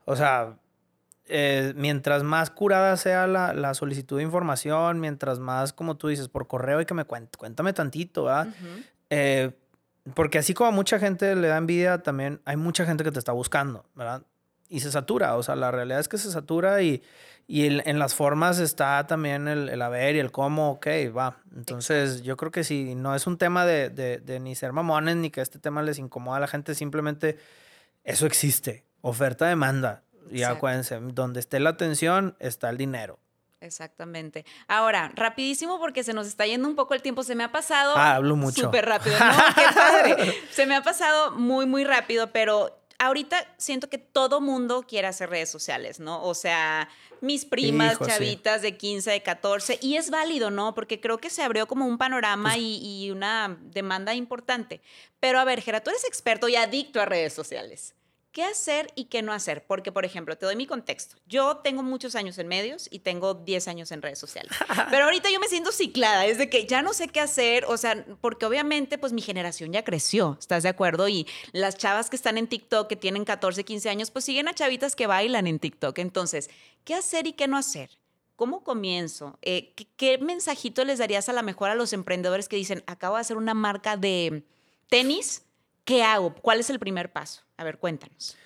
O 0.05 0.15
sea, 0.15 0.53
eh, 1.29 1.73
mientras 1.75 2.23
más 2.23 2.49
curada 2.49 2.97
sea 2.97 3.27
la, 3.27 3.53
la 3.53 3.73
solicitud 3.73 4.17
de 4.17 4.23
información, 4.23 4.99
mientras 4.99 5.39
más, 5.39 5.71
como 5.73 5.95
tú 5.97 6.07
dices, 6.09 6.27
por 6.27 6.47
correo 6.47 6.81
y 6.81 6.85
que 6.85 6.93
me 6.93 7.05
cuente, 7.05 7.37
cuéntame 7.37 7.71
tantito, 7.73 8.25
¿verdad? 8.25 8.47
Eh, 9.09 9.51
porque 10.13 10.39
así 10.39 10.53
como 10.53 10.69
a 10.69 10.71
mucha 10.73 10.99
gente 10.99 11.35
le 11.35 11.47
da 11.47 11.57
envidia, 11.57 12.01
también 12.03 12.41
hay 12.45 12.57
mucha 12.57 12.85
gente 12.85 13.03
que 13.03 13.11
te 13.11 13.19
está 13.19 13.31
buscando, 13.31 13.85
¿verdad? 13.95 14.23
Y 14.67 14.81
se 14.81 14.91
satura, 14.91 15.35
o 15.35 15.43
sea, 15.43 15.55
la 15.55 15.71
realidad 15.71 15.99
es 15.99 16.07
que 16.07 16.17
se 16.19 16.31
satura 16.31 16.81
y, 16.83 17.01
y 17.47 17.65
el- 17.65 17.81
en 17.85 17.97
las 17.99 18.13
formas 18.13 18.59
está 18.59 19.05
también 19.07 19.47
el, 19.47 19.67
el 19.69 19.81
haber 19.81 20.15
y 20.15 20.19
el 20.19 20.31
cómo, 20.31 20.71
ok, 20.71 20.87
va. 21.15 21.37
Entonces, 21.55 22.21
yo 22.21 22.37
creo 22.37 22.51
que 22.51 22.63
si 22.63 22.93
no 22.95 23.15
es 23.15 23.25
un 23.27 23.37
tema 23.39 23.65
de, 23.65 23.89
de- 23.89 24.19
de 24.19 24.39
ni 24.39 24.53
ser 24.55 24.71
mamones 24.73 25.15
ni 25.15 25.31
que 25.31 25.41
este 25.41 25.57
tema 25.59 25.81
les 25.81 25.97
incomoda 25.97 26.37
a 26.37 26.39
la 26.39 26.47
gente, 26.47 26.75
simplemente 26.75 27.37
eso 28.03 28.25
existe, 28.27 28.85
oferta-demanda. 29.01 30.03
Y 30.29 30.37
Exacto. 30.39 30.57
acuérdense, 30.57 30.99
donde 30.99 31.39
esté 31.39 31.59
la 31.59 31.71
atención 31.71 32.35
está 32.39 32.69
el 32.69 32.77
dinero. 32.77 33.19
Exactamente. 33.61 34.45
Ahora, 34.67 35.11
rapidísimo 35.15 35.79
porque 35.79 36.03
se 36.03 36.13
nos 36.13 36.27
está 36.27 36.45
yendo 36.45 36.67
un 36.67 36.75
poco 36.75 36.93
el 36.93 37.01
tiempo. 37.01 37.23
Se 37.23 37.35
me 37.35 37.43
ha 37.43 37.51
pasado. 37.51 37.93
Ah, 37.95 38.15
hablo 38.15 38.35
mucho. 38.35 38.61
Súper 38.63 38.85
rápido. 38.85 39.17
No, 39.19 39.31
qué 39.55 39.65
padre. 39.75 40.33
Se 40.51 40.65
me 40.65 40.75
ha 40.75 40.81
pasado 40.81 41.31
muy, 41.31 41.65
muy 41.65 41.83
rápido, 41.83 42.31
pero 42.31 42.79
ahorita 42.99 43.37
siento 43.57 43.89
que 43.89 43.97
todo 43.97 44.39
mundo 44.39 44.85
quiere 44.87 45.07
hacer 45.07 45.29
redes 45.29 45.49
sociales, 45.49 45.99
¿no? 45.99 46.23
O 46.23 46.35
sea, 46.35 46.87
mis 47.21 47.43
primas, 47.43 47.93
Hijo, 47.93 48.05
sí. 48.05 48.11
chavitas 48.11 48.61
de 48.61 48.77
15, 48.77 49.11
de 49.11 49.23
14, 49.23 49.79
y 49.81 49.97
es 49.97 50.09
válido, 50.09 50.51
¿no? 50.51 50.73
Porque 50.73 51.01
creo 51.01 51.17
que 51.17 51.29
se 51.29 51.43
abrió 51.43 51.67
como 51.67 51.85
un 51.85 51.97
panorama 51.97 52.51
Pues 52.51 52.61
y, 52.61 53.05
y 53.05 53.11
una 53.11 53.57
demanda 53.61 54.13
importante. 54.13 54.79
Pero 55.19 55.37
a 55.39 55.43
ver, 55.43 55.61
Gera, 55.61 55.81
tú 55.81 55.89
eres 55.89 56.05
experto 56.05 56.47
y 56.47 56.55
adicto 56.55 57.01
a 57.01 57.05
redes 57.05 57.33
sociales. 57.33 57.93
¿Qué 58.31 58.43
hacer 58.43 58.91
y 58.93 59.05
qué 59.05 59.23
no 59.23 59.33
hacer? 59.33 59.65
Porque, 59.65 59.91
por 59.91 60.05
ejemplo, 60.05 60.37
te 60.37 60.45
doy 60.45 60.55
mi 60.55 60.67
contexto. 60.67 61.15
Yo 61.25 61.57
tengo 61.57 61.81
muchos 61.81 62.13
años 62.15 62.37
en 62.37 62.47
medios 62.47 62.87
y 62.91 62.99
tengo 62.99 63.33
10 63.33 63.67
años 63.67 63.91
en 63.91 64.03
redes 64.03 64.19
sociales. 64.19 64.51
Pero 64.91 65.05
ahorita 65.05 65.31
yo 65.31 65.39
me 65.39 65.47
siento 65.47 65.71
ciclada, 65.71 66.27
es 66.27 66.37
de 66.37 66.47
que 66.47 66.67
ya 66.67 66.83
no 66.83 66.93
sé 66.93 67.07
qué 67.07 67.21
hacer, 67.21 67.65
o 67.65 67.75
sea, 67.77 68.05
porque 68.21 68.45
obviamente 68.45 68.99
pues 68.99 69.13
mi 69.13 69.23
generación 69.23 69.73
ya 69.73 69.83
creció, 69.83 70.37
¿estás 70.39 70.61
de 70.61 70.69
acuerdo? 70.69 71.09
Y 71.09 71.25
las 71.53 71.75
chavas 71.75 72.11
que 72.11 72.15
están 72.15 72.37
en 72.37 72.45
TikTok, 72.45 72.87
que 72.87 72.95
tienen 72.95 73.25
14, 73.25 73.63
15 73.63 73.89
años, 73.89 74.11
pues 74.11 74.25
siguen 74.25 74.47
a 74.47 74.53
chavitas 74.53 74.95
que 74.95 75.07
bailan 75.07 75.47
en 75.47 75.57
TikTok. 75.57 75.97
Entonces, 75.97 76.51
¿qué 76.83 76.93
hacer 76.93 77.25
y 77.25 77.33
qué 77.33 77.47
no 77.47 77.57
hacer? 77.57 77.89
¿Cómo 78.35 78.63
comienzo? 78.63 79.39
Eh, 79.41 79.73
¿qué, 79.75 79.87
¿Qué 79.97 80.17
mensajito 80.19 80.85
les 80.85 80.99
darías 80.99 81.29
a 81.29 81.33
la 81.33 81.41
mejor 81.41 81.71
a 81.71 81.75
los 81.75 81.93
emprendedores 81.93 82.47
que 82.47 82.57
dicen, 82.57 82.83
acabo 82.85 83.15
de 83.15 83.21
hacer 83.21 83.37
una 83.37 83.55
marca 83.55 83.97
de 83.97 84.43
tenis? 84.87 85.43
¿Qué 85.89 86.03
hago? 86.03 86.35
¿Cuál 86.35 86.59
es 86.59 86.69
el 86.69 86.77
primer 86.77 87.11
paso? 87.11 87.41
A 87.57 87.63
ver, 87.63 87.79
cuéntanos. 87.79 88.37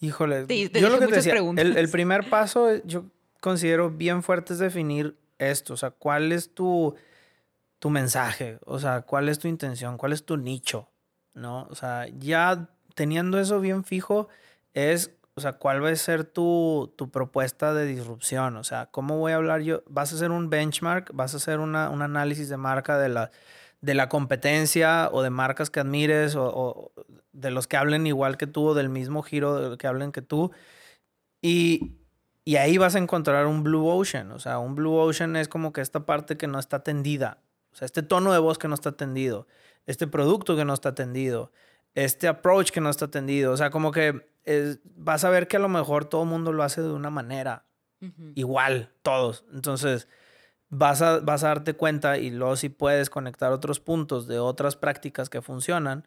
Híjole, 0.00 0.46
Te- 0.46 0.70
te 0.70 0.80
yo 0.80 0.88
lo 0.88 0.98
que 0.98 1.08
te 1.08 1.16
decía, 1.16 1.34
el, 1.36 1.76
el 1.76 1.88
primer 1.90 2.30
paso 2.30 2.70
eh, 2.70 2.80
yo 2.86 3.04
considero 3.40 3.90
bien 3.90 4.22
fuerte 4.22 4.54
es 4.54 4.58
definir 4.58 5.14
esto, 5.38 5.74
o 5.74 5.76
sea, 5.76 5.90
cuál 5.90 6.32
es 6.32 6.54
tu, 6.54 6.94
tu 7.80 7.90
mensaje, 7.90 8.58
o 8.64 8.78
sea, 8.78 9.02
cuál 9.02 9.28
es 9.28 9.38
tu 9.38 9.46
intención, 9.46 9.98
cuál 9.98 10.14
es 10.14 10.24
tu 10.24 10.38
nicho, 10.38 10.88
¿no? 11.34 11.66
O 11.70 11.74
sea, 11.74 12.06
ya 12.18 12.70
teniendo 12.94 13.38
eso 13.38 13.60
bien 13.60 13.84
fijo, 13.84 14.28
es, 14.72 15.10
o 15.34 15.42
sea, 15.42 15.52
cuál 15.52 15.84
va 15.84 15.90
a 15.90 15.96
ser 15.96 16.24
tu, 16.24 16.94
tu 16.96 17.10
propuesta 17.10 17.74
de 17.74 17.84
disrupción, 17.84 18.56
o 18.56 18.64
sea, 18.64 18.86
cómo 18.86 19.18
voy 19.18 19.32
a 19.32 19.36
hablar 19.36 19.60
yo, 19.60 19.82
vas 19.86 20.14
a 20.14 20.16
hacer 20.16 20.30
un 20.30 20.48
benchmark, 20.48 21.10
vas 21.12 21.34
a 21.34 21.36
hacer 21.36 21.58
una, 21.60 21.90
un 21.90 22.00
análisis 22.00 22.48
de 22.48 22.56
marca 22.56 22.96
de 22.98 23.10
la, 23.10 23.30
de 23.80 23.94
la 23.94 24.08
competencia 24.08 25.08
o 25.12 25.22
de 25.22 25.30
marcas 25.30 25.70
que 25.70 25.80
admires 25.80 26.34
o, 26.34 26.44
o 26.46 26.92
de 27.32 27.50
los 27.50 27.66
que 27.66 27.76
hablen 27.76 28.06
igual 28.06 28.36
que 28.36 28.46
tú 28.46 28.68
o 28.68 28.74
del 28.74 28.88
mismo 28.88 29.22
giro 29.22 29.76
que 29.78 29.86
hablen 29.86 30.12
que 30.12 30.22
tú. 30.22 30.50
Y, 31.42 31.96
y 32.44 32.56
ahí 32.56 32.78
vas 32.78 32.94
a 32.94 32.98
encontrar 32.98 33.46
un 33.46 33.62
blue 33.62 33.86
ocean. 33.86 34.32
O 34.32 34.38
sea, 34.38 34.58
un 34.58 34.74
blue 34.74 34.94
ocean 34.94 35.36
es 35.36 35.48
como 35.48 35.72
que 35.72 35.80
esta 35.80 36.06
parte 36.06 36.36
que 36.36 36.46
no 36.46 36.58
está 36.58 36.78
atendida. 36.78 37.38
O 37.72 37.76
sea, 37.76 37.86
este 37.86 38.02
tono 38.02 38.32
de 38.32 38.38
voz 38.38 38.58
que 38.58 38.68
no 38.68 38.74
está 38.74 38.90
atendido. 38.90 39.46
Este 39.86 40.06
producto 40.06 40.56
que 40.56 40.64
no 40.64 40.74
está 40.74 40.90
atendido. 40.90 41.52
Este 41.94 42.28
approach 42.28 42.70
que 42.70 42.80
no 42.80 42.90
está 42.90 43.06
atendido. 43.06 43.52
O 43.52 43.56
sea, 43.56 43.70
como 43.70 43.92
que 43.92 44.28
es- 44.44 44.78
vas 44.84 45.24
a 45.24 45.30
ver 45.30 45.46
que 45.48 45.56
a 45.56 45.60
lo 45.60 45.68
mejor 45.68 46.06
todo 46.06 46.22
el 46.22 46.28
mundo 46.28 46.52
lo 46.52 46.62
hace 46.62 46.80
de 46.82 46.90
una 46.90 47.10
manera 47.10 47.64
igual, 48.34 48.92
todos. 49.02 49.44
Entonces, 49.52 50.08
vas 50.68 51.02
a, 51.02 51.20
vas 51.20 51.44
a 51.44 51.48
darte 51.48 51.74
cuenta 51.74 52.18
y 52.18 52.30
luego 52.30 52.56
si 52.56 52.68
puedes 52.68 53.10
conectar 53.10 53.52
otros 53.52 53.80
puntos 53.80 54.26
de 54.26 54.38
otras 54.38 54.76
prácticas 54.76 55.30
que 55.30 55.42
funcionan, 55.42 56.06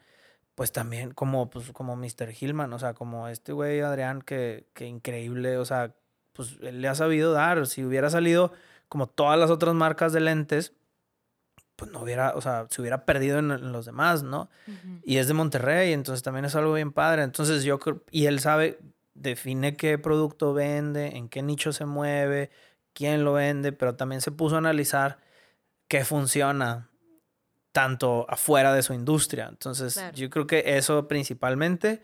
pues 0.56 0.72
también 0.72 1.12
como, 1.12 1.50
pues, 1.50 1.72
como 1.72 1.96
Mr. 1.96 2.34
Hillman, 2.38 2.74
o 2.74 2.80
sea, 2.80 2.94
como 2.94 3.28
este 3.30 3.54
güey 3.54 3.80
Adrián, 3.82 4.22
que, 4.22 4.68
que 4.74 4.86
increíble, 4.86 5.58
o 5.58 5.66
sea, 5.66 5.96
pues 6.34 6.58
él 6.62 6.82
le 6.82 6.88
ha 6.88 6.96
sabido 6.96 7.32
dar. 7.32 7.66
Si 7.68 7.84
hubiera 7.84 8.10
salido 8.10 8.52
como 8.90 9.08
todas 9.08 9.40
las 9.40 9.52
otras 9.52 9.74
marcas 9.76 10.14
de 10.14 10.20
lentes, 10.20 10.74
pues 11.76 11.92
no 11.92 12.02
hubiera, 12.02 12.34
o 12.36 12.42
sea, 12.42 12.68
se 12.70 12.82
hubiera 12.82 13.06
perdido 13.06 13.40
en, 13.40 13.52
en 13.52 13.72
los 13.72 13.86
demás, 13.86 14.22
¿no? 14.22 14.50
Y 15.04 15.18
es 15.18 15.30
de 15.30 15.34
Monterrey, 15.34 15.94
entonces 15.94 16.24
también 16.24 16.44
es 16.44 16.56
algo 16.56 16.74
bien 16.74 16.92
padre. 16.92 17.24
Entonces 17.24 17.64
yo 17.64 17.80
creo, 17.80 18.04
y 18.12 18.26
él 18.26 18.42
sabe, 18.42 18.80
define 19.14 19.78
qué 19.78 19.98
producto 19.98 20.54
vende, 20.54 21.16
en 21.16 21.30
qué 21.30 21.42
nicho 21.42 21.72
se 21.72 21.86
mueve, 21.86 22.52
quién 23.00 23.24
lo 23.24 23.32
vende, 23.32 23.72
pero 23.72 23.96
también 23.96 24.20
se 24.20 24.30
puso 24.30 24.56
a 24.56 24.58
analizar 24.58 25.20
qué 25.88 26.04
funciona 26.04 26.90
tanto 27.72 28.26
afuera 28.30 28.74
de 28.74 28.84
su 28.84 28.94
industria. 28.94 29.48
Entonces 29.48 29.94
Claro. 29.94 30.18
yo 30.18 30.30
creo 30.30 30.46
que 30.48 30.78
eso 30.78 31.08
principalmente. 31.08 32.04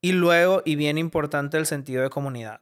Y 0.00 0.10
luego, 0.12 0.62
y 0.64 0.74
bien 0.74 0.98
importante, 0.98 1.58
el 1.58 1.66
sentido 1.66 2.02
de 2.02 2.10
comunidad. 2.10 2.60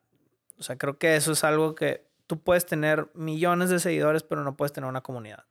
O 0.58 0.62
sea, 0.62 0.76
creo 0.76 0.98
que 0.98 1.16
eso 1.16 1.32
es 1.32 1.42
algo 1.42 1.74
que 1.74 2.06
tú 2.26 2.38
puedes 2.42 2.66
tener 2.66 3.10
millones 3.14 3.70
de 3.70 3.80
seguidores, 3.80 4.22
pero 4.24 4.44
no 4.44 4.58
puedes 4.58 4.74
tener 4.74 4.90
una 4.90 5.00
comunidad. 5.00 5.46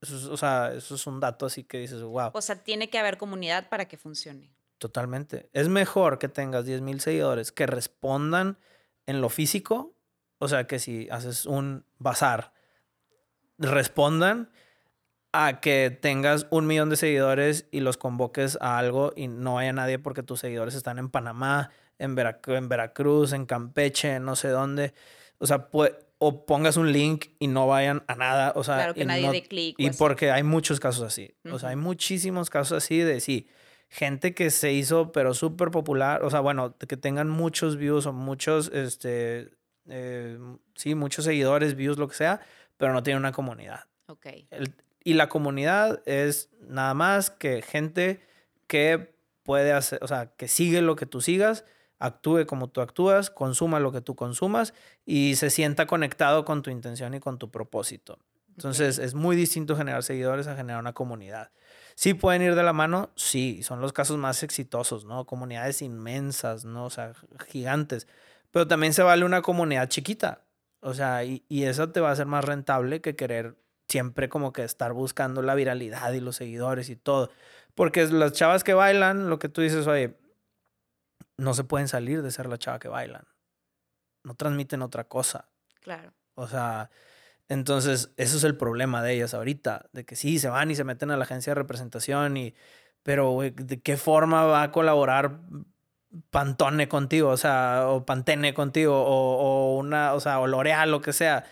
Eso 0.00 0.16
es, 0.16 0.24
o 0.26 0.36
sea, 0.36 0.72
eso 0.72 0.94
es 0.94 1.06
un 1.08 1.18
dato 1.18 1.46
así 1.46 1.64
que 1.64 1.78
dices, 1.78 2.00
wow. 2.00 2.30
O 2.32 2.40
sea, 2.40 2.62
tiene 2.62 2.88
que 2.90 2.98
haber 3.00 3.18
comunidad 3.18 3.68
para 3.68 3.86
que 3.88 3.96
funcione. 3.96 4.54
Totalmente. 4.78 5.50
Es 5.52 5.68
mejor 5.68 6.20
que 6.20 6.28
tengas 6.28 6.64
10 6.64 6.80
mil 6.80 7.00
seguidores 7.00 7.50
que 7.50 7.66
respondan 7.66 8.56
en 9.06 9.20
lo 9.20 9.28
físico. 9.30 9.96
O 10.40 10.48
sea, 10.48 10.66
que 10.66 10.78
si 10.78 11.06
haces 11.10 11.46
un 11.46 11.84
bazar, 11.98 12.52
respondan 13.58 14.50
a 15.32 15.60
que 15.60 15.96
tengas 16.00 16.46
un 16.50 16.66
millón 16.66 16.90
de 16.90 16.96
seguidores 16.96 17.66
y 17.70 17.80
los 17.80 17.96
convoques 17.96 18.58
a 18.60 18.78
algo 18.78 19.12
y 19.14 19.28
no 19.28 19.58
haya 19.58 19.72
nadie 19.72 19.98
porque 19.98 20.22
tus 20.22 20.40
seguidores 20.40 20.74
están 20.74 20.98
en 20.98 21.08
Panamá, 21.08 21.70
en, 21.98 22.16
Verac- 22.16 22.48
en 22.56 22.68
Veracruz, 22.68 23.32
en 23.32 23.46
Campeche, 23.46 24.18
no 24.18 24.34
sé 24.34 24.48
dónde. 24.48 24.92
O 25.38 25.46
sea, 25.46 25.68
o 26.18 26.46
pongas 26.46 26.76
un 26.76 26.90
link 26.92 27.26
y 27.38 27.46
no 27.46 27.66
vayan 27.66 28.02
a 28.08 28.14
nada. 28.16 28.52
O 28.56 28.64
sea, 28.64 28.76
Claro, 28.76 28.94
que 28.94 29.02
y 29.02 29.06
nadie 29.06 29.26
no- 29.26 29.32
Y 29.78 29.88
así. 29.88 29.98
porque 29.98 30.30
hay 30.30 30.42
muchos 30.42 30.80
casos 30.80 31.04
así. 31.04 31.34
O 31.52 31.58
sea, 31.58 31.68
hay 31.70 31.76
muchísimos 31.76 32.50
casos 32.50 32.82
así 32.82 32.98
de 32.98 33.20
sí. 33.20 33.46
Gente 33.88 34.34
que 34.34 34.50
se 34.50 34.72
hizo, 34.72 35.10
pero 35.12 35.34
súper 35.34 35.70
popular. 35.70 36.22
O 36.22 36.30
sea, 36.30 36.40
bueno, 36.40 36.76
que 36.78 36.96
tengan 36.96 37.28
muchos 37.28 37.76
views 37.76 38.06
o 38.06 38.12
muchos, 38.12 38.68
este, 38.72 39.50
eh, 39.90 40.38
sí, 40.74 40.94
muchos 40.94 41.24
seguidores, 41.24 41.74
views, 41.74 41.98
lo 41.98 42.08
que 42.08 42.14
sea, 42.14 42.40
pero 42.76 42.92
no 42.92 43.02
tienen 43.02 43.18
una 43.20 43.32
comunidad. 43.32 43.84
Ok. 44.06 44.26
El- 44.50 44.74
y 45.02 45.14
la 45.14 45.28
comunidad 45.28 46.02
es 46.06 46.50
nada 46.60 46.92
más 46.94 47.30
que 47.30 47.62
gente 47.62 48.20
que 48.66 49.14
puede 49.42 49.72
hacer, 49.72 49.98
o 50.02 50.08
sea, 50.08 50.26
que 50.36 50.46
sigue 50.46 50.82
lo 50.82 50.94
que 50.96 51.06
tú 51.06 51.20
sigas, 51.20 51.64
actúe 51.98 52.46
como 52.46 52.68
tú 52.68 52.80
actúas, 52.82 53.30
consuma 53.30 53.80
lo 53.80 53.92
que 53.92 54.00
tú 54.00 54.14
consumas 54.14 54.74
y 55.06 55.36
se 55.36 55.50
sienta 55.50 55.86
conectado 55.86 56.44
con 56.44 56.62
tu 56.62 56.70
intención 56.70 57.14
y 57.14 57.20
con 57.20 57.38
tu 57.38 57.50
propósito. 57.50 58.18
Entonces 58.50 58.98
es 58.98 59.14
muy 59.14 59.36
distinto 59.36 59.74
generar 59.76 60.02
seguidores 60.02 60.46
a 60.46 60.54
generar 60.56 60.80
una 60.80 60.92
comunidad. 60.92 61.50
Sí 61.94 62.12
pueden 62.14 62.42
ir 62.42 62.54
de 62.54 62.62
la 62.62 62.72
mano, 62.74 63.10
sí, 63.16 63.62
son 63.62 63.80
los 63.80 63.92
casos 63.94 64.18
más 64.18 64.42
exitosos, 64.42 65.04
¿no? 65.06 65.24
Comunidades 65.26 65.80
inmensas, 65.82 66.64
¿no? 66.66 66.84
O 66.84 66.90
sea, 66.90 67.12
gigantes. 67.48 68.06
Pero 68.50 68.66
también 68.66 68.92
se 68.92 69.02
vale 69.02 69.24
una 69.24 69.42
comunidad 69.42 69.88
chiquita. 69.88 70.44
O 70.80 70.94
sea, 70.94 71.24
y, 71.24 71.44
y 71.48 71.64
eso 71.64 71.90
te 71.90 72.00
va 72.00 72.10
a 72.10 72.16
ser 72.16 72.26
más 72.26 72.44
rentable 72.44 73.00
que 73.00 73.16
querer 73.16 73.56
siempre 73.88 74.28
como 74.28 74.52
que 74.52 74.64
estar 74.64 74.92
buscando 74.92 75.42
la 75.42 75.54
viralidad 75.54 76.12
y 76.12 76.20
los 76.20 76.36
seguidores 76.36 76.88
y 76.88 76.96
todo. 76.96 77.30
Porque 77.74 78.06
las 78.06 78.32
chavas 78.32 78.64
que 78.64 78.74
bailan, 78.74 79.28
lo 79.28 79.38
que 79.38 79.48
tú 79.48 79.60
dices, 79.60 79.86
oye, 79.86 80.18
no 81.36 81.54
se 81.54 81.64
pueden 81.64 81.88
salir 81.88 82.22
de 82.22 82.30
ser 82.30 82.46
la 82.46 82.58
chava 82.58 82.78
que 82.78 82.88
bailan. 82.88 83.26
No 84.22 84.34
transmiten 84.34 84.82
otra 84.82 85.04
cosa. 85.04 85.48
Claro. 85.80 86.12
O 86.34 86.46
sea, 86.46 86.90
entonces 87.48 88.12
eso 88.16 88.36
es 88.36 88.44
el 88.44 88.56
problema 88.56 89.02
de 89.02 89.14
ellas 89.14 89.34
ahorita, 89.34 89.88
de 89.92 90.04
que 90.04 90.14
sí, 90.14 90.38
se 90.38 90.48
van 90.48 90.70
y 90.70 90.76
se 90.76 90.84
meten 90.84 91.10
a 91.10 91.16
la 91.16 91.24
agencia 91.24 91.50
de 91.50 91.56
representación 91.56 92.36
y, 92.36 92.54
pero, 93.02 93.30
güey, 93.30 93.50
¿de 93.50 93.80
qué 93.80 93.96
forma 93.96 94.44
va 94.44 94.62
a 94.62 94.72
colaborar 94.72 95.40
Pantone 96.30 96.88
contigo? 96.88 97.28
O 97.30 97.36
sea, 97.36 97.84
o 97.88 98.04
Pantene 98.04 98.52
contigo, 98.54 98.94
o, 99.00 99.36
o 99.74 99.76
una, 99.78 100.14
o 100.14 100.20
sea, 100.20 100.40
o 100.40 100.46
L'Oreal, 100.46 100.90
lo 100.90 101.00
que 101.00 101.12
sea, 101.12 101.44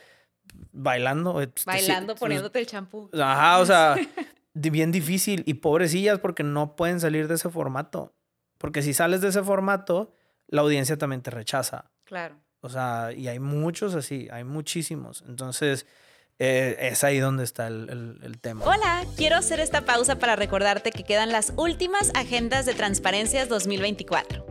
bailando. 0.73 1.33
güey, 1.33 1.47
pues, 1.47 1.65
Bailando, 1.65 2.15
pues, 2.15 2.21
poniéndote 2.21 2.59
el 2.59 2.67
champú. 2.67 3.11
Ajá, 3.21 3.59
o 3.61 3.67
sea, 3.67 3.95
bien 4.55 4.91
difícil 4.93 5.45
y 5.47 5.55
pobrecillas 5.55 6.19
porque 6.19 6.43
no 6.43 6.75
pueden 6.77 7.01
salir 7.01 7.29
de 7.29 7.35
ese 7.37 7.51
formato. 7.51 8.15
Porque 8.59 8.83
si 8.83 8.93
sales 8.95 9.21
de 9.21 9.29
ese 9.29 9.43
formato, 9.43 10.13
la 10.49 10.63
audiencia 10.63 10.99
también 10.99 11.23
te 11.23 11.31
rechaza. 11.31 11.93
Claro. 12.05 12.37
O 12.61 12.69
sea, 12.69 13.13
y 13.17 13.29
hay 13.29 13.39
muchos 13.39 13.95
así, 13.95 14.27
hay 14.33 14.43
muchísimos. 14.43 15.23
Entonces, 15.29 15.87
eh, 16.41 16.77
es 16.81 17.05
ahí 17.05 17.19
donde 17.21 17.45
está 17.45 17.69
el, 17.69 17.89
el- 17.89 18.19
el 18.25 18.41
tema. 18.41 18.65
Hola, 18.65 19.05
quiero 19.17 19.37
hacer 19.37 19.61
esta 19.61 19.83
pausa 19.83 20.17
para 20.19 20.35
recordarte 20.35 20.91
que 20.91 21.05
quedan 21.05 21.31
las 21.31 21.53
últimas 21.57 22.11
agendas 22.17 22.67
de 22.67 22.75
Transparencias 22.75 23.49
2024. 23.49 24.45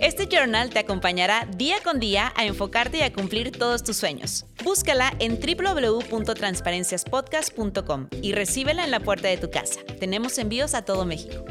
Este 0.00 0.26
journal 0.26 0.70
te 0.70 0.78
acompañará 0.78 1.46
día 1.58 1.76
con 1.84 2.00
día 2.00 2.32
a 2.34 2.46
enfocarte 2.46 2.96
y 2.98 3.02
a 3.02 3.12
cumplir 3.12 3.52
todos 3.52 3.84
tus 3.84 3.98
sueños. 3.98 4.46
Búscala 4.64 5.12
en 5.18 5.38
www.transparenciaspodcast.com 5.38 8.08
y 8.22 8.32
recíbela 8.32 8.82
en 8.82 8.92
la 8.92 9.00
puerta 9.00 9.28
de 9.28 9.36
tu 9.36 9.50
casa. 9.50 9.80
Tenemos 9.98 10.38
envíos 10.38 10.72
a 10.72 10.86
todo 10.86 11.04
México. 11.04 11.44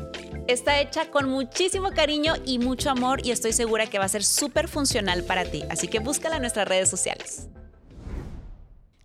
Está 0.48 0.82
hecha 0.82 1.12
con 1.12 1.30
muchísimo 1.30 1.92
cariño 1.92 2.34
y 2.44 2.58
mucho 2.58 2.90
amor 2.90 3.24
y 3.24 3.30
estoy 3.30 3.54
segura 3.54 3.86
que 3.86 4.00
va 4.00 4.06
a 4.06 4.10
ser 4.10 4.24
súper 4.24 4.68
funcional 4.68 5.24
para 5.26 5.46
ti, 5.46 5.64
así 5.70 5.88
que 5.88 6.00
búscala 6.00 6.38
en 6.38 6.42
nuestras 6.42 6.68
redes 6.68 6.90
sociales. 6.90 7.50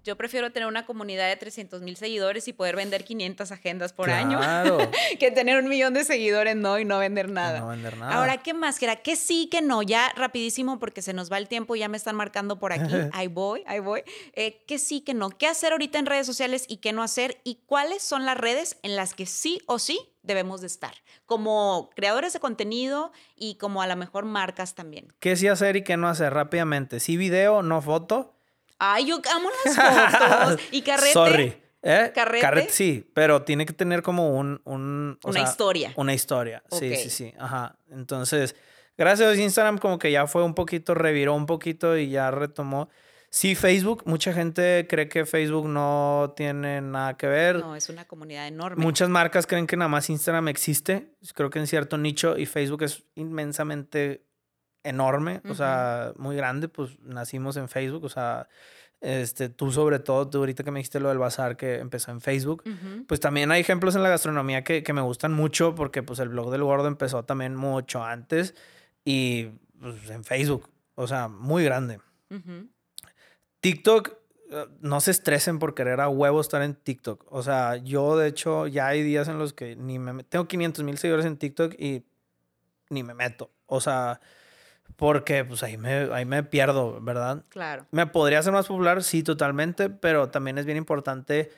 Yo 0.04 0.16
prefiero 0.16 0.52
tener 0.52 0.68
una 0.68 0.84
comunidad 0.84 1.28
de 1.28 1.36
300 1.36 1.80
mil 1.80 1.96
seguidores 1.96 2.46
y 2.46 2.52
poder 2.52 2.76
vender 2.76 3.04
500 3.04 3.50
agendas 3.50 3.94
por 3.94 4.10
año 4.10 4.38
que 5.18 5.30
tener 5.30 5.58
un 5.58 5.66
millón 5.66 5.94
de 5.94 6.04
seguidores, 6.04 6.56
no, 6.56 6.78
y 6.78 6.84
no 6.84 6.98
vender 6.98 7.30
nada. 7.30 7.60
No 7.60 7.68
vender 7.68 7.96
nada. 7.96 8.14
Ahora, 8.14 8.42
¿qué 8.42 8.52
más, 8.52 8.76
Gera? 8.76 8.96
¿Qué 8.96 9.16
sí, 9.16 9.48
que 9.50 9.62
no? 9.62 9.80
Ya 9.82 10.12
rapidísimo 10.14 10.78
porque 10.78 11.00
se 11.00 11.14
nos 11.14 11.32
va 11.32 11.38
el 11.38 11.48
tiempo, 11.48 11.74
ya 11.74 11.88
me 11.88 11.96
están 11.96 12.16
marcando 12.16 12.58
por 12.58 12.74
aquí. 12.74 12.92
ahí 13.12 13.28
voy, 13.28 13.64
ahí 13.66 13.80
voy. 13.80 14.02
Eh, 14.34 14.62
¿Qué 14.66 14.78
sí, 14.78 15.00
que 15.00 15.14
no? 15.14 15.30
¿Qué 15.30 15.46
hacer 15.46 15.72
ahorita 15.72 15.98
en 15.98 16.04
redes 16.04 16.26
sociales 16.26 16.66
y 16.68 16.76
qué 16.76 16.92
no 16.92 17.02
hacer? 17.02 17.40
¿Y 17.42 17.62
cuáles 17.64 18.02
son 18.02 18.26
las 18.26 18.36
redes 18.36 18.76
en 18.82 18.96
las 18.96 19.14
que 19.14 19.24
sí 19.24 19.62
o 19.64 19.78
sí 19.78 19.98
debemos 20.22 20.60
de 20.60 20.66
estar? 20.66 20.94
Como 21.24 21.88
creadores 21.96 22.34
de 22.34 22.40
contenido 22.40 23.10
y 23.36 23.54
como 23.54 23.80
a 23.80 23.86
lo 23.86 23.96
mejor 23.96 24.26
marcas 24.26 24.74
también. 24.74 25.14
¿Qué 25.18 25.34
sí 25.36 25.48
hacer 25.48 25.76
y 25.76 25.82
qué 25.82 25.96
no 25.96 26.08
hacer? 26.08 26.34
Rápidamente. 26.34 27.00
Sí 27.00 27.16
video, 27.16 27.62
no 27.62 27.80
foto. 27.80 28.33
Ay, 28.78 29.06
yo 29.06 29.20
amo 29.32 29.48
las 29.64 29.76
fotos. 30.56 30.60
¿Y 30.70 30.82
carrete? 30.82 31.12
Sorry. 31.12 31.64
¿Eh? 31.86 32.12
¿Carrete? 32.14 32.68
sí, 32.70 33.10
pero 33.12 33.42
tiene 33.42 33.66
que 33.66 33.74
tener 33.74 34.02
como 34.02 34.38
un... 34.38 34.60
una 34.64 35.40
historia. 35.40 35.92
Una 35.96 36.14
historia, 36.14 36.62
sí, 36.70 36.96
sí, 36.96 37.10
sí. 37.10 37.34
Ajá. 37.38 37.76
Entonces, 37.90 38.56
gracias 38.96 39.36
a 39.36 39.40
Instagram 39.40 39.78
como 39.78 39.98
que 39.98 40.10
ya 40.10 40.26
fue 40.26 40.42
un 40.42 40.54
poquito, 40.54 40.94
reviró 40.94 41.34
un 41.34 41.44
poquito 41.44 41.96
y 41.96 42.08
ya 42.08 42.30
retomó. 42.30 42.88
Sí, 43.28 43.56
Facebook, 43.56 44.04
mucha 44.06 44.32
gente 44.32 44.86
cree 44.88 45.08
que 45.08 45.26
Facebook 45.26 45.68
no 45.68 46.32
tiene 46.36 46.80
nada 46.80 47.16
que 47.16 47.26
ver. 47.26 47.56
No, 47.56 47.74
es 47.74 47.88
una 47.88 48.06
comunidad 48.06 48.46
enorme. 48.46 48.82
Muchas 48.82 49.08
marcas 49.08 49.46
creen 49.46 49.66
que 49.66 49.76
nada 49.76 49.88
más 49.88 50.08
Instagram 50.08 50.48
existe, 50.48 51.16
creo 51.34 51.50
que 51.50 51.58
en 51.58 51.66
cierto 51.66 51.98
nicho, 51.98 52.38
y 52.38 52.46
Facebook 52.46 52.84
es 52.84 53.02
inmensamente 53.16 54.24
enorme, 54.84 55.40
o 55.48 55.54
sea, 55.54 56.12
muy 56.16 56.36
grande, 56.36 56.68
pues 56.68 56.98
nacimos 57.00 57.56
en 57.56 57.68
Facebook, 57.68 58.04
o 58.04 58.08
sea, 58.08 58.48
este, 59.00 59.48
tú 59.48 59.72
sobre 59.72 59.98
todo, 59.98 60.28
tú 60.28 60.38
ahorita 60.38 60.62
que 60.62 60.70
me 60.70 60.78
dijiste 60.78 61.00
lo 61.00 61.08
del 61.08 61.18
bazar 61.18 61.56
que 61.56 61.78
empezó 61.78 62.10
en 62.10 62.20
Facebook, 62.20 62.62
pues 63.08 63.20
también 63.20 63.50
hay 63.50 63.60
ejemplos 63.60 63.96
en 63.96 64.02
la 64.02 64.08
gastronomía 64.08 64.62
que, 64.62 64.82
que, 64.82 64.92
me 64.92 65.00
gustan 65.00 65.32
mucho 65.32 65.74
porque 65.74 66.02
pues 66.02 66.20
el 66.20 66.28
blog 66.28 66.50
del 66.50 66.62
gordo 66.62 66.86
empezó 66.86 67.24
también 67.24 67.56
mucho 67.56 68.04
antes 68.04 68.54
y 69.04 69.50
pues, 69.80 70.08
en 70.10 70.24
Facebook, 70.24 70.70
o 70.94 71.06
sea, 71.06 71.28
muy 71.28 71.64
grande. 71.64 72.00
TikTok, 73.60 74.12
eh, 74.50 74.66
no 74.80 75.00
se 75.00 75.10
estresen 75.10 75.58
por 75.58 75.74
querer 75.74 76.00
a 76.00 76.08
huevo 76.08 76.40
estar 76.40 76.62
en 76.62 76.74
TikTok. 76.74 77.26
O 77.30 77.42
sea, 77.42 77.76
yo 77.76 78.16
de 78.16 78.28
hecho 78.28 78.66
ya 78.66 78.88
hay 78.88 79.02
días 79.02 79.28
en 79.28 79.38
los 79.38 79.52
que 79.52 79.76
ni 79.76 79.98
me... 79.98 80.24
Tengo 80.24 80.46
500 80.48 80.84
mil 80.84 80.98
seguidores 80.98 81.26
en 81.26 81.36
TikTok 81.36 81.74
y 81.78 82.04
ni 82.90 83.02
me 83.02 83.14
meto. 83.14 83.50
O 83.66 83.80
sea, 83.80 84.20
porque 84.96 85.44
pues 85.44 85.62
ahí 85.62 85.76
me, 85.76 86.08
ahí 86.12 86.24
me 86.24 86.42
pierdo, 86.42 87.00
¿verdad? 87.00 87.42
Claro. 87.48 87.86
¿Me 87.90 88.06
podría 88.06 88.42
ser 88.42 88.52
más 88.52 88.66
popular? 88.66 89.02
Sí, 89.02 89.22
totalmente, 89.22 89.90
pero 89.90 90.28
también 90.30 90.58
es 90.58 90.66
bien 90.66 90.78
importante 90.78 91.50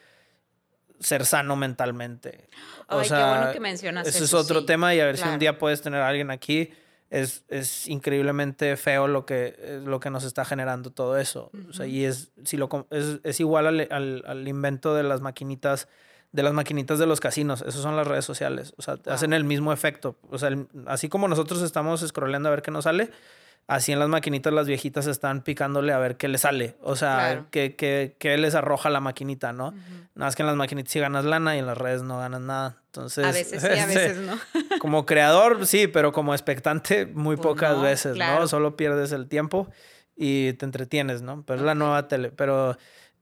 ser 1.00 1.26
sano 1.26 1.56
mentalmente. 1.56 2.48
O 2.88 3.00
Ay, 3.00 3.08
qué 3.08 3.14
bueno 3.14 3.52
que 3.52 3.60
mencionas 3.60 4.06
eso. 4.08 4.24
es 4.24 4.34
otro 4.34 4.64
tema 4.64 4.94
y 4.94 5.00
a 5.00 5.04
ver 5.06 5.18
si 5.18 5.28
un 5.28 5.38
día 5.38 5.58
puedes 5.58 5.82
tener 5.82 6.00
a 6.00 6.08
alguien 6.08 6.30
aquí. 6.30 6.70
Es, 7.08 7.44
es 7.48 7.86
increíblemente 7.86 8.76
feo 8.76 9.06
lo 9.06 9.26
que, 9.26 9.80
lo 9.84 10.00
que 10.00 10.10
nos 10.10 10.24
está 10.24 10.44
generando 10.44 10.90
todo 10.90 11.16
eso. 11.18 11.52
O 11.68 11.72
sea, 11.72 11.86
y 11.86 12.04
es, 12.04 12.32
si 12.44 12.56
lo, 12.56 12.68
es, 12.90 13.20
es 13.22 13.38
igual 13.38 13.68
al, 13.68 13.88
al, 13.92 14.24
al 14.26 14.48
invento 14.48 14.92
de 14.94 15.04
las 15.04 15.20
maquinitas 15.20 15.86
de 16.36 16.42
las 16.42 16.52
maquinitas 16.52 16.98
de 16.98 17.06
los 17.06 17.18
casinos. 17.18 17.62
Esas 17.62 17.80
son 17.80 17.96
las 17.96 18.06
redes 18.06 18.26
sociales. 18.26 18.74
O 18.76 18.82
sea, 18.82 18.98
hacen 19.06 19.32
el 19.32 19.44
mismo 19.44 19.72
efecto. 19.72 20.16
O 20.30 20.38
sea, 20.38 20.50
así 20.86 21.08
como 21.08 21.28
nosotros 21.28 21.62
estamos 21.62 22.04
scrolleando 22.06 22.50
a 22.50 22.50
ver 22.50 22.60
qué 22.60 22.70
nos 22.70 22.84
sale, 22.84 23.10
así 23.66 23.92
en 23.92 23.98
las 23.98 24.10
maquinitas 24.10 24.52
las 24.52 24.66
viejitas 24.66 25.06
están 25.06 25.40
picándole 25.40 25.94
a 25.94 25.98
ver 25.98 26.18
qué 26.18 26.28
les 26.28 26.42
sale. 26.42 26.76
O 26.82 26.94
sea, 26.94 27.46
qué, 27.50 27.74
qué, 27.74 28.36
les 28.36 28.54
arroja 28.54 28.90
la 28.90 29.00
maquinita, 29.00 29.54
¿no? 29.54 29.70
Nada 29.70 30.26
más 30.26 30.36
que 30.36 30.42
en 30.42 30.48
las 30.48 30.56
maquinitas 30.56 30.92
sí 30.92 31.00
ganas 31.00 31.24
lana 31.24 31.56
y 31.56 31.60
en 31.60 31.66
las 31.66 31.78
redes 31.78 32.02
no 32.02 32.18
ganas 32.18 32.42
nada. 32.42 32.82
Entonces, 32.88 33.24
a 33.24 33.32
veces 33.32 33.62
sí, 33.62 33.68
a 33.68 33.86
veces 33.86 34.18
no. 34.18 34.38
como 34.78 35.06
creador, 35.06 35.66
sí, 35.66 35.86
pero 35.86 36.12
como 36.12 36.34
expectante, 36.34 37.06
muy 37.06 37.36
pues 37.36 37.46
pocas 37.46 37.80
veces, 37.80 38.14
¿no? 38.18 38.46
Solo 38.46 38.76
pierdes 38.76 39.10
el 39.12 39.26
tiempo 39.26 39.68
y 40.14 40.52
te 40.52 40.66
entretienes, 40.66 41.22
¿no? 41.22 41.44
Pero 41.46 41.60
es 41.60 41.64
la 41.64 41.74
nueva 41.74 42.08
tele. 42.08 42.30
Pero 42.30 42.76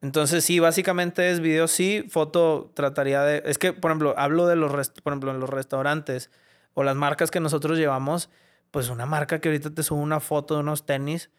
entonces, 0.05 0.44
sí, 0.44 0.59
básicamente 0.59 1.30
es 1.30 1.40
video, 1.40 1.66
sí, 1.66 2.05
foto 2.11 2.70
trataría 2.74 3.22
de... 3.22 3.42
Es 3.46 3.57
que, 3.57 3.72
por 3.72 3.90
ejemplo, 3.90 4.14
hablo 4.18 4.46
de 4.46 4.55
los, 4.55 4.70
por 4.70 5.14
ejemplo, 5.14 5.30
en 5.30 5.40
los 5.40 5.48
restaurantes 5.48 6.30
o 6.74 6.84
las 6.84 6.94
marcas 6.94 7.30
que 7.30 7.40
nosotros 7.40 7.78
llevamos, 7.78 8.28
pues 8.70 8.90
una 8.90 9.07
marca 9.07 9.40
que 9.40 9.48
ahorita 9.48 9.70
te 9.70 9.82
sube 9.82 10.00
una 10.00 10.20
foto 10.20 10.57
de 10.57 10.61
unos 10.61 10.84
tenis, 10.84 11.30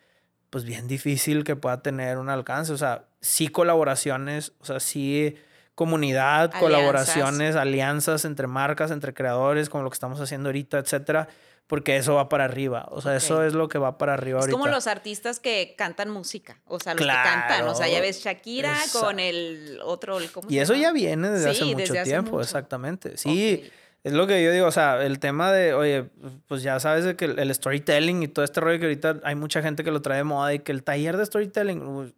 pues 0.49 0.63
bien 0.63 0.87
difícil 0.87 1.43
que 1.43 1.55
pueda 1.55 1.83
tener 1.83 2.17
un 2.17 2.27
alcance. 2.27 2.73
O 2.73 2.77
sea, 2.77 3.05
sí 3.21 3.49
colaboraciones, 3.49 4.53
o 4.57 4.65
sea, 4.65 4.79
sí 4.79 5.35
comunidad, 5.75 6.51
colaboraciones, 6.59 7.55
alianzas 7.55 8.25
entre 8.25 8.47
marcas, 8.47 8.89
entre 8.89 9.13
creadores, 9.13 9.69
como 9.69 9.83
lo 9.83 9.91
que 9.91 9.95
estamos 9.95 10.19
haciendo 10.19 10.49
ahorita, 10.49 10.79
etcétera 10.79 11.27
porque 11.67 11.97
eso 11.97 12.15
va 12.15 12.29
para 12.29 12.45
arriba. 12.45 12.87
O 12.91 13.01
sea, 13.01 13.15
eso 13.15 13.43
es 13.43 13.53
lo 13.53 13.67
que 13.67 13.77
va 13.77 13.97
para 13.97 14.13
arriba 14.13 14.39
es 14.39 14.43
ahorita. 14.43 14.57
como 14.57 14.67
los 14.69 14.87
artistas 14.87 15.39
que 15.39 15.73
cantan 15.77 16.09
música. 16.09 16.61
O 16.65 16.79
sea, 16.79 16.93
los 16.93 17.01
que 17.01 17.07
cantan. 17.07 17.67
O 17.67 17.75
sea, 17.75 17.87
ya 17.87 18.01
ves 18.01 18.23
Shakira 18.23 18.77
con 18.91 19.19
el 19.19 19.79
otro. 19.83 20.17
¿cómo 20.31 20.49
y 20.49 20.59
eso 20.59 20.75
ya 20.75 20.91
viene 20.91 21.29
desde 21.29 21.49
hace 21.49 21.65
mucho 21.65 21.93
tiempo, 22.03 22.41
exactamente. 22.41 23.17
Sí. 23.17 23.69
Es 24.03 24.13
lo 24.13 24.27
que 24.27 24.43
yo 24.43 24.51
digo, 24.51 24.67
o 24.67 24.71
sea, 24.71 25.03
el 25.03 25.17
tema 25.17 25.51
de, 25.51 25.73
oye, 25.73 26.05
pues 26.47 26.61
ya 26.61 26.79
sabes 26.79 27.05
de 27.05 27.15
que 27.15 27.25
el, 27.25 27.55
storytelling 27.55 28.21
y 28.21 28.27
todo 28.27 28.45
este 28.45 28.61
rollo 28.61 28.77
que 28.77 28.85
ahorita 28.85 29.19
hay 29.23 29.33
mucha 29.33 29.63
gente 29.63 29.83
que 29.83 29.89
lo 29.89 30.03
trae 30.03 30.17
de 30.17 30.23
moda 30.23 30.53
y 30.53 30.59
que 30.59 30.71
el 30.71 30.83
taller 30.83 31.17
de 31.17 31.25
storytelling, 31.25 32.13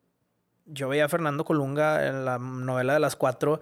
yo 0.65 0.89
veía 0.89 1.05
a 1.05 1.07
Fernando 1.09 1.45
Colunga 1.45 2.05
en 2.05 2.25
la 2.25 2.39
novela 2.39 2.93
de 2.93 2.99
las 2.99 3.15
cuatro. 3.15 3.61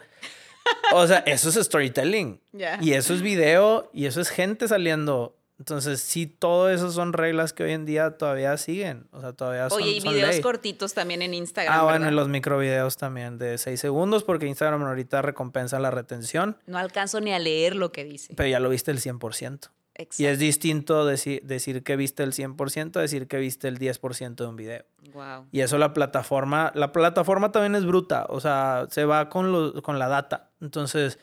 O 0.93 1.05
sea, 1.05 1.19
eso 1.27 1.49
es 1.49 1.55
storytelling. 1.55 2.41
Y 2.81 2.93
eso 2.93 3.13
es 3.13 3.21
video 3.21 3.91
y 3.93 4.07
eso 4.07 4.21
es 4.21 4.29
gente 4.29 4.67
saliendo 4.67 5.34
entonces, 5.57 6.01
sí, 6.01 6.27
todo 6.27 6.69
eso 6.69 6.91
son 6.91 7.13
reglas 7.13 7.53
que 7.53 7.63
hoy 7.63 7.71
en 7.71 7.85
día 7.85 8.17
todavía 8.17 8.57
siguen. 8.57 9.07
O 9.11 9.21
sea, 9.21 9.31
todavía 9.31 9.69
son. 9.69 9.81
Oye, 9.81 9.91
y 9.91 9.99
videos 10.01 10.39
cortitos 10.41 10.93
también 10.93 11.21
en 11.21 11.33
Instagram. 11.33 11.73
Ah, 11.73 11.83
bueno, 11.83 12.09
y 12.09 12.13
los 12.13 12.27
microvideos 12.27 12.97
también 12.97 13.37
de 13.37 13.57
6 13.57 13.79
segundos, 13.79 14.23
porque 14.23 14.47
Instagram 14.47 14.83
ahorita 14.83 15.21
recompensa 15.21 15.79
la 15.79 15.91
retención. 15.91 16.57
No 16.67 16.77
alcanzo 16.77 17.21
ni 17.21 17.31
a 17.31 17.39
leer 17.39 17.75
lo 17.75 17.93
que 17.93 18.03
dice. 18.03 18.33
Pero 18.35 18.49
ya 18.49 18.59
lo 18.59 18.69
viste 18.69 18.91
el 18.91 18.99
100%. 18.99 19.69
Exacto. 19.97 20.23
Y 20.23 20.25
es 20.25 20.39
distinto 20.39 21.05
decir, 21.05 21.41
decir 21.43 21.81
que 21.83 21.95
viste 21.95 22.23
el 22.23 22.33
100% 22.33 22.97
a 22.97 22.99
decir 22.99 23.29
que 23.29 23.37
viste 23.37 23.69
el 23.69 23.79
10% 23.79 24.35
de 24.35 24.45
un 24.45 24.57
video. 24.57 24.83
Wow. 25.13 25.47
Y 25.53 25.61
eso 25.61 25.77
la 25.77 25.93
plataforma, 25.93 26.73
la 26.75 26.91
plataforma 26.91 27.53
también 27.53 27.75
es 27.75 27.85
bruta, 27.85 28.25
o 28.27 28.41
sea, 28.41 28.87
se 28.89 29.05
va 29.05 29.29
con, 29.29 29.79
con 29.81 29.97
la 29.97 30.09
data. 30.09 30.51
Entonces, 30.59 31.17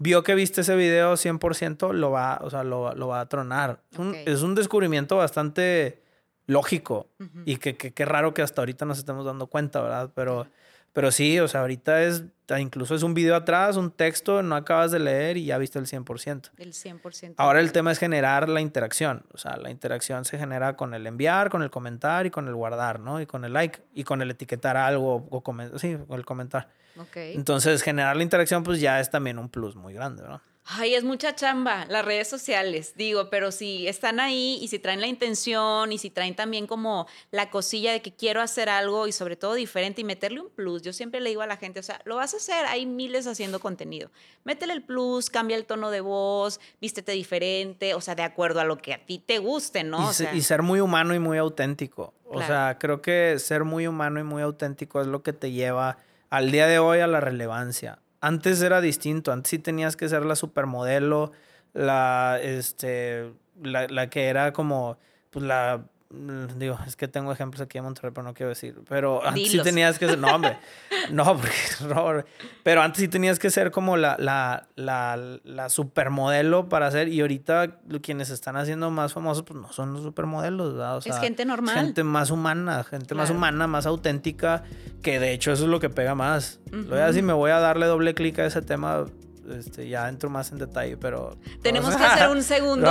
vio 0.00 0.22
que 0.24 0.34
viste 0.34 0.62
ese 0.62 0.74
video 0.74 1.12
100%, 1.12 1.92
lo 1.92 2.10
va, 2.10 2.40
o 2.42 2.50
sea, 2.50 2.64
lo, 2.64 2.80
va 2.80 3.20
a 3.20 3.28
tronar. 3.28 3.82
Es 4.24 4.42
un, 4.42 4.54
descubrimiento 4.54 5.16
bastante 5.16 6.02
lógico 6.46 7.08
y 7.44 7.58
que, 7.58 7.76
que, 7.76 8.04
raro 8.04 8.34
que 8.34 8.42
hasta 8.42 8.62
ahorita 8.62 8.86
nos 8.86 8.98
estemos 8.98 9.24
dando 9.24 9.46
cuenta, 9.46 9.80
¿verdad? 9.82 10.10
Pero, 10.14 10.48
pero 10.94 11.12
sí, 11.12 11.38
o 11.38 11.46
sea, 11.48 11.60
ahorita 11.60 12.02
es, 12.02 12.24
incluso 12.58 12.94
es 12.94 13.02
un 13.02 13.12
video 13.12 13.36
atrás, 13.36 13.76
un 13.76 13.90
texto, 13.90 14.42
no 14.42 14.56
acabas 14.56 14.90
de 14.90 15.00
leer 15.00 15.36
y 15.36 15.44
ya 15.44 15.58
viste 15.58 15.78
el 15.78 15.84
100%. 15.84 16.50
El 16.56 16.72
100%. 16.72 17.34
Ahora 17.36 17.60
el 17.60 17.70
tema 17.70 17.92
es 17.92 17.98
generar 17.98 18.48
la 18.48 18.62
interacción. 18.62 19.26
O 19.34 19.38
sea, 19.38 19.58
la 19.58 19.70
interacción 19.70 20.24
se 20.24 20.38
genera 20.38 20.76
con 20.76 20.94
el 20.94 21.06
enviar, 21.06 21.50
con 21.50 21.62
el 21.62 21.70
comentar 21.70 22.24
y 22.24 22.30
con 22.30 22.48
el 22.48 22.54
guardar, 22.54 23.00
¿no? 23.00 23.20
Y 23.20 23.26
con 23.26 23.44
el 23.44 23.52
like 23.52 23.80
y 23.92 24.04
con 24.04 24.22
el 24.22 24.30
etiquetar 24.30 24.78
algo 24.78 25.26
o 25.28 25.42
comentar, 25.42 25.78
sí, 25.78 25.98
con 26.08 26.18
el 26.18 26.24
comentar. 26.24 26.79
Entonces, 27.14 27.82
generar 27.82 28.16
la 28.16 28.22
interacción, 28.22 28.62
pues 28.62 28.80
ya 28.80 29.00
es 29.00 29.10
también 29.10 29.38
un 29.38 29.48
plus 29.48 29.76
muy 29.76 29.94
grande, 29.94 30.22
¿no? 30.22 30.40
Ay, 30.72 30.94
es 30.94 31.02
mucha 31.02 31.34
chamba, 31.34 31.84
las 31.86 32.04
redes 32.04 32.28
sociales, 32.28 32.92
digo, 32.94 33.28
pero 33.28 33.50
si 33.50 33.88
están 33.88 34.20
ahí 34.20 34.56
y 34.62 34.68
si 34.68 34.78
traen 34.78 35.00
la 35.00 35.08
intención 35.08 35.90
y 35.90 35.98
si 35.98 36.10
traen 36.10 36.36
también 36.36 36.68
como 36.68 37.08
la 37.32 37.50
cosilla 37.50 37.90
de 37.90 38.02
que 38.02 38.14
quiero 38.14 38.40
hacer 38.40 38.68
algo 38.68 39.08
y 39.08 39.12
sobre 39.12 39.34
todo 39.34 39.54
diferente 39.54 40.02
y 40.02 40.04
meterle 40.04 40.42
un 40.42 40.50
plus, 40.50 40.82
yo 40.82 40.92
siempre 40.92 41.20
le 41.20 41.30
digo 41.30 41.42
a 41.42 41.48
la 41.48 41.56
gente, 41.56 41.80
o 41.80 41.82
sea, 41.82 42.00
lo 42.04 42.16
vas 42.16 42.34
a 42.34 42.36
hacer, 42.36 42.66
hay 42.66 42.86
miles 42.86 43.26
haciendo 43.26 43.58
contenido, 43.58 44.12
métele 44.44 44.74
el 44.74 44.82
plus, 44.82 45.28
cambia 45.28 45.56
el 45.56 45.64
tono 45.64 45.90
de 45.90 46.02
voz, 46.02 46.60
vístete 46.80 47.12
diferente, 47.12 47.94
o 47.94 48.00
sea, 48.00 48.14
de 48.14 48.22
acuerdo 48.22 48.60
a 48.60 48.64
lo 48.64 48.78
que 48.78 48.94
a 48.94 49.04
ti 49.04 49.18
te 49.18 49.38
guste, 49.38 49.82
¿no? 49.82 50.10
Y, 50.32 50.42
ser 50.42 50.62
muy 50.62 50.78
humano 50.78 51.16
y 51.16 51.18
muy 51.18 51.38
auténtico, 51.38 52.14
o 52.26 52.40
sea, 52.42 52.76
creo 52.78 53.02
que 53.02 53.40
ser 53.40 53.64
muy 53.64 53.88
humano 53.88 54.20
y 54.20 54.24
muy 54.24 54.42
auténtico 54.42 55.00
es 55.00 55.08
lo 55.08 55.24
que 55.24 55.32
te 55.32 55.50
lleva 55.50 55.98
al 56.30 56.50
día 56.50 56.66
de 56.66 56.78
hoy 56.78 57.00
a 57.00 57.06
la 57.06 57.20
relevancia. 57.20 57.98
Antes 58.20 58.62
era 58.62 58.80
distinto, 58.80 59.32
antes 59.32 59.50
sí 59.50 59.58
tenías 59.58 59.96
que 59.96 60.08
ser 60.08 60.24
la 60.24 60.36
supermodelo, 60.36 61.32
la, 61.72 62.38
este, 62.40 63.32
la, 63.62 64.08
que 64.10 64.28
era 64.28 64.52
como, 64.52 64.98
pues 65.30 65.44
la, 65.44 65.84
digo, 66.10 66.76
es 66.86 66.96
que 66.96 67.06
tengo 67.06 67.30
ejemplos 67.32 67.60
aquí 67.60 67.78
en 67.78 67.84
Monterrey, 67.84 68.10
pero 68.12 68.26
no 68.26 68.34
quiero 68.34 68.48
decir. 68.48 68.76
Pero 68.88 69.24
antes 69.26 69.50
sí 69.50 69.62
tenías 69.62 69.98
que 69.98 70.08
ser, 70.08 70.18
no, 70.18 70.34
hombre, 70.34 70.58
no, 71.12 71.36
porque, 71.36 72.24
pero 72.64 72.82
antes 72.82 73.00
sí 73.00 73.08
tenías 73.08 73.38
que 73.38 73.50
ser 73.50 73.70
como 73.70 73.96
la, 73.96 74.16
la, 74.18 74.66
la, 74.74 75.18
la 75.44 75.68
supermodelo 75.68 76.68
para 76.68 76.88
hacer, 76.88 77.08
y 77.08 77.20
ahorita 77.20 77.78
quienes 78.02 78.30
están 78.30 78.56
haciendo 78.56 78.90
más 78.90 79.12
famosos, 79.12 79.44
pues 79.44 79.60
no 79.60 79.72
son 79.72 79.92
los 79.92 80.02
supermodelos, 80.02 80.74
¿verdad? 80.74 80.96
O 80.96 81.00
sea, 81.00 81.14
es 81.14 81.20
gente 81.20 81.44
normal. 81.44 81.76
Gente 81.76 82.02
más 82.02 82.30
humana, 82.30 82.82
gente 82.82 83.14
más 83.14 83.30
humana, 83.30 83.66
más 83.68 83.86
auténtica, 83.86 84.64
que 85.02 85.20
de 85.20 85.32
hecho 85.32 85.52
eso 85.52 85.64
es 85.64 85.70
lo 85.70 85.78
que 85.78 85.90
pega 85.90 86.14
más. 86.14 86.60
Lo 86.72 86.90
voy 86.90 86.98
a 86.98 87.06
decir, 87.06 87.22
me 87.22 87.32
voy 87.32 87.52
a 87.52 87.60
darle 87.60 87.86
doble 87.86 88.14
clic 88.14 88.38
a 88.40 88.46
ese 88.46 88.62
tema 88.62 89.06
este, 89.54 89.88
ya 89.88 90.08
entro 90.08 90.30
más 90.30 90.52
en 90.52 90.58
detalle, 90.58 90.96
pero... 90.96 91.36
Tenemos 91.62 91.94
que 91.96 92.04
hacer 92.04 92.28
un 92.28 92.42
segundo 92.42 92.90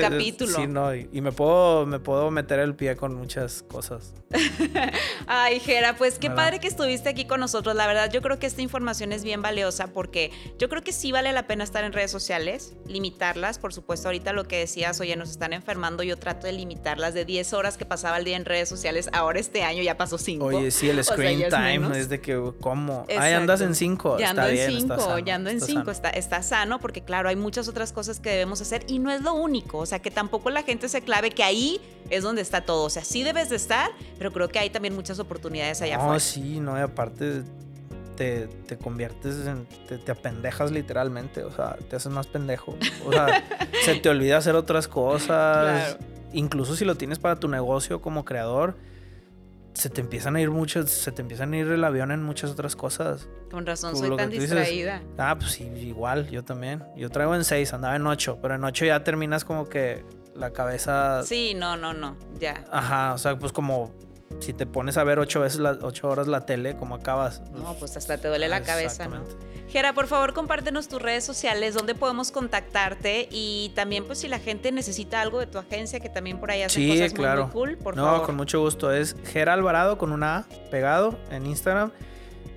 capítulo. 0.00 0.56
Sí, 0.56 0.66
no, 0.66 0.94
y, 0.94 1.20
me, 1.20 1.32
puedo, 1.32 1.86
me 1.86 1.98
puedo 1.98 2.30
meter 2.30 2.58
el 2.58 2.74
pie 2.74 2.96
con 2.96 3.14
muchas 3.14 3.62
cosas. 3.62 4.14
Ay, 5.26 5.60
Jera, 5.60 5.96
pues 5.96 6.18
qué 6.18 6.30
padre 6.30 6.60
que 6.60 6.66
estuviste 6.66 7.08
aquí 7.08 7.24
con 7.24 7.40
nosotros. 7.40 7.74
La 7.74 7.86
verdad, 7.86 8.10
yo 8.10 8.20
creo 8.22 8.38
que 8.38 8.46
esta 8.46 8.62
información 8.62 9.12
es 9.12 9.24
bien 9.24 9.42
valiosa 9.42 9.88
porque 9.88 10.30
yo 10.58 10.68
creo 10.68 10.82
que 10.82 10.92
sí 10.92 11.12
vale 11.12 11.32
la 11.32 11.46
pena 11.46 11.64
estar 11.64 11.84
en 11.84 11.92
redes 11.92 12.10
sociales, 12.10 12.74
limitarlas. 12.86 13.58
Por 13.58 13.72
supuesto, 13.72 14.08
ahorita 14.08 14.32
lo 14.32 14.44
que 14.44 14.58
decías, 14.58 15.00
oye, 15.00 15.16
nos 15.16 15.30
están 15.30 15.52
enfermando, 15.52 16.02
yo 16.02 16.16
trato 16.16 16.46
de 16.46 16.52
limitarlas. 16.52 17.14
De 17.14 17.24
10 17.24 17.52
horas 17.52 17.76
que 17.76 17.84
pasaba 17.84 18.18
el 18.18 18.24
día 18.24 18.36
en 18.36 18.44
redes 18.44 18.68
sociales, 18.68 19.08
ahora 19.12 19.38
este 19.38 19.62
año 19.62 19.82
ya 19.82 19.96
pasó 19.96 20.18
5. 20.18 20.44
Oye, 20.44 20.70
sí, 20.70 20.90
el 20.90 21.02
screen 21.04 21.48
time 21.48 21.98
es, 21.98 22.08
de 22.08 22.20
que, 22.20 22.40
¿cómo? 22.60 23.06
Ay, 23.16 23.32
andas 23.32 23.60
en 23.60 23.74
5. 23.74 24.18
Ya 24.18 24.30
ando 24.30 24.46
en 24.46 24.80
5, 24.80 25.18
ya 25.20 25.34
ando 25.36 25.50
en 25.50 25.60
5 25.60 25.90
está, 25.94 26.42
sano, 26.42 26.80
porque 26.80 27.02
claro, 27.02 27.28
hay 27.28 27.36
muchas 27.36 27.68
otras 27.68 27.92
cosas 27.92 28.20
que 28.20 28.30
debemos 28.30 28.60
hacer 28.60 28.84
y 28.88 28.98
no 28.98 29.10
es 29.10 29.22
lo 29.22 29.34
único, 29.34 29.78
o 29.78 29.86
sea, 29.86 30.00
que 30.00 30.10
tampoco 30.10 30.50
la 30.50 30.62
gente 30.62 30.88
se 30.88 31.02
clave 31.02 31.30
que 31.30 31.42
ahí 31.42 31.80
es 32.10 32.22
donde 32.22 32.42
está 32.42 32.62
todo, 32.62 32.84
o 32.84 32.90
sea, 32.90 33.04
sí 33.04 33.22
debes 33.22 33.48
de 33.48 33.56
estar, 33.56 33.90
pero 34.18 34.32
creo 34.32 34.48
que 34.48 34.58
hay 34.58 34.70
también 34.70 34.94
muchas 34.94 35.18
oportunidades 35.18 35.80
allá 35.82 35.96
afuera. 35.96 36.14
No, 36.14 36.20
sí, 36.20 36.60
no, 36.60 36.78
y 36.78 36.82
aparte 36.82 37.42
te, 38.16 38.46
te 38.66 38.76
conviertes 38.76 39.46
en, 39.46 39.66
te, 39.86 40.10
apendejas 40.10 40.70
literalmente, 40.70 41.44
o 41.44 41.50
sea, 41.50 41.76
te 41.88 41.96
haces 41.96 42.12
más 42.12 42.26
pendejo, 42.26 42.76
o 43.06 43.12
sea, 43.12 43.44
se 43.84 43.94
te 43.96 44.08
olvida 44.08 44.38
hacer 44.38 44.54
otras 44.54 44.88
cosas, 44.88 45.96
incluso 46.32 46.76
si 46.76 46.84
lo 46.84 46.96
tienes 46.96 47.18
para 47.18 47.36
tu 47.36 47.48
negocio 47.48 48.00
como 48.00 48.24
creador 48.24 48.76
se 49.74 49.90
te 49.90 50.00
empiezan 50.00 50.36
a 50.36 50.40
ir 50.40 50.50
muchos, 50.50 50.90
se 50.90 51.12
te 51.12 51.22
empiezan 51.22 51.52
a 51.52 51.58
ir 51.58 51.66
el 51.66 51.84
avión 51.84 52.12
en 52.12 52.22
muchas 52.22 52.50
otras 52.50 52.76
cosas. 52.76 53.28
Con 53.50 53.66
razón, 53.66 53.96
soy 53.96 54.16
tan 54.16 54.30
distraída. 54.30 55.02
ah, 55.18 55.36
pues 55.38 55.52
sí, 55.52 55.64
igual, 55.64 56.28
yo 56.30 56.44
también. 56.44 56.82
Yo 56.96 57.10
traigo 57.10 57.34
en 57.34 57.44
seis, 57.44 57.72
andaba 57.74 57.96
en 57.96 58.06
ocho, 58.06 58.38
pero 58.40 58.54
en 58.54 58.64
ocho 58.64 58.84
ya 58.84 59.02
terminas 59.04 59.44
como 59.44 59.68
que 59.68 60.04
la 60.34 60.52
cabeza. 60.52 61.22
Sí, 61.24 61.54
no, 61.54 61.76
no, 61.76 61.92
no, 61.92 62.16
ya. 62.38 62.64
Ajá, 62.70 63.14
o 63.14 63.18
sea, 63.18 63.38
pues 63.38 63.52
como 63.52 63.92
si 64.40 64.52
te 64.52 64.66
pones 64.66 64.96
a 64.96 65.04
ver 65.04 65.18
ocho 65.18 65.40
veces 65.40 65.60
las 65.60 65.78
ocho 65.82 66.08
horas 66.08 66.26
la 66.26 66.46
tele, 66.46 66.76
¿cómo 66.76 66.94
acabas? 66.94 67.42
No, 67.52 67.74
pues 67.74 67.96
hasta 67.96 68.18
te 68.18 68.28
duele 68.28 68.48
la 68.48 68.62
cabeza, 68.62 69.08
¿no? 69.08 69.22
Gera, 69.68 69.92
por 69.92 70.06
favor, 70.06 70.34
compártenos 70.34 70.88
tus 70.88 71.02
redes 71.02 71.24
sociales, 71.24 71.74
donde 71.74 71.94
podemos 71.94 72.30
contactarte 72.30 73.28
y 73.30 73.72
también, 73.74 74.04
pues, 74.04 74.18
si 74.18 74.28
la 74.28 74.38
gente 74.38 74.70
necesita 74.70 75.20
algo 75.20 75.40
de 75.40 75.46
tu 75.46 75.58
agencia, 75.58 76.00
que 76.00 76.08
también 76.08 76.38
por 76.38 76.50
ahí 76.50 76.62
hacen 76.62 76.88
cosas 76.88 77.14
muy, 77.14 77.50
cool, 77.50 77.78
por 77.78 77.96
no, 77.96 78.22
con 78.22 78.36
mucho 78.36 78.60
gusto. 78.60 78.92
Es 78.92 79.16
Gera 79.24 79.54
Alvarado 79.54 79.98
con 79.98 80.12
una 80.12 80.38
A 80.38 80.44
pegado 80.70 81.18
en 81.30 81.46
Instagram. 81.46 81.90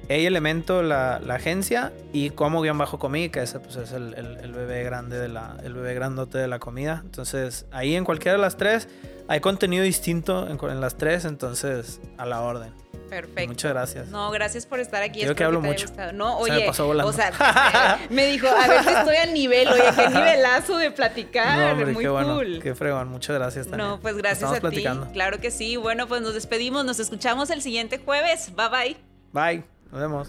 Ey 0.09 0.25
Elemento, 0.25 0.83
la, 0.83 1.15
agencia, 1.29 1.91
y 2.13 2.29
como 2.29 2.61
guion 2.61 2.77
bajo 2.77 2.97
comida, 2.97 3.29
que 3.29 3.41
ese 3.41 3.59
pues, 3.59 3.75
es 3.75 3.91
el, 3.91 4.53
bebé 4.55 4.83
grande 4.83 5.19
de 5.19 5.27
la, 5.27 5.57
el 5.63 5.73
bebé 5.73 5.93
grandote 5.93 6.37
de 6.37 6.47
la 6.47 6.59
comida. 6.59 7.01
Entonces, 7.03 7.65
ahí 7.71 7.95
en 7.95 8.05
cualquiera 8.05 8.37
de 8.37 8.41
las 8.41 8.57
tres 8.57 8.87
hay 9.27 9.41
contenido 9.41 9.83
distinto 9.83 10.47
en, 10.47 10.81
las 10.81 10.97
tres, 10.97 11.25
entonces 11.25 11.99
a 12.17 12.25
la 12.25 12.41
orden. 12.41 12.73
Perfecto. 13.09 13.47
Muchas 13.47 13.71
gracias. 13.71 14.07
No, 14.07 14.31
gracias 14.31 14.65
por 14.65 14.79
estar 14.79 15.01
aquí. 15.01 15.21
Creo 15.21 15.35
que 15.35 15.43
hablo 15.43 15.61
mucho. 15.61 15.87
No, 16.13 16.37
oye, 16.39 16.65
me 16.65 16.69
o 17.03 17.13
sea, 17.13 17.99
me 18.09 18.25
dijo, 18.25 18.47
a 18.47 18.67
ver 18.67 18.83
si 18.83 18.89
estoy 18.89 19.15
al 19.15 19.33
nivel, 19.33 19.67
oye, 19.69 19.83
qué 19.95 20.09
nivelazo 20.09 20.77
de 20.77 20.91
platicar, 20.91 21.57
no, 21.57 21.71
hombre, 21.71 21.93
muy 21.93 22.03
qué 22.03 22.09
cool. 22.09 22.59
qué 22.61 22.75
fregón, 22.75 23.09
muchas 23.09 23.37
gracias 23.37 23.67
también. 23.67 23.89
No, 23.89 23.99
pues 23.99 24.17
gracias 24.17 24.51
a 24.51 24.69
ti. 24.69 24.85
Claro 25.13 25.39
que 25.39 25.51
sí. 25.51 25.77
Bueno, 25.77 26.07
pues 26.07 26.21
nos 26.21 26.33
despedimos, 26.33 26.85
nos 26.85 26.99
escuchamos 26.99 27.49
el 27.49 27.61
siguiente 27.61 27.97
jueves. 27.97 28.51
Bye 28.55 28.69
bye. 28.69 28.97
Bye. 29.31 29.76
Nos 29.91 30.01
vemos. 30.01 30.27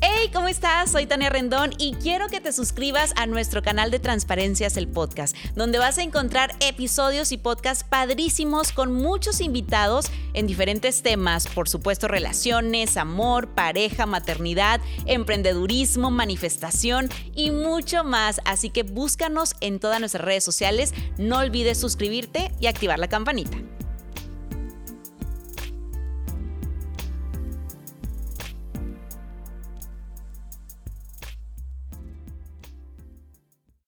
Hey, 0.00 0.30
¿cómo 0.32 0.46
estás? 0.46 0.92
Soy 0.92 1.06
Tania 1.06 1.30
Rendón 1.30 1.72
y 1.78 1.94
quiero 1.94 2.28
que 2.28 2.40
te 2.40 2.52
suscribas 2.52 3.12
a 3.16 3.26
nuestro 3.26 3.62
canal 3.62 3.90
de 3.90 3.98
Transparencias 3.98 4.76
el 4.76 4.86
Podcast, 4.86 5.36
donde 5.54 5.78
vas 5.78 5.98
a 5.98 6.02
encontrar 6.02 6.54
episodios 6.60 7.32
y 7.32 7.38
podcasts 7.38 7.82
padrísimos 7.82 8.72
con 8.72 8.92
muchos 8.92 9.40
invitados 9.40 10.06
en 10.34 10.46
diferentes 10.46 11.02
temas, 11.02 11.48
por 11.48 11.68
supuesto 11.68 12.08
relaciones, 12.08 12.96
amor, 12.96 13.48
pareja, 13.48 14.06
maternidad, 14.06 14.80
emprendedurismo, 15.06 16.10
manifestación 16.10 17.08
y 17.34 17.50
mucho 17.50 18.04
más. 18.04 18.40
Así 18.44 18.70
que 18.70 18.84
búscanos 18.84 19.54
en 19.60 19.80
todas 19.80 19.98
nuestras 19.98 20.24
redes 20.24 20.44
sociales, 20.44 20.94
no 21.18 21.38
olvides 21.38 21.78
suscribirte 21.78 22.52
y 22.60 22.68
activar 22.68 22.98
la 22.98 23.08
campanita. 23.08 23.58